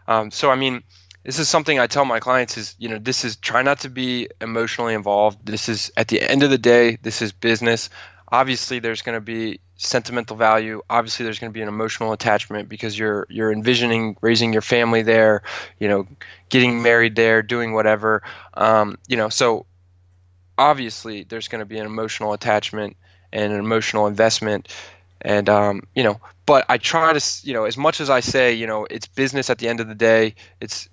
Um, 0.07 0.31
so 0.31 0.50
I 0.50 0.57
mean, 0.57 0.83
this 1.24 1.38
is 1.38 1.48
something 1.48 1.78
I 1.78 1.87
tell 1.87 2.04
my 2.04 2.20
clients 2.20 2.57
is 2.57 2.74
you 2.78 2.88
know 2.88 2.98
this 2.98 3.24
is 3.24 3.37
try 3.37 3.62
not 3.62 3.81
to 3.81 3.90
be 3.90 4.28
emotionally 4.40 4.94
involved. 4.94 5.44
This 5.44 5.68
is 5.68 5.92
at 5.96 6.09
the 6.09 6.20
end 6.20 6.42
of 6.42 6.50
the 6.50 6.59
day, 6.59 6.96
this 7.02 7.22
is 7.22 7.33
business. 7.33 7.90
Obviously, 8.31 8.78
there's 8.78 9.02
going 9.02 9.16
to 9.16 9.22
be 9.22 9.61
sentimental 9.76 10.37
value. 10.37 10.83
Obviously, 10.90 11.24
there's 11.24 11.38
going 11.38 11.50
to 11.50 11.54
be 11.54 11.62
an 11.62 11.68
emotional 11.68 12.12
attachment 12.12 12.68
because 12.68 12.98
you're 12.98 13.26
you're 13.31 13.52
envisioning 13.52 14.16
raising 14.20 14.52
your 14.52 14.62
family 14.62 15.02
there, 15.02 15.42
you 15.78 15.88
know, 15.88 16.07
getting 16.48 16.83
married 16.83 17.16
there, 17.16 17.42
doing 17.42 17.72
whatever. 17.72 18.22
Um, 18.54 18.98
you 19.09 19.16
know, 19.16 19.28
so 19.28 19.66
obviously 20.59 21.22
there's 21.22 21.48
going 21.48 21.61
to 21.61 21.66
be 21.66 21.78
an 21.78 21.87
emotional 21.87 22.33
attachment 22.33 22.96
and 23.33 23.52
an 23.52 23.61
emotional 23.61 24.07
investment 24.09 24.68
and 25.20 25.48
um, 25.48 25.83
you 25.94 26.02
know 26.02 26.20
but 26.44 26.66
i 26.68 26.76
try 26.76 27.12
to 27.12 27.40
you 27.46 27.54
know 27.54 27.64
as 27.64 27.76
much 27.76 28.00
as 28.00 28.11
i 28.11 28.20
say 28.20 28.54
you 28.54 28.66
know 28.66 28.87
it's 28.90 29.07
business 29.07 29.50
at 29.50 29.59
the 29.59 29.68
end 29.68 29.81
of 29.81 29.88
the 29.88 29.94
day 29.94 30.35
it's 30.61 30.88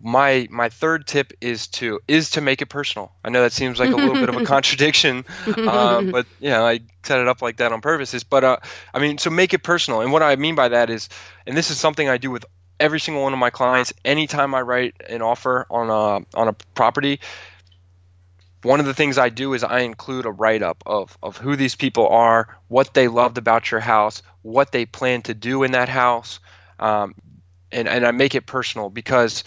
my 0.00 0.46
my 0.50 0.68
third 0.68 1.06
tip 1.06 1.32
is 1.40 1.66
to 1.68 2.00
is 2.06 2.30
to 2.30 2.40
make 2.40 2.62
it 2.62 2.66
personal. 2.66 3.12
I 3.24 3.30
know 3.30 3.42
that 3.42 3.52
seems 3.52 3.78
like 3.78 3.90
a 3.90 3.96
little 3.96 4.14
bit 4.14 4.28
of 4.28 4.36
a 4.36 4.44
contradiction 4.44 5.24
uh, 5.46 6.02
but 6.02 6.26
you 6.40 6.50
know 6.50 6.66
i 6.66 6.80
set 7.02 7.20
it 7.20 7.28
up 7.28 7.42
like 7.42 7.58
that 7.58 7.72
on 7.72 7.80
purpose 7.80 8.14
is 8.14 8.24
but 8.24 8.44
uh, 8.44 8.56
i 8.92 8.98
mean 8.98 9.18
so 9.18 9.30
make 9.30 9.54
it 9.54 9.62
personal. 9.62 10.00
And 10.00 10.12
what 10.12 10.22
i 10.22 10.36
mean 10.36 10.54
by 10.54 10.68
that 10.68 10.90
is 10.90 11.08
and 11.46 11.56
this 11.56 11.70
is 11.70 11.78
something 11.78 12.08
i 12.08 12.18
do 12.18 12.30
with 12.30 12.44
every 12.78 13.00
single 13.00 13.22
one 13.22 13.32
of 13.32 13.38
my 13.38 13.50
clients 13.50 13.92
anytime 14.04 14.54
i 14.54 14.60
write 14.60 14.94
an 15.08 15.22
offer 15.22 15.66
on 15.70 15.90
a 15.90 16.38
on 16.38 16.48
a 16.48 16.52
property 16.74 17.20
one 18.62 18.80
of 18.80 18.86
the 18.86 18.94
things 18.94 19.18
I 19.18 19.28
do 19.28 19.54
is 19.54 19.62
I 19.62 19.80
include 19.80 20.26
a 20.26 20.30
write 20.30 20.62
up 20.62 20.82
of, 20.84 21.16
of 21.22 21.36
who 21.36 21.54
these 21.54 21.76
people 21.76 22.08
are, 22.08 22.58
what 22.66 22.92
they 22.92 23.06
loved 23.06 23.38
about 23.38 23.70
your 23.70 23.80
house, 23.80 24.22
what 24.42 24.72
they 24.72 24.84
plan 24.84 25.22
to 25.22 25.34
do 25.34 25.62
in 25.62 25.72
that 25.72 25.88
house, 25.88 26.40
um, 26.80 27.14
and, 27.70 27.86
and 27.88 28.04
I 28.04 28.10
make 28.10 28.34
it 28.34 28.46
personal 28.46 28.90
because 28.90 29.44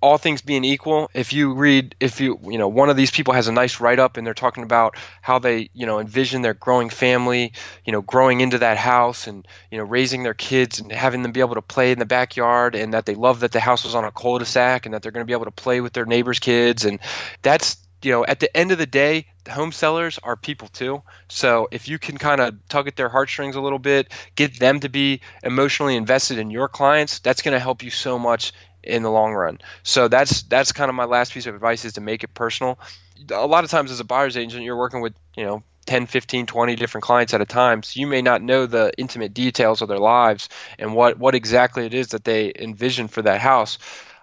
all 0.00 0.18
things 0.18 0.40
being 0.40 0.64
equal, 0.64 1.10
if 1.12 1.32
you 1.32 1.54
read, 1.54 1.94
if 2.00 2.20
you, 2.20 2.38
you 2.44 2.58
know, 2.58 2.68
one 2.68 2.88
of 2.88 2.96
these 2.96 3.10
people 3.10 3.34
has 3.34 3.48
a 3.48 3.52
nice 3.52 3.80
write 3.80 3.98
up 3.98 4.16
and 4.16 4.26
they're 4.26 4.34
talking 4.34 4.62
about 4.62 4.96
how 5.20 5.38
they, 5.38 5.70
you 5.74 5.86
know, 5.86 5.98
envision 5.98 6.42
their 6.42 6.54
growing 6.54 6.88
family, 6.88 7.52
you 7.84 7.92
know, 7.92 8.00
growing 8.00 8.40
into 8.40 8.58
that 8.58 8.78
house 8.78 9.26
and, 9.26 9.46
you 9.70 9.78
know, 9.78 9.84
raising 9.84 10.22
their 10.22 10.34
kids 10.34 10.80
and 10.80 10.90
having 10.90 11.22
them 11.22 11.32
be 11.32 11.40
able 11.40 11.54
to 11.54 11.62
play 11.62 11.92
in 11.92 11.98
the 11.98 12.06
backyard 12.06 12.74
and 12.74 12.94
that 12.94 13.04
they 13.04 13.14
love 13.14 13.40
that 13.40 13.52
the 13.52 13.60
house 13.60 13.84
was 13.84 13.94
on 13.94 14.04
a 14.04 14.10
cul 14.10 14.38
de 14.38 14.44
sac 14.44 14.86
and 14.86 14.94
that 14.94 15.02
they're 15.02 15.12
going 15.12 15.24
to 15.24 15.30
be 15.30 15.34
able 15.34 15.44
to 15.44 15.50
play 15.50 15.80
with 15.80 15.92
their 15.92 16.06
neighbors' 16.06 16.38
kids. 16.38 16.84
And 16.84 16.98
that's, 17.42 17.76
you 18.02 18.12
know, 18.12 18.24
at 18.24 18.40
the 18.40 18.54
end 18.56 18.72
of 18.72 18.78
the 18.78 18.86
day, 18.86 19.26
home 19.48 19.72
sellers 19.72 20.18
are 20.22 20.36
people 20.36 20.68
too. 20.68 21.02
So 21.28 21.68
if 21.70 21.88
you 21.88 21.98
can 21.98 22.16
kind 22.16 22.40
of 22.40 22.54
tug 22.68 22.88
at 22.88 22.96
their 22.96 23.08
heartstrings 23.08 23.56
a 23.56 23.60
little 23.60 23.78
bit, 23.78 24.12
get 24.34 24.58
them 24.58 24.80
to 24.80 24.88
be 24.88 25.20
emotionally 25.42 25.96
invested 25.96 26.38
in 26.38 26.50
your 26.50 26.68
clients, 26.68 27.18
that's 27.18 27.42
going 27.42 27.52
to 27.52 27.60
help 27.60 27.82
you 27.82 27.90
so 27.90 28.18
much 28.18 28.52
in 28.82 29.02
the 29.02 29.10
long 29.10 29.34
run. 29.34 29.58
So 29.82 30.08
that's 30.08 30.42
that's 30.42 30.72
kind 30.72 30.88
of 30.88 30.94
my 30.94 31.04
last 31.04 31.32
piece 31.32 31.46
of 31.46 31.54
advice 31.54 31.84
is 31.84 31.94
to 31.94 32.00
make 32.00 32.24
it 32.24 32.34
personal. 32.34 32.78
A 33.30 33.46
lot 33.46 33.64
of 33.64 33.70
times 33.70 33.90
as 33.90 34.00
a 34.00 34.04
buyer's 34.04 34.36
agent, 34.36 34.64
you're 34.64 34.76
working 34.76 35.02
with, 35.02 35.14
you 35.36 35.44
know, 35.44 35.62
10, 35.86 36.06
15, 36.06 36.46
20 36.46 36.76
different 36.76 37.04
clients 37.04 37.34
at 37.34 37.40
a 37.40 37.46
time. 37.46 37.82
So 37.82 38.00
you 38.00 38.06
may 38.06 38.22
not 38.22 38.42
know 38.42 38.66
the 38.66 38.92
intimate 38.96 39.34
details 39.34 39.82
of 39.82 39.88
their 39.88 39.98
lives 39.98 40.48
and 40.78 40.94
what, 40.94 41.18
what 41.18 41.34
exactly 41.34 41.84
it 41.84 41.94
is 41.94 42.08
that 42.08 42.24
they 42.24 42.52
envision 42.54 43.08
for 43.08 43.22
that 43.22 43.40
house. 43.40 43.78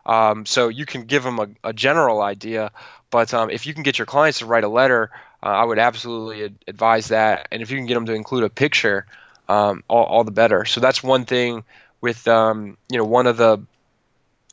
Um, 0.05 0.45
so 0.45 0.69
you 0.69 0.85
can 0.85 1.03
give 1.03 1.23
them 1.23 1.39
a, 1.39 1.47
a 1.65 1.73
general 1.73 2.21
idea, 2.21 2.71
but 3.09 3.33
um, 3.33 3.49
if 3.49 3.65
you 3.65 3.73
can 3.73 3.83
get 3.83 3.99
your 3.99 4.05
clients 4.05 4.39
to 4.39 4.45
write 4.45 4.63
a 4.63 4.69
letter, 4.69 5.11
uh, 5.43 5.47
I 5.47 5.63
would 5.63 5.79
absolutely 5.79 6.45
ad- 6.45 6.55
advise 6.67 7.09
that. 7.09 7.49
And 7.51 7.61
if 7.61 7.69
you 7.69 7.77
can 7.77 7.85
get 7.85 7.95
them 7.95 8.05
to 8.05 8.13
include 8.13 8.43
a 8.43 8.49
picture, 8.49 9.05
um, 9.49 9.83
all, 9.87 10.05
all, 10.05 10.23
the 10.23 10.31
better. 10.31 10.65
So 10.65 10.79
that's 10.81 11.03
one 11.03 11.25
thing 11.25 11.63
with 12.01 12.27
um, 12.27 12.77
you 12.89 12.97
know 12.97 13.05
one 13.05 13.27
of 13.27 13.37
the 13.37 13.59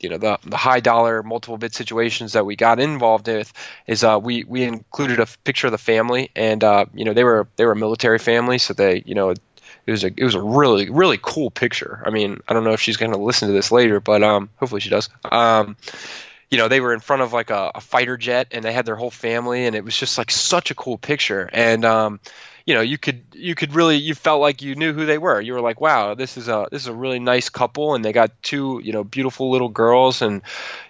you 0.04 0.10
know 0.10 0.18
the, 0.18 0.38
the 0.44 0.56
high 0.56 0.80
dollar 0.80 1.22
multiple 1.22 1.56
bid 1.56 1.74
situations 1.74 2.34
that 2.34 2.44
we 2.44 2.56
got 2.56 2.78
involved 2.78 3.26
with 3.26 3.50
is 3.86 4.04
uh, 4.04 4.20
we 4.22 4.44
we 4.44 4.62
included 4.62 5.18
a 5.18 5.26
picture 5.44 5.66
of 5.66 5.72
the 5.72 5.78
family 5.78 6.30
and 6.36 6.62
uh, 6.62 6.84
you 6.94 7.06
know 7.06 7.14
they 7.14 7.24
were 7.24 7.48
they 7.56 7.64
were 7.64 7.72
a 7.72 7.76
military 7.76 8.18
family 8.18 8.58
so 8.58 8.74
they 8.74 9.02
you 9.06 9.14
know 9.14 9.30
it 9.30 9.40
was 9.86 10.04
a 10.04 10.08
it 10.14 10.22
was 10.22 10.34
a 10.34 10.42
really 10.42 10.90
really 10.90 11.18
cool 11.20 11.50
picture. 11.50 12.02
I 12.04 12.10
mean 12.10 12.40
I 12.46 12.52
don't 12.52 12.64
know 12.64 12.72
if 12.72 12.80
she's 12.82 12.98
going 12.98 13.12
to 13.12 13.18
listen 13.18 13.48
to 13.48 13.54
this 13.54 13.72
later 13.72 13.98
but 13.98 14.22
um 14.22 14.50
hopefully 14.56 14.82
she 14.82 14.90
does. 14.90 15.08
Um, 15.24 15.76
you 16.50 16.58
know 16.58 16.68
they 16.68 16.80
were 16.80 16.92
in 16.92 17.00
front 17.00 17.22
of 17.22 17.32
like 17.32 17.48
a, 17.48 17.72
a, 17.74 17.80
fighter 17.80 18.18
jet 18.18 18.48
and 18.52 18.62
they 18.62 18.72
had 18.72 18.86
their 18.86 18.96
whole 18.96 19.10
family 19.10 19.64
and 19.66 19.74
it 19.74 19.84
was 19.84 19.96
just 19.96 20.18
like 20.18 20.30
such 20.30 20.70
a 20.70 20.74
cool 20.74 20.98
picture 20.98 21.48
and 21.52 21.84
um, 21.84 22.20
you 22.66 22.74
know 22.74 22.80
you 22.80 22.96
could 22.96 23.22
you 23.34 23.54
could 23.54 23.74
really 23.74 23.96
you 23.96 24.14
felt 24.14 24.40
like 24.40 24.62
you 24.62 24.74
knew 24.74 24.92
who 24.92 25.04
they 25.04 25.18
were. 25.18 25.40
You 25.40 25.52
were 25.52 25.60
like 25.60 25.80
wow 25.80 26.14
this 26.14 26.36
is 26.36 26.48
a 26.48 26.66
this 26.70 26.82
is 26.82 26.88
a 26.88 26.94
really 26.94 27.18
nice 27.18 27.48
couple 27.50 27.94
and 27.94 28.04
they 28.04 28.12
got 28.12 28.30
two 28.42 28.80
you 28.82 28.92
know 28.92 29.04
beautiful 29.04 29.50
little 29.50 29.68
girls 29.68 30.22
and 30.22 30.40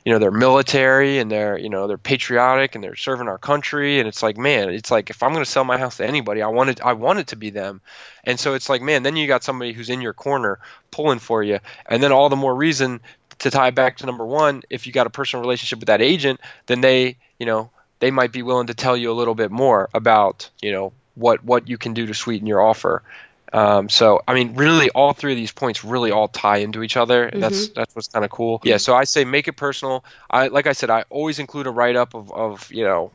you 0.05 0.13
know 0.13 0.19
they're 0.19 0.31
military 0.31 1.19
and 1.19 1.31
they're 1.31 1.59
you 1.59 1.69
know 1.69 1.87
they're 1.87 1.99
patriotic 1.99 2.75
and 2.75 2.85
they're 2.85 2.97
serving 2.97 3.29
our 3.29 3.39
country 3.39 3.99
and 3.99 4.07
it's 4.07 4.23
like 4.23 4.37
man 4.37 4.71
it's 4.71 4.91
like 4.91 5.11
if 5.11 5.23
i'm 5.23 5.33
going 5.33 5.45
to 5.45 5.51
sell 5.51 5.65
my 5.65 5.79
house 5.79 5.97
to 5.97 6.07
anybody 6.07 6.43
i 6.43 6.47
wanted 6.47 6.81
i 6.81 6.93
want 6.93 7.19
it 7.19 7.29
to 7.29 7.37
be 7.37 7.51
them. 7.51 7.81
And 8.27 8.41
so 8.41 8.55
it's 8.55 8.69
like 8.69 8.83
man 8.83 9.03
then 9.03 9.17
you 9.17 9.27
got 9.27 9.43
somebody 9.43 9.73
who's 9.73 9.91
in 9.91 10.01
your 10.01 10.15
corner 10.15 10.61
pulling 10.91 11.19
for 11.19 11.43
you. 11.43 11.59
And 11.87 12.03
then 12.03 12.13
all 12.13 12.29
the 12.29 12.37
more 12.37 12.55
reason 12.55 13.01
to 13.41 13.51
tie 13.51 13.71
back 13.71 13.97
to 13.97 14.07
number 14.07 14.25
one 14.25 14.63
if 14.71 14.87
you 14.87 14.93
got 14.93 15.09
a 15.09 15.11
personal 15.11 15.43
relationship 15.43 15.81
with 15.81 15.89
that 15.89 16.01
agent 16.01 16.41
then 16.67 16.81
they 16.81 17.17
you 17.39 17.47
know 17.47 17.71
they 17.99 18.13
might 18.13 18.33
be 18.33 18.43
willing 18.43 18.69
to 18.69 18.75
tell 18.75 18.97
you 18.97 19.11
a 19.11 19.15
little 19.15 19.35
bit 19.35 19.51
more 19.51 19.89
about 19.93 20.49
you 20.63 20.71
know 20.71 20.93
what 21.15 21.45
what 21.45 21.69
you 21.69 21.79
can 21.79 21.95
do 21.95 22.07
to 22.07 22.15
sweeten 22.15 22.47
your 22.47 22.61
offer. 22.61 23.03
Um, 23.53 23.89
so 23.89 24.21
I 24.27 24.35
mean, 24.35 24.55
really, 24.57 24.91
all 24.91 25.13
three 25.13 25.33
of 25.33 25.37
these 25.37 25.53
points 25.53 25.85
really 25.85 26.11
all 26.11 26.27
tie 26.27 26.59
into 26.59 26.83
each 26.83 26.97
other. 26.97 27.27
Mm-hmm. 27.27 27.41
That's 27.41 27.69
that's 27.69 27.95
what's 27.95 28.09
kind 28.09 28.25
of 28.25 28.31
cool. 28.31 28.61
Yeah. 28.65 28.79
So 28.79 28.97
I 28.97 29.05
say 29.05 29.25
make 29.25 29.47
it 29.47 29.53
personal. 29.53 30.05
I 30.29 30.49
like 30.49 30.67
I 30.67 30.73
said, 30.73 30.91
I 30.91 31.05
always 31.09 31.39
include 31.39 31.69
a 31.69 31.71
write 31.71 31.95
up 31.95 32.15
of, 32.15 32.33
of 32.33 32.73
you 32.73 32.85
know 32.85 33.13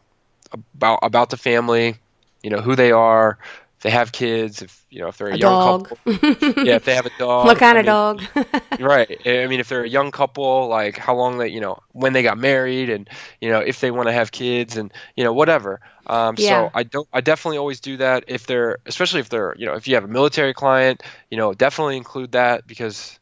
about 0.74 1.00
about 1.02 1.30
the 1.30 1.38
family, 1.38 1.96
you 2.42 2.50
know 2.52 2.62
who 2.62 2.76
they 2.78 2.92
are, 2.92 3.38
if 3.38 3.69
they 3.82 3.90
have 3.90 4.12
kids, 4.12 4.62
if 4.62 4.86
you 4.90 5.00
know 5.02 5.08
if 5.08 5.18
they're 5.18 5.30
a, 5.30 5.36
a 5.36 5.38
young 5.38 5.82
dog. 5.82 5.90
couple, 5.90 6.64
yeah, 6.64 6.76
if 6.76 6.86
they 6.86 6.96
have 6.96 7.06
a 7.06 7.12
dog, 7.20 7.46
what 7.46 7.58
kind 7.58 7.78
I 7.78 7.82
of 7.82 8.28
mean, 8.36 8.46
dog? 8.46 8.80
right. 8.80 9.22
I 9.26 9.48
mean, 9.48 9.60
if 9.60 9.70
they're 9.70 9.84
a 9.84 9.90
young 9.90 10.12
couple, 10.12 10.68
like 10.68 10.98
how 10.98 11.16
long 11.16 11.38
they, 11.38 11.48
you 11.48 11.62
know, 11.62 11.80
when 11.94 12.14
they 12.14 12.24
got 12.24 12.38
married, 12.38 12.90
and 12.90 13.10
you 13.40 13.50
know 13.50 13.60
if 13.60 13.80
they 13.80 13.92
want 13.92 14.08
to 14.08 14.14
have 14.14 14.32
kids, 14.32 14.78
and 14.78 14.92
you 15.16 15.24
know 15.24 15.34
whatever. 15.34 15.80
Um, 16.08 16.36
yeah. 16.38 16.50
So 16.50 16.72
I 16.74 16.84
don't, 16.84 17.08
I 17.14 17.22
definitely 17.22 17.60
always 17.60 17.80
do 17.80 17.98
that 17.98 18.26
if 18.28 18.48
they're, 18.48 18.80
especially 18.88 19.20
if 19.20 19.30
they're, 19.30 19.54
you 19.58 19.68
know, 19.68 19.76
if 19.76 19.88
you 19.88 19.94
have 19.94 20.04
a 20.04 20.08
military 20.08 20.56
client, 20.56 21.04
you 21.30 21.38
know, 21.38 21.54
definitely 21.54 21.98
include 21.98 22.32
that 22.32 22.66
because 22.66 23.20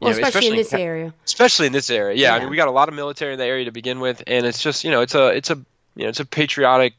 well, 0.00 0.10
know, 0.10 0.16
especially, 0.16 0.28
especially, 0.28 0.48
in 0.48 0.56
this 0.56 0.72
area. 0.72 1.14
Especially 1.26 1.66
in 1.66 1.72
this 1.72 1.90
area, 1.90 2.16
yeah. 2.16 2.28
yeah. 2.28 2.36
I 2.36 2.38
mean, 2.40 2.50
we 2.50 2.56
got 2.56 2.68
a 2.68 2.72
lot 2.72 2.88
of 2.88 2.94
military 2.94 3.32
in 3.32 3.38
the 3.38 3.44
area 3.44 3.64
to 3.64 3.72
begin 3.72 4.00
with, 4.00 4.22
and 4.26 4.46
it's 4.46 4.62
just 4.62 4.84
you 4.84 4.90
know, 4.90 5.02
it's 5.02 5.14
a 5.14 5.28
it's 5.28 5.50
a 5.50 5.56
you 5.96 6.04
know, 6.04 6.08
it's 6.08 6.20
a 6.20 6.24
patriotic 6.24 6.94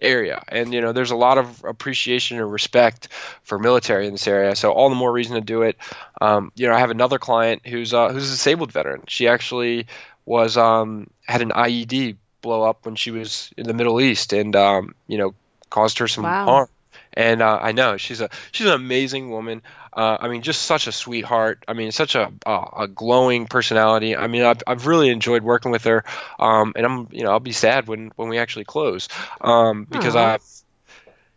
area. 0.00 0.42
And 0.48 0.72
you 0.72 0.80
know 0.80 0.92
there's 0.92 1.10
a 1.10 1.16
lot 1.16 1.38
of 1.38 1.64
appreciation 1.64 2.38
and 2.38 2.50
respect 2.50 3.08
for 3.42 3.58
military 3.58 4.06
in 4.06 4.12
this 4.12 4.26
area. 4.26 4.56
So 4.56 4.72
all 4.72 4.88
the 4.88 4.96
more 4.96 5.12
reason 5.12 5.34
to 5.34 5.40
do 5.40 5.62
it. 5.62 5.76
Um, 6.20 6.52
you 6.54 6.66
know 6.66 6.74
i 6.74 6.78
have 6.78 6.90
another 6.90 7.18
client 7.18 7.66
who's 7.66 7.92
uh, 7.92 8.08
who's 8.08 8.28
a 8.28 8.32
disabled 8.32 8.72
veteran. 8.72 9.02
She 9.08 9.28
actually 9.28 9.86
was 10.24 10.56
um, 10.56 11.08
had 11.22 11.42
an 11.42 11.50
IED 11.50 12.16
blow 12.42 12.62
up 12.62 12.84
when 12.84 12.96
she 12.96 13.10
was 13.10 13.52
in 13.56 13.66
the 13.66 13.74
middle 13.74 14.00
east 14.00 14.32
and 14.32 14.54
um, 14.54 14.94
you 15.06 15.18
know 15.18 15.34
caused 15.70 15.98
her 15.98 16.08
some 16.08 16.24
wow. 16.24 16.44
harm. 16.44 16.68
And 17.12 17.40
uh, 17.40 17.58
I 17.60 17.72
know 17.72 17.96
she's 17.96 18.20
a 18.20 18.28
she's 18.52 18.66
an 18.66 18.74
amazing 18.74 19.30
woman. 19.30 19.62
Uh, 19.96 20.18
I 20.20 20.28
mean, 20.28 20.42
just 20.42 20.62
such 20.62 20.86
a 20.86 20.92
sweetheart. 20.92 21.64
I 21.66 21.72
mean, 21.72 21.90
such 21.90 22.14
a 22.14 22.30
a, 22.44 22.64
a 22.80 22.88
glowing 22.88 23.46
personality. 23.46 24.14
I 24.14 24.26
mean, 24.26 24.42
I've, 24.42 24.62
I've 24.66 24.86
really 24.86 25.08
enjoyed 25.08 25.42
working 25.42 25.72
with 25.72 25.84
her. 25.84 26.04
Um, 26.38 26.74
and 26.76 26.84
I'm 26.84 27.08
you 27.10 27.24
know 27.24 27.30
I'll 27.30 27.40
be 27.40 27.52
sad 27.52 27.88
when 27.88 28.12
when 28.16 28.28
we 28.28 28.38
actually 28.38 28.66
close 28.66 29.08
um, 29.40 29.86
because 29.90 30.14
I 30.14 30.38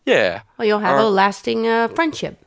yeah. 0.06 0.42
Well, 0.58 0.68
you'll 0.68 0.80
have 0.80 1.00
uh, 1.00 1.04
a 1.04 1.10
lasting 1.10 1.68
uh, 1.68 1.88
friendship. 1.88 2.38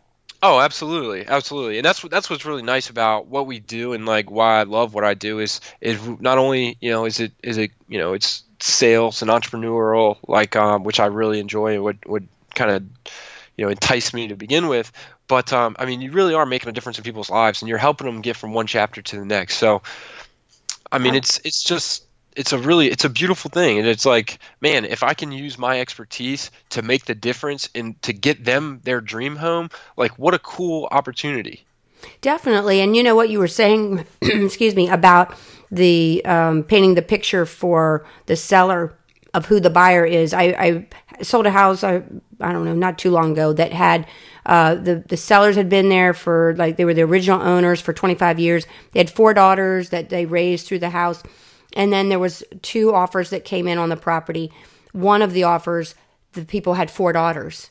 Oh, 0.44 0.59
absolutely, 0.59 1.25
absolutely, 1.27 1.79
and 1.79 1.85
that's 1.85 2.03
what 2.03 2.11
that's 2.11 2.29
what's 2.29 2.44
really 2.44 2.62
nice 2.62 2.90
about 2.90 3.27
what 3.29 3.46
we 3.46 3.61
do, 3.61 3.92
and 3.92 4.05
like 4.05 4.31
why 4.31 4.59
I 4.59 4.64
love 4.64 4.92
what 4.92 5.05
I 5.05 5.14
do 5.14 5.38
is 5.38 5.61
is 5.81 6.01
not 6.20 6.37
only 6.38 6.77
you 6.81 6.90
know 6.90 7.05
is 7.05 7.20
it 7.20 7.33
is 7.42 7.59
it 7.59 7.70
you 7.88 7.98
know 7.98 8.12
it's 8.12 8.42
sales 8.61 9.22
and 9.22 9.31
entrepreneurial 9.31 10.18
like 10.27 10.57
um, 10.57 10.83
which 10.83 11.01
I 11.01 11.07
really 11.07 11.38
enjoy 11.38 11.75
and 11.75 11.85
would 11.85 11.98
would 12.07 12.29
kind 12.55 12.70
of 12.70 12.83
you 13.57 13.65
know 13.65 13.71
entice 13.71 14.12
me 14.15 14.29
to 14.29 14.37
begin 14.37 14.69
with. 14.69 14.93
But 15.29 15.53
um, 15.53 15.77
i 15.79 15.87
mean 15.87 16.01
you 16.01 16.12
really 16.12 16.35
are 16.35 16.47
making 16.47 16.69
a 16.69 16.73
difference 16.73 16.99
in 16.99 17.05
people's 17.05 17.31
lives 17.31 17.62
and 17.62 17.69
you're 17.69 17.79
helping 17.79 18.07
them 18.07 18.21
get 18.21 18.37
from 18.37 18.53
one 18.53 18.67
chapter 18.67 19.03
to 19.03 19.19
the 19.19 19.25
next. 19.25 19.57
So 19.57 19.83
i 20.91 20.99
mean 20.99 21.15
it's 21.15 21.41
it's 21.45 21.62
just 21.62 22.05
it's 22.35 22.53
a 22.53 22.59
really 22.59 22.88
it's 22.88 23.05
a 23.05 23.11
beautiful 23.11 23.51
thing. 23.51 23.79
And 23.79 23.87
it's 23.87 24.07
like 24.07 24.38
man 24.61 24.85
if 24.85 25.03
i 25.03 25.15
can 25.15 25.33
use 25.33 25.59
my 25.59 25.81
expertise 25.81 26.51
to 26.71 26.83
make 26.83 27.05
the 27.05 27.15
difference 27.15 27.69
and 27.75 28.01
to 28.03 28.12
get 28.12 28.45
them 28.45 28.81
their 28.85 29.01
dream 29.01 29.37
home 29.37 29.71
like 29.97 30.19
what 30.19 30.35
a 30.35 30.38
cool 30.38 30.88
opportunity. 30.91 31.65
Definitely. 32.21 32.81
And 32.81 32.97
you 32.97 33.03
know 33.03 33.15
what 33.15 33.31
you 33.31 33.38
were 33.38 33.49
saying 33.49 34.05
excuse 34.23 34.75
me 34.75 34.88
about 34.88 35.35
the 35.71 36.23
um, 36.27 36.62
painting 36.62 36.95
the 36.95 37.03
picture 37.03 37.47
for 37.47 38.05
the 38.27 38.37
seller 38.37 38.95
of 39.35 39.47
who 39.47 39.59
the 39.59 39.71
buyer 39.71 40.05
is. 40.05 40.35
I, 40.35 40.43
I 40.43 40.87
sold 41.23 41.47
a 41.47 41.51
house, 41.51 41.85
I, 41.85 42.03
I 42.41 42.53
don't 42.53 42.65
know, 42.65 42.75
not 42.75 42.99
too 42.99 43.11
long 43.11 43.33
ago 43.33 43.53
that 43.53 43.73
had 43.73 44.07
uh, 44.45 44.75
the 44.75 44.97
the 45.07 45.17
sellers 45.17 45.57
had 45.57 45.69
been 45.69 45.89
there 45.89 46.15
for 46.15 46.55
like 46.57 46.77
they 46.77 46.85
were 46.85 46.95
the 46.95 47.03
original 47.03 47.41
owners 47.41 47.81
for 47.81 47.93
25 47.93 48.39
years. 48.39 48.67
They 48.93 49.01
had 49.01 49.11
four 49.11 49.35
daughters 49.35 49.91
that 49.91 50.09
they 50.09 50.27
raised 50.27 50.67
through 50.67 50.81
the 50.81 50.91
house, 50.91 51.23
and 51.75 51.93
then 51.93 52.09
there 52.09 52.19
was 52.19 52.43
two 52.63 52.95
offers 52.95 53.31
that 53.31 53.45
came 53.45 53.69
in 53.69 53.79
on 53.79 53.89
the 53.89 53.97
property. 53.97 54.53
One 54.93 55.23
of 55.23 55.33
the 55.33 55.45
offers, 55.45 55.95
the 56.33 56.45
people 56.45 56.75
had 56.75 56.91
four 56.91 57.13
daughters, 57.13 57.71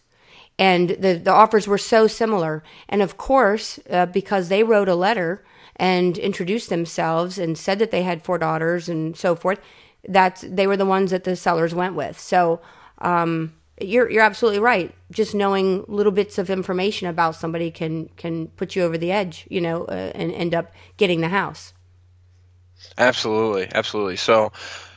and 0.58 0.90
the 0.90 1.14
the 1.14 1.34
offers 1.34 1.68
were 1.68 1.78
so 1.78 2.08
similar. 2.08 2.64
And 2.88 3.02
of 3.02 3.18
course, 3.18 3.80
uh, 3.90 4.06
because 4.06 4.50
they 4.50 4.64
wrote 4.64 4.90
a 4.90 4.96
letter 4.96 5.44
and 5.76 6.18
introduced 6.18 6.70
themselves 6.70 7.38
and 7.38 7.58
said 7.58 7.80
that 7.80 7.92
they 7.92 8.04
had 8.04 8.24
four 8.24 8.38
daughters 8.38 8.88
and 8.88 9.18
so 9.18 9.36
forth 9.36 9.60
that's 10.08 10.42
they 10.42 10.68
were 10.68 10.78
the 10.78 10.86
ones 10.86 11.12
that 11.12 11.24
the 11.24 11.36
sellers 11.36 11.74
went 11.74 11.96
with. 11.96 12.20
So 12.20 12.62
um, 13.02 13.54
you're 13.80 14.10
you're 14.10 14.24
absolutely 14.24 14.60
right. 14.60 14.94
Just 15.12 15.34
knowing 15.36 15.84
little 15.88 16.12
bits 16.12 16.38
of 16.38 16.50
information 16.50 17.08
about 17.08 17.36
somebody 17.36 17.72
can 17.72 18.10
can 18.18 18.48
put 18.50 18.76
you 18.76 18.84
over 18.84 18.98
the 18.98 19.12
edge, 19.12 19.46
you 19.50 19.62
know, 19.62 19.86
uh, 19.86 20.12
and 20.16 20.32
end 20.32 20.54
up 20.54 20.72
getting 20.98 21.22
the 21.22 21.30
house. 21.30 21.74
Absolutely, 22.98 23.70
absolutely. 23.74 24.16
So, 24.16 24.52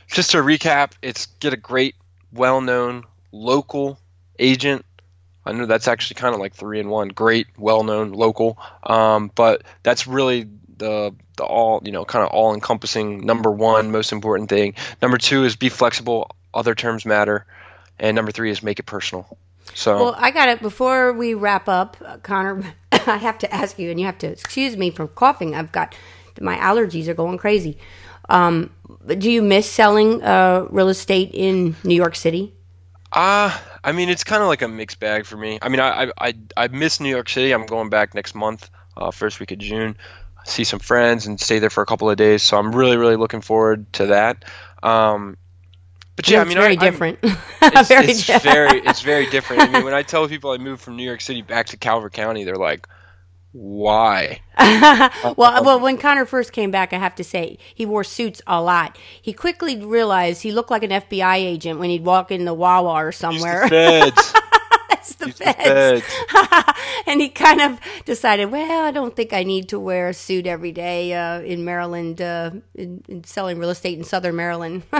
just 0.07 0.31
to 0.31 0.37
recap, 0.37 0.93
it's 1.01 1.27
get 1.39 1.53
a 1.53 1.57
great, 1.57 1.95
well-known 2.31 3.03
local 3.31 3.99
agent. 4.39 4.85
I 5.45 5.51
know 5.51 5.67
that's 5.67 5.87
actually 5.87 6.15
kind 6.15 6.33
of 6.33 6.41
like 6.41 6.55
three 6.55 6.79
in 6.79 6.89
one. 6.89 7.09
Great, 7.09 7.47
well-known 7.57 8.13
local, 8.13 8.57
um, 8.83 9.31
but 9.35 9.63
that's 9.83 10.07
really 10.07 10.49
the 10.77 11.13
the 11.37 11.43
all 11.43 11.81
you 11.85 11.91
know 11.91 12.05
kind 12.05 12.23
of 12.23 12.29
all 12.31 12.53
encompassing 12.53 13.25
number 13.25 13.51
one 13.51 13.91
most 13.91 14.11
important 14.11 14.49
thing 14.49 14.73
number 15.01 15.17
two 15.17 15.43
is 15.43 15.55
be 15.55 15.69
flexible 15.69 16.29
other 16.53 16.75
terms 16.75 17.05
matter 17.05 17.45
and 17.99 18.15
number 18.15 18.31
three 18.31 18.49
is 18.51 18.61
make 18.63 18.79
it 18.79 18.85
personal 18.85 19.37
so 19.73 19.95
well 19.95 20.15
i 20.17 20.31
got 20.31 20.49
it 20.49 20.61
before 20.61 21.13
we 21.13 21.33
wrap 21.33 21.67
up 21.67 21.97
conor 22.23 22.63
i 22.91 23.17
have 23.17 23.37
to 23.37 23.53
ask 23.53 23.79
you 23.79 23.89
and 23.91 23.99
you 23.99 24.05
have 24.05 24.17
to 24.17 24.27
excuse 24.27 24.77
me 24.77 24.89
from 24.89 25.07
coughing 25.09 25.55
i've 25.55 25.71
got 25.71 25.95
my 26.41 26.57
allergies 26.57 27.07
are 27.07 27.13
going 27.13 27.37
crazy 27.37 27.77
Um, 28.29 28.71
do 29.05 29.29
you 29.29 29.41
miss 29.41 29.69
selling 29.69 30.23
uh, 30.23 30.65
real 30.69 30.89
estate 30.89 31.31
in 31.33 31.75
New 31.83 31.95
York 31.95 32.15
City? 32.15 32.53
Uh, 33.11 33.55
I 33.83 33.91
mean, 33.91 34.09
it's 34.09 34.23
kind 34.23 34.41
of 34.41 34.47
like 34.47 34.61
a 34.61 34.67
mixed 34.67 34.99
bag 34.99 35.25
for 35.25 35.37
me. 35.37 35.59
I 35.61 35.69
mean, 35.69 35.79
I, 35.79 36.11
I, 36.19 36.33
I 36.57 36.67
miss 36.69 36.99
New 36.99 37.09
York 37.09 37.29
City. 37.29 37.53
I'm 37.53 37.65
going 37.65 37.89
back 37.89 38.13
next 38.15 38.33
month, 38.35 38.69
uh, 38.97 39.11
first 39.11 39.39
week 39.39 39.51
of 39.51 39.59
June, 39.59 39.95
see 40.43 40.63
some 40.63 40.79
friends 40.79 41.27
and 41.27 41.39
stay 41.39 41.59
there 41.59 41.69
for 41.69 41.81
a 41.81 41.85
couple 41.85 42.09
of 42.09 42.17
days. 42.17 42.43
So 42.43 42.57
I'm 42.57 42.75
really, 42.75 42.97
really 42.97 43.15
looking 43.15 43.41
forward 43.41 43.91
to 43.93 44.07
that. 44.07 44.43
Um, 44.83 45.37
but 46.15 46.29
yeah, 46.29 46.41
I 46.41 46.43
mean, 46.45 46.57
very 46.57 46.77
I, 46.77 46.89
different. 46.89 47.19
It's, 47.61 47.87
very 47.89 48.05
it's 48.05 48.27
di- 48.27 48.37
very, 48.39 48.79
it's 48.81 49.01
very 49.01 49.25
different. 49.31 49.63
I 49.63 49.67
mean, 49.69 49.83
when 49.83 49.93
I 49.93 50.03
tell 50.03 50.27
people 50.27 50.51
I 50.51 50.57
moved 50.57 50.81
from 50.81 50.95
New 50.95 51.03
York 51.03 51.21
City 51.21 51.41
back 51.41 51.67
to 51.67 51.77
Calvert 51.77 52.13
County, 52.13 52.43
they're 52.43 52.55
like, 52.57 52.87
"Why?" 53.53 54.41
well, 54.57 55.41
uh, 55.41 55.63
well, 55.63 55.79
when 55.79 55.97
Conor 55.97 56.25
first 56.25 56.53
came 56.53 56.69
back, 56.69 56.93
I 56.93 56.97
have 56.99 57.15
to 57.15 57.23
say 57.23 57.57
he 57.73 57.85
wore 57.85 58.03
suits 58.03 58.41
a 58.45 58.61
lot. 58.61 58.97
He 59.19 59.33
quickly 59.33 59.83
realized 59.83 60.43
he 60.43 60.51
looked 60.51 60.69
like 60.69 60.83
an 60.83 60.91
FBI 60.91 61.37
agent 61.37 61.79
when 61.79 61.89
he'd 61.89 62.05
walk 62.05 62.31
in 62.31 62.45
the 62.45 62.53
Wawa 62.53 62.93
or 62.93 63.11
somewhere. 63.11 63.67
Feds. 65.05 65.11
It's 65.11 65.15
the 65.15 65.25
He's 65.25 65.39
the 65.39 65.53
feds. 65.53 66.03
feds. 66.03 66.05
and 67.07 67.21
he 67.21 67.29
kind 67.29 67.61
of 67.61 67.79
decided, 68.05 68.51
well, 68.51 68.85
I 68.85 68.91
don't 68.91 69.15
think 69.15 69.33
I 69.33 69.43
need 69.43 69.69
to 69.69 69.79
wear 69.79 70.09
a 70.09 70.13
suit 70.13 70.47
every 70.47 70.71
day 70.71 71.13
uh, 71.13 71.39
in 71.41 71.65
Maryland, 71.65 72.21
uh, 72.21 72.51
in, 72.73 73.03
in 73.07 73.23
selling 73.23 73.59
real 73.59 73.69
estate 73.69 73.97
in 73.97 74.03
Southern 74.03 74.35
Maryland. 74.35 74.83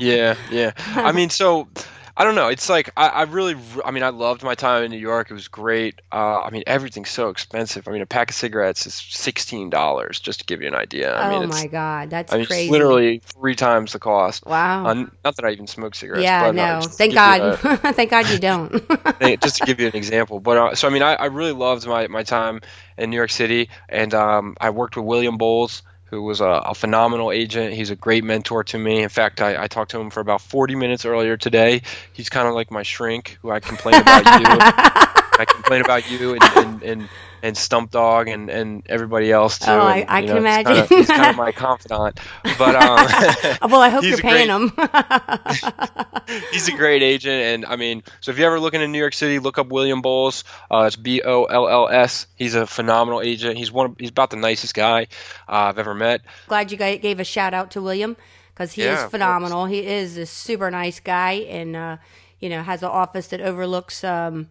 yeah, 0.00 0.36
yeah. 0.50 0.72
I 0.76 1.12
mean, 1.12 1.30
so 1.30 1.68
I 2.16 2.22
don't 2.22 2.36
know. 2.36 2.48
It's 2.48 2.68
like 2.68 2.90
I, 2.96 3.08
I 3.08 3.22
really, 3.22 3.56
I 3.84 3.90
mean, 3.90 4.04
I 4.04 4.10
loved 4.10 4.44
my 4.44 4.54
time 4.54 4.84
in 4.84 4.90
New 4.92 4.98
York. 4.98 5.30
It 5.30 5.34
was 5.34 5.48
great. 5.48 6.00
Uh, 6.12 6.42
I 6.42 6.50
mean, 6.50 6.62
everything's 6.66 7.10
so 7.10 7.28
expensive. 7.30 7.88
I 7.88 7.90
mean, 7.90 8.02
a 8.02 8.06
pack 8.06 8.30
of 8.30 8.36
cigarettes 8.36 8.86
is 8.86 8.94
sixteen 8.94 9.68
dollars, 9.68 10.20
just 10.20 10.38
to 10.40 10.46
give 10.46 10.62
you 10.62 10.68
an 10.68 10.76
idea. 10.76 11.12
I 11.12 11.34
oh 11.34 11.40
mean, 11.40 11.48
my 11.48 11.66
God, 11.66 12.10
that's 12.10 12.32
I 12.32 12.36
mean, 12.36 12.46
crazy! 12.46 12.64
it's 12.64 12.70
literally 12.70 13.18
three 13.18 13.56
times 13.56 13.92
the 13.92 13.98
cost. 13.98 14.46
wow. 14.46 14.86
Uh, 14.86 14.94
not 15.24 15.36
that 15.36 15.44
I 15.44 15.50
even 15.50 15.66
smoke 15.66 15.96
cigarettes. 15.96 16.22
yeah, 16.22 16.52
no. 16.52 16.82
Thank 16.82 17.14
God. 17.14 17.40
a- 17.64 17.76
Thank 17.92 18.10
God 18.10 18.28
you 18.28 18.38
don't. 18.38 18.70
just 19.40 19.56
to 19.56 19.66
give 19.66 19.80
you 19.80 19.88
an 19.88 19.96
example. 19.96 20.38
But 20.38 20.56
uh, 20.56 20.74
so 20.76 20.86
I 20.86 20.90
mean, 20.92 21.02
I, 21.02 21.14
I 21.14 21.26
really 21.26 21.52
loved 21.52 21.84
my, 21.86 22.06
my 22.06 22.22
time 22.22 22.60
in 22.96 23.10
New 23.10 23.16
York 23.16 23.30
City, 23.30 23.70
and 23.88 24.14
um, 24.14 24.56
I 24.60 24.70
worked 24.70 24.96
with 24.96 25.04
William 25.04 25.36
Bowles, 25.36 25.82
who 26.14 26.22
was 26.22 26.40
a, 26.40 26.46
a 26.46 26.74
phenomenal 26.74 27.32
agent. 27.32 27.74
He's 27.74 27.90
a 27.90 27.96
great 27.96 28.22
mentor 28.22 28.62
to 28.64 28.78
me. 28.78 29.02
In 29.02 29.08
fact, 29.08 29.40
I, 29.40 29.64
I 29.64 29.66
talked 29.66 29.90
to 29.90 30.00
him 30.00 30.10
for 30.10 30.20
about 30.20 30.40
40 30.40 30.76
minutes 30.76 31.04
earlier 31.04 31.36
today. 31.36 31.82
He's 32.12 32.28
kind 32.28 32.46
of 32.46 32.54
like 32.54 32.70
my 32.70 32.84
shrink, 32.84 33.38
who 33.42 33.50
I 33.50 33.58
complain 33.58 34.00
about 34.00 34.24
you. 34.40 35.00
I 35.38 35.44
complain 35.44 35.80
about 35.82 36.10
you 36.10 36.32
and, 36.34 36.42
and, 36.56 36.82
and, 36.82 37.08
and 37.42 37.56
Stump 37.56 37.90
Dog 37.90 38.28
and, 38.28 38.48
and 38.48 38.82
everybody 38.88 39.30
else 39.32 39.58
too. 39.58 39.70
Oh, 39.70 39.80
I- 39.80 39.98
and, 39.98 40.10
I 40.10 40.20
can 40.22 40.28
know, 40.28 40.34
he's 40.34 40.40
imagine. 40.40 40.64
Kind 40.64 40.78
of, 40.80 40.88
he's 40.88 41.06
kind 41.08 41.30
of 41.30 41.36
my 41.36 41.52
confidant. 41.52 42.20
But 42.58 42.74
um, 42.76 43.06
well, 43.70 43.80
I 43.82 43.88
hope 43.90 44.02
he's 44.04 44.10
you're 44.12 44.18
paying 44.18 44.48
great- 44.48 44.70
him. 44.70 44.72
he's 46.52 46.68
a 46.68 46.72
great 46.72 47.02
agent, 47.02 47.34
and 47.34 47.66
I 47.66 47.76
mean, 47.76 48.02
so 48.20 48.30
if 48.30 48.38
you're 48.38 48.46
ever 48.46 48.60
looking 48.60 48.80
in 48.80 48.92
New 48.92 48.98
York 48.98 49.14
City, 49.14 49.38
look 49.38 49.58
up 49.58 49.68
William 49.68 50.02
Bowles. 50.02 50.44
Uh, 50.70 50.84
it's 50.86 50.96
B 50.96 51.22
O 51.24 51.44
L 51.44 51.68
L 51.68 51.88
S. 51.88 52.26
He's 52.36 52.54
a 52.54 52.66
phenomenal 52.66 53.20
agent. 53.20 53.56
He's 53.58 53.70
one. 53.72 53.86
Of, 53.90 53.96
he's 53.98 54.10
about 54.10 54.30
the 54.30 54.36
nicest 54.36 54.74
guy 54.74 55.02
uh, 55.48 55.68
I've 55.68 55.78
ever 55.78 55.94
met. 55.94 56.22
Glad 56.48 56.70
you 56.70 56.76
gave 56.78 57.20
a 57.20 57.24
shout 57.24 57.54
out 57.54 57.70
to 57.72 57.82
William 57.82 58.16
because 58.54 58.72
he 58.72 58.84
Yeah, 58.84 59.04
is 59.04 59.10
phenomenal. 59.10 59.66
He 59.66 59.84
is 59.84 60.16
a 60.16 60.26
super 60.26 60.70
nice 60.70 61.00
guy 61.00 61.32
and, 61.32 61.74
uh, 61.74 61.96
you 62.40 62.48
know, 62.48 62.62
has 62.62 62.82
an 62.82 62.88
office 62.88 63.26
that 63.28 63.40
overlooks 63.40 64.04
um, 64.04 64.48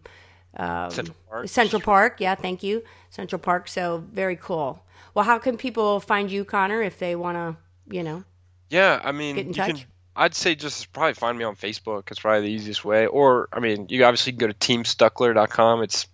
Central 0.56 1.08
um, 1.08 1.14
Park. 1.28 1.48
Central 1.48 1.82
Park. 1.82 2.20
Yeah, 2.20 2.34
thank 2.34 2.62
you. 2.62 2.82
Central 3.10 3.38
Park. 3.38 3.68
So 3.68 4.04
very 4.12 4.36
cool. 4.36 4.84
Well, 5.14 5.24
how 5.24 5.38
can 5.38 5.56
people 5.56 6.00
find 6.00 6.30
you, 6.30 6.44
Conor, 6.44 6.82
if 6.82 6.98
they 6.98 7.14
want 7.14 7.36
to, 7.36 7.56
you 7.94 8.02
know? 8.02 8.24
Yeah, 8.70 9.00
I 9.02 9.12
mean, 9.12 9.36
Get 9.36 9.42
in 9.42 9.48
you 9.48 9.54
touch? 9.54 9.76
can. 9.76 9.84
I'd 10.16 10.34
say 10.34 10.54
just 10.54 10.92
probably 10.92 11.14
find 11.14 11.36
me 11.36 11.44
on 11.44 11.56
Facebook. 11.56 12.10
It's 12.10 12.20
probably 12.20 12.42
the 12.48 12.54
easiest 12.54 12.84
way. 12.84 13.06
Or 13.06 13.48
I 13.52 13.60
mean, 13.60 13.86
you 13.88 14.04
obviously 14.04 14.32
can 14.32 14.38
go 14.38 14.46
to 14.46 14.54
teamstuckler.com. 14.54 15.82
It's 15.82 16.06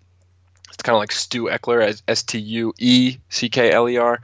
it's 0.73 0.83
kind 0.83 0.95
of 0.95 1.01
like 1.01 1.13
Stu 1.13 1.45
Eckler 1.45 1.85
as 1.85 2.03
S 2.09 2.23
T 2.23 2.39
U 2.39 2.73
E 2.79 3.19
C 3.29 3.49
K 3.51 3.71
L 3.71 3.89
E 3.89 3.99
R. 3.99 4.21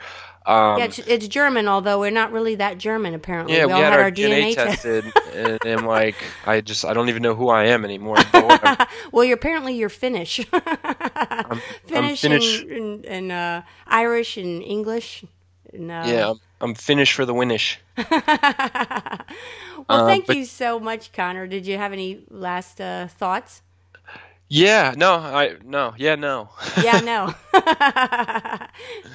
Um, 0.46 0.78
yeah, 0.78 0.84
it's, 0.84 0.98
it's 1.00 1.26
German, 1.26 1.66
although 1.66 1.98
we're 1.98 2.12
not 2.12 2.30
really 2.30 2.54
that 2.54 2.78
German, 2.78 3.14
apparently. 3.14 3.56
Yeah, 3.56 3.66
we, 3.66 3.72
we, 3.72 3.72
all 3.72 3.82
had, 3.82 3.92
had 3.94 4.00
our, 4.00 4.10
DNA, 4.12 4.54
test. 4.54 4.82
tested, 4.82 5.12
and, 5.34 5.58
and 5.64 5.86
like 5.96 6.14
I 6.46 6.60
just 6.60 6.84
I 6.84 6.94
don't 6.94 7.08
even 7.08 7.22
know 7.22 7.34
who 7.34 7.48
I 7.48 7.66
am 7.66 7.84
anymore. 7.84 8.16
Well, 9.12 9.24
you're 9.24 9.36
apparently 9.36 9.74
you're 9.76 9.88
Finnish. 9.88 10.40
I'm 10.52 11.60
Finnish, 11.86 12.20
Finnish. 12.20 12.62
and, 12.62 12.70
and, 12.70 13.06
and 13.06 13.32
uh, 13.32 13.62
Irish 13.86 14.36
and 14.36 14.62
English. 14.62 15.24
And, 15.72 15.90
uh, 15.90 16.04
yeah, 16.06 16.30
I'm, 16.30 16.40
I'm 16.60 16.74
finished 16.74 17.14
for 17.14 17.24
the 17.24 17.32
winish. 17.34 17.76
Well, 19.88 20.02
Uh, 20.02 20.06
thank 20.06 20.26
but- 20.26 20.36
you 20.36 20.44
so 20.44 20.80
much, 20.80 21.12
Conor. 21.12 21.46
Did 21.46 21.66
you 21.66 21.76
have 21.78 21.92
any 21.92 22.24
last 22.30 22.80
uh, 22.80 23.06
thoughts? 23.08 23.62
Yeah, 24.48 24.94
no, 24.96 25.14
I 25.14 25.56
no, 25.64 25.94
yeah, 25.96 26.14
no. 26.14 26.50
Yeah, 26.82 27.00
no. 27.00 27.34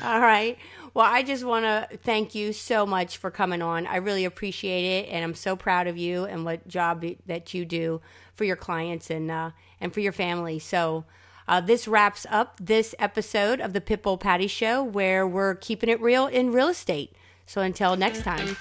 All 0.03 0.19
right. 0.19 0.57
Well, 0.93 1.05
I 1.05 1.23
just 1.23 1.45
want 1.45 1.65
to 1.65 1.97
thank 1.97 2.35
you 2.35 2.51
so 2.53 2.85
much 2.85 3.17
for 3.17 3.31
coming 3.31 3.61
on. 3.61 3.87
I 3.87 3.97
really 3.97 4.25
appreciate 4.25 4.83
it, 4.83 5.09
and 5.09 5.23
I'm 5.23 5.35
so 5.35 5.55
proud 5.55 5.87
of 5.87 5.97
you 5.97 6.25
and 6.25 6.43
what 6.43 6.67
job 6.67 7.05
that 7.25 7.53
you 7.53 7.65
do 7.65 8.01
for 8.33 8.43
your 8.43 8.55
clients 8.55 9.09
and 9.09 9.31
uh, 9.31 9.51
and 9.79 9.93
for 9.93 9.99
your 9.99 10.13
family. 10.13 10.59
So. 10.59 11.05
Uh, 11.47 11.59
this 11.59 11.85
wraps 11.85 12.25
up 12.29 12.55
this 12.61 12.95
episode 12.97 13.59
of 13.59 13.73
the 13.73 13.81
Pitbull 13.81 14.17
Patty 14.17 14.47
Show, 14.47 14.81
where 14.81 15.27
we're 15.27 15.55
keeping 15.55 15.89
it 15.89 15.99
real 15.99 16.27
in 16.27 16.53
real 16.53 16.69
estate. 16.69 17.13
So 17.45 17.61
until 17.61 17.97
next 17.97 18.21
time. 18.21 18.55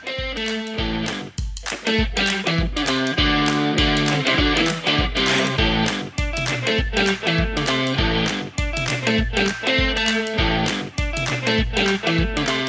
Thank 9.62 9.98
you 9.98 10.09
thank 11.98 12.38
you 12.38 12.59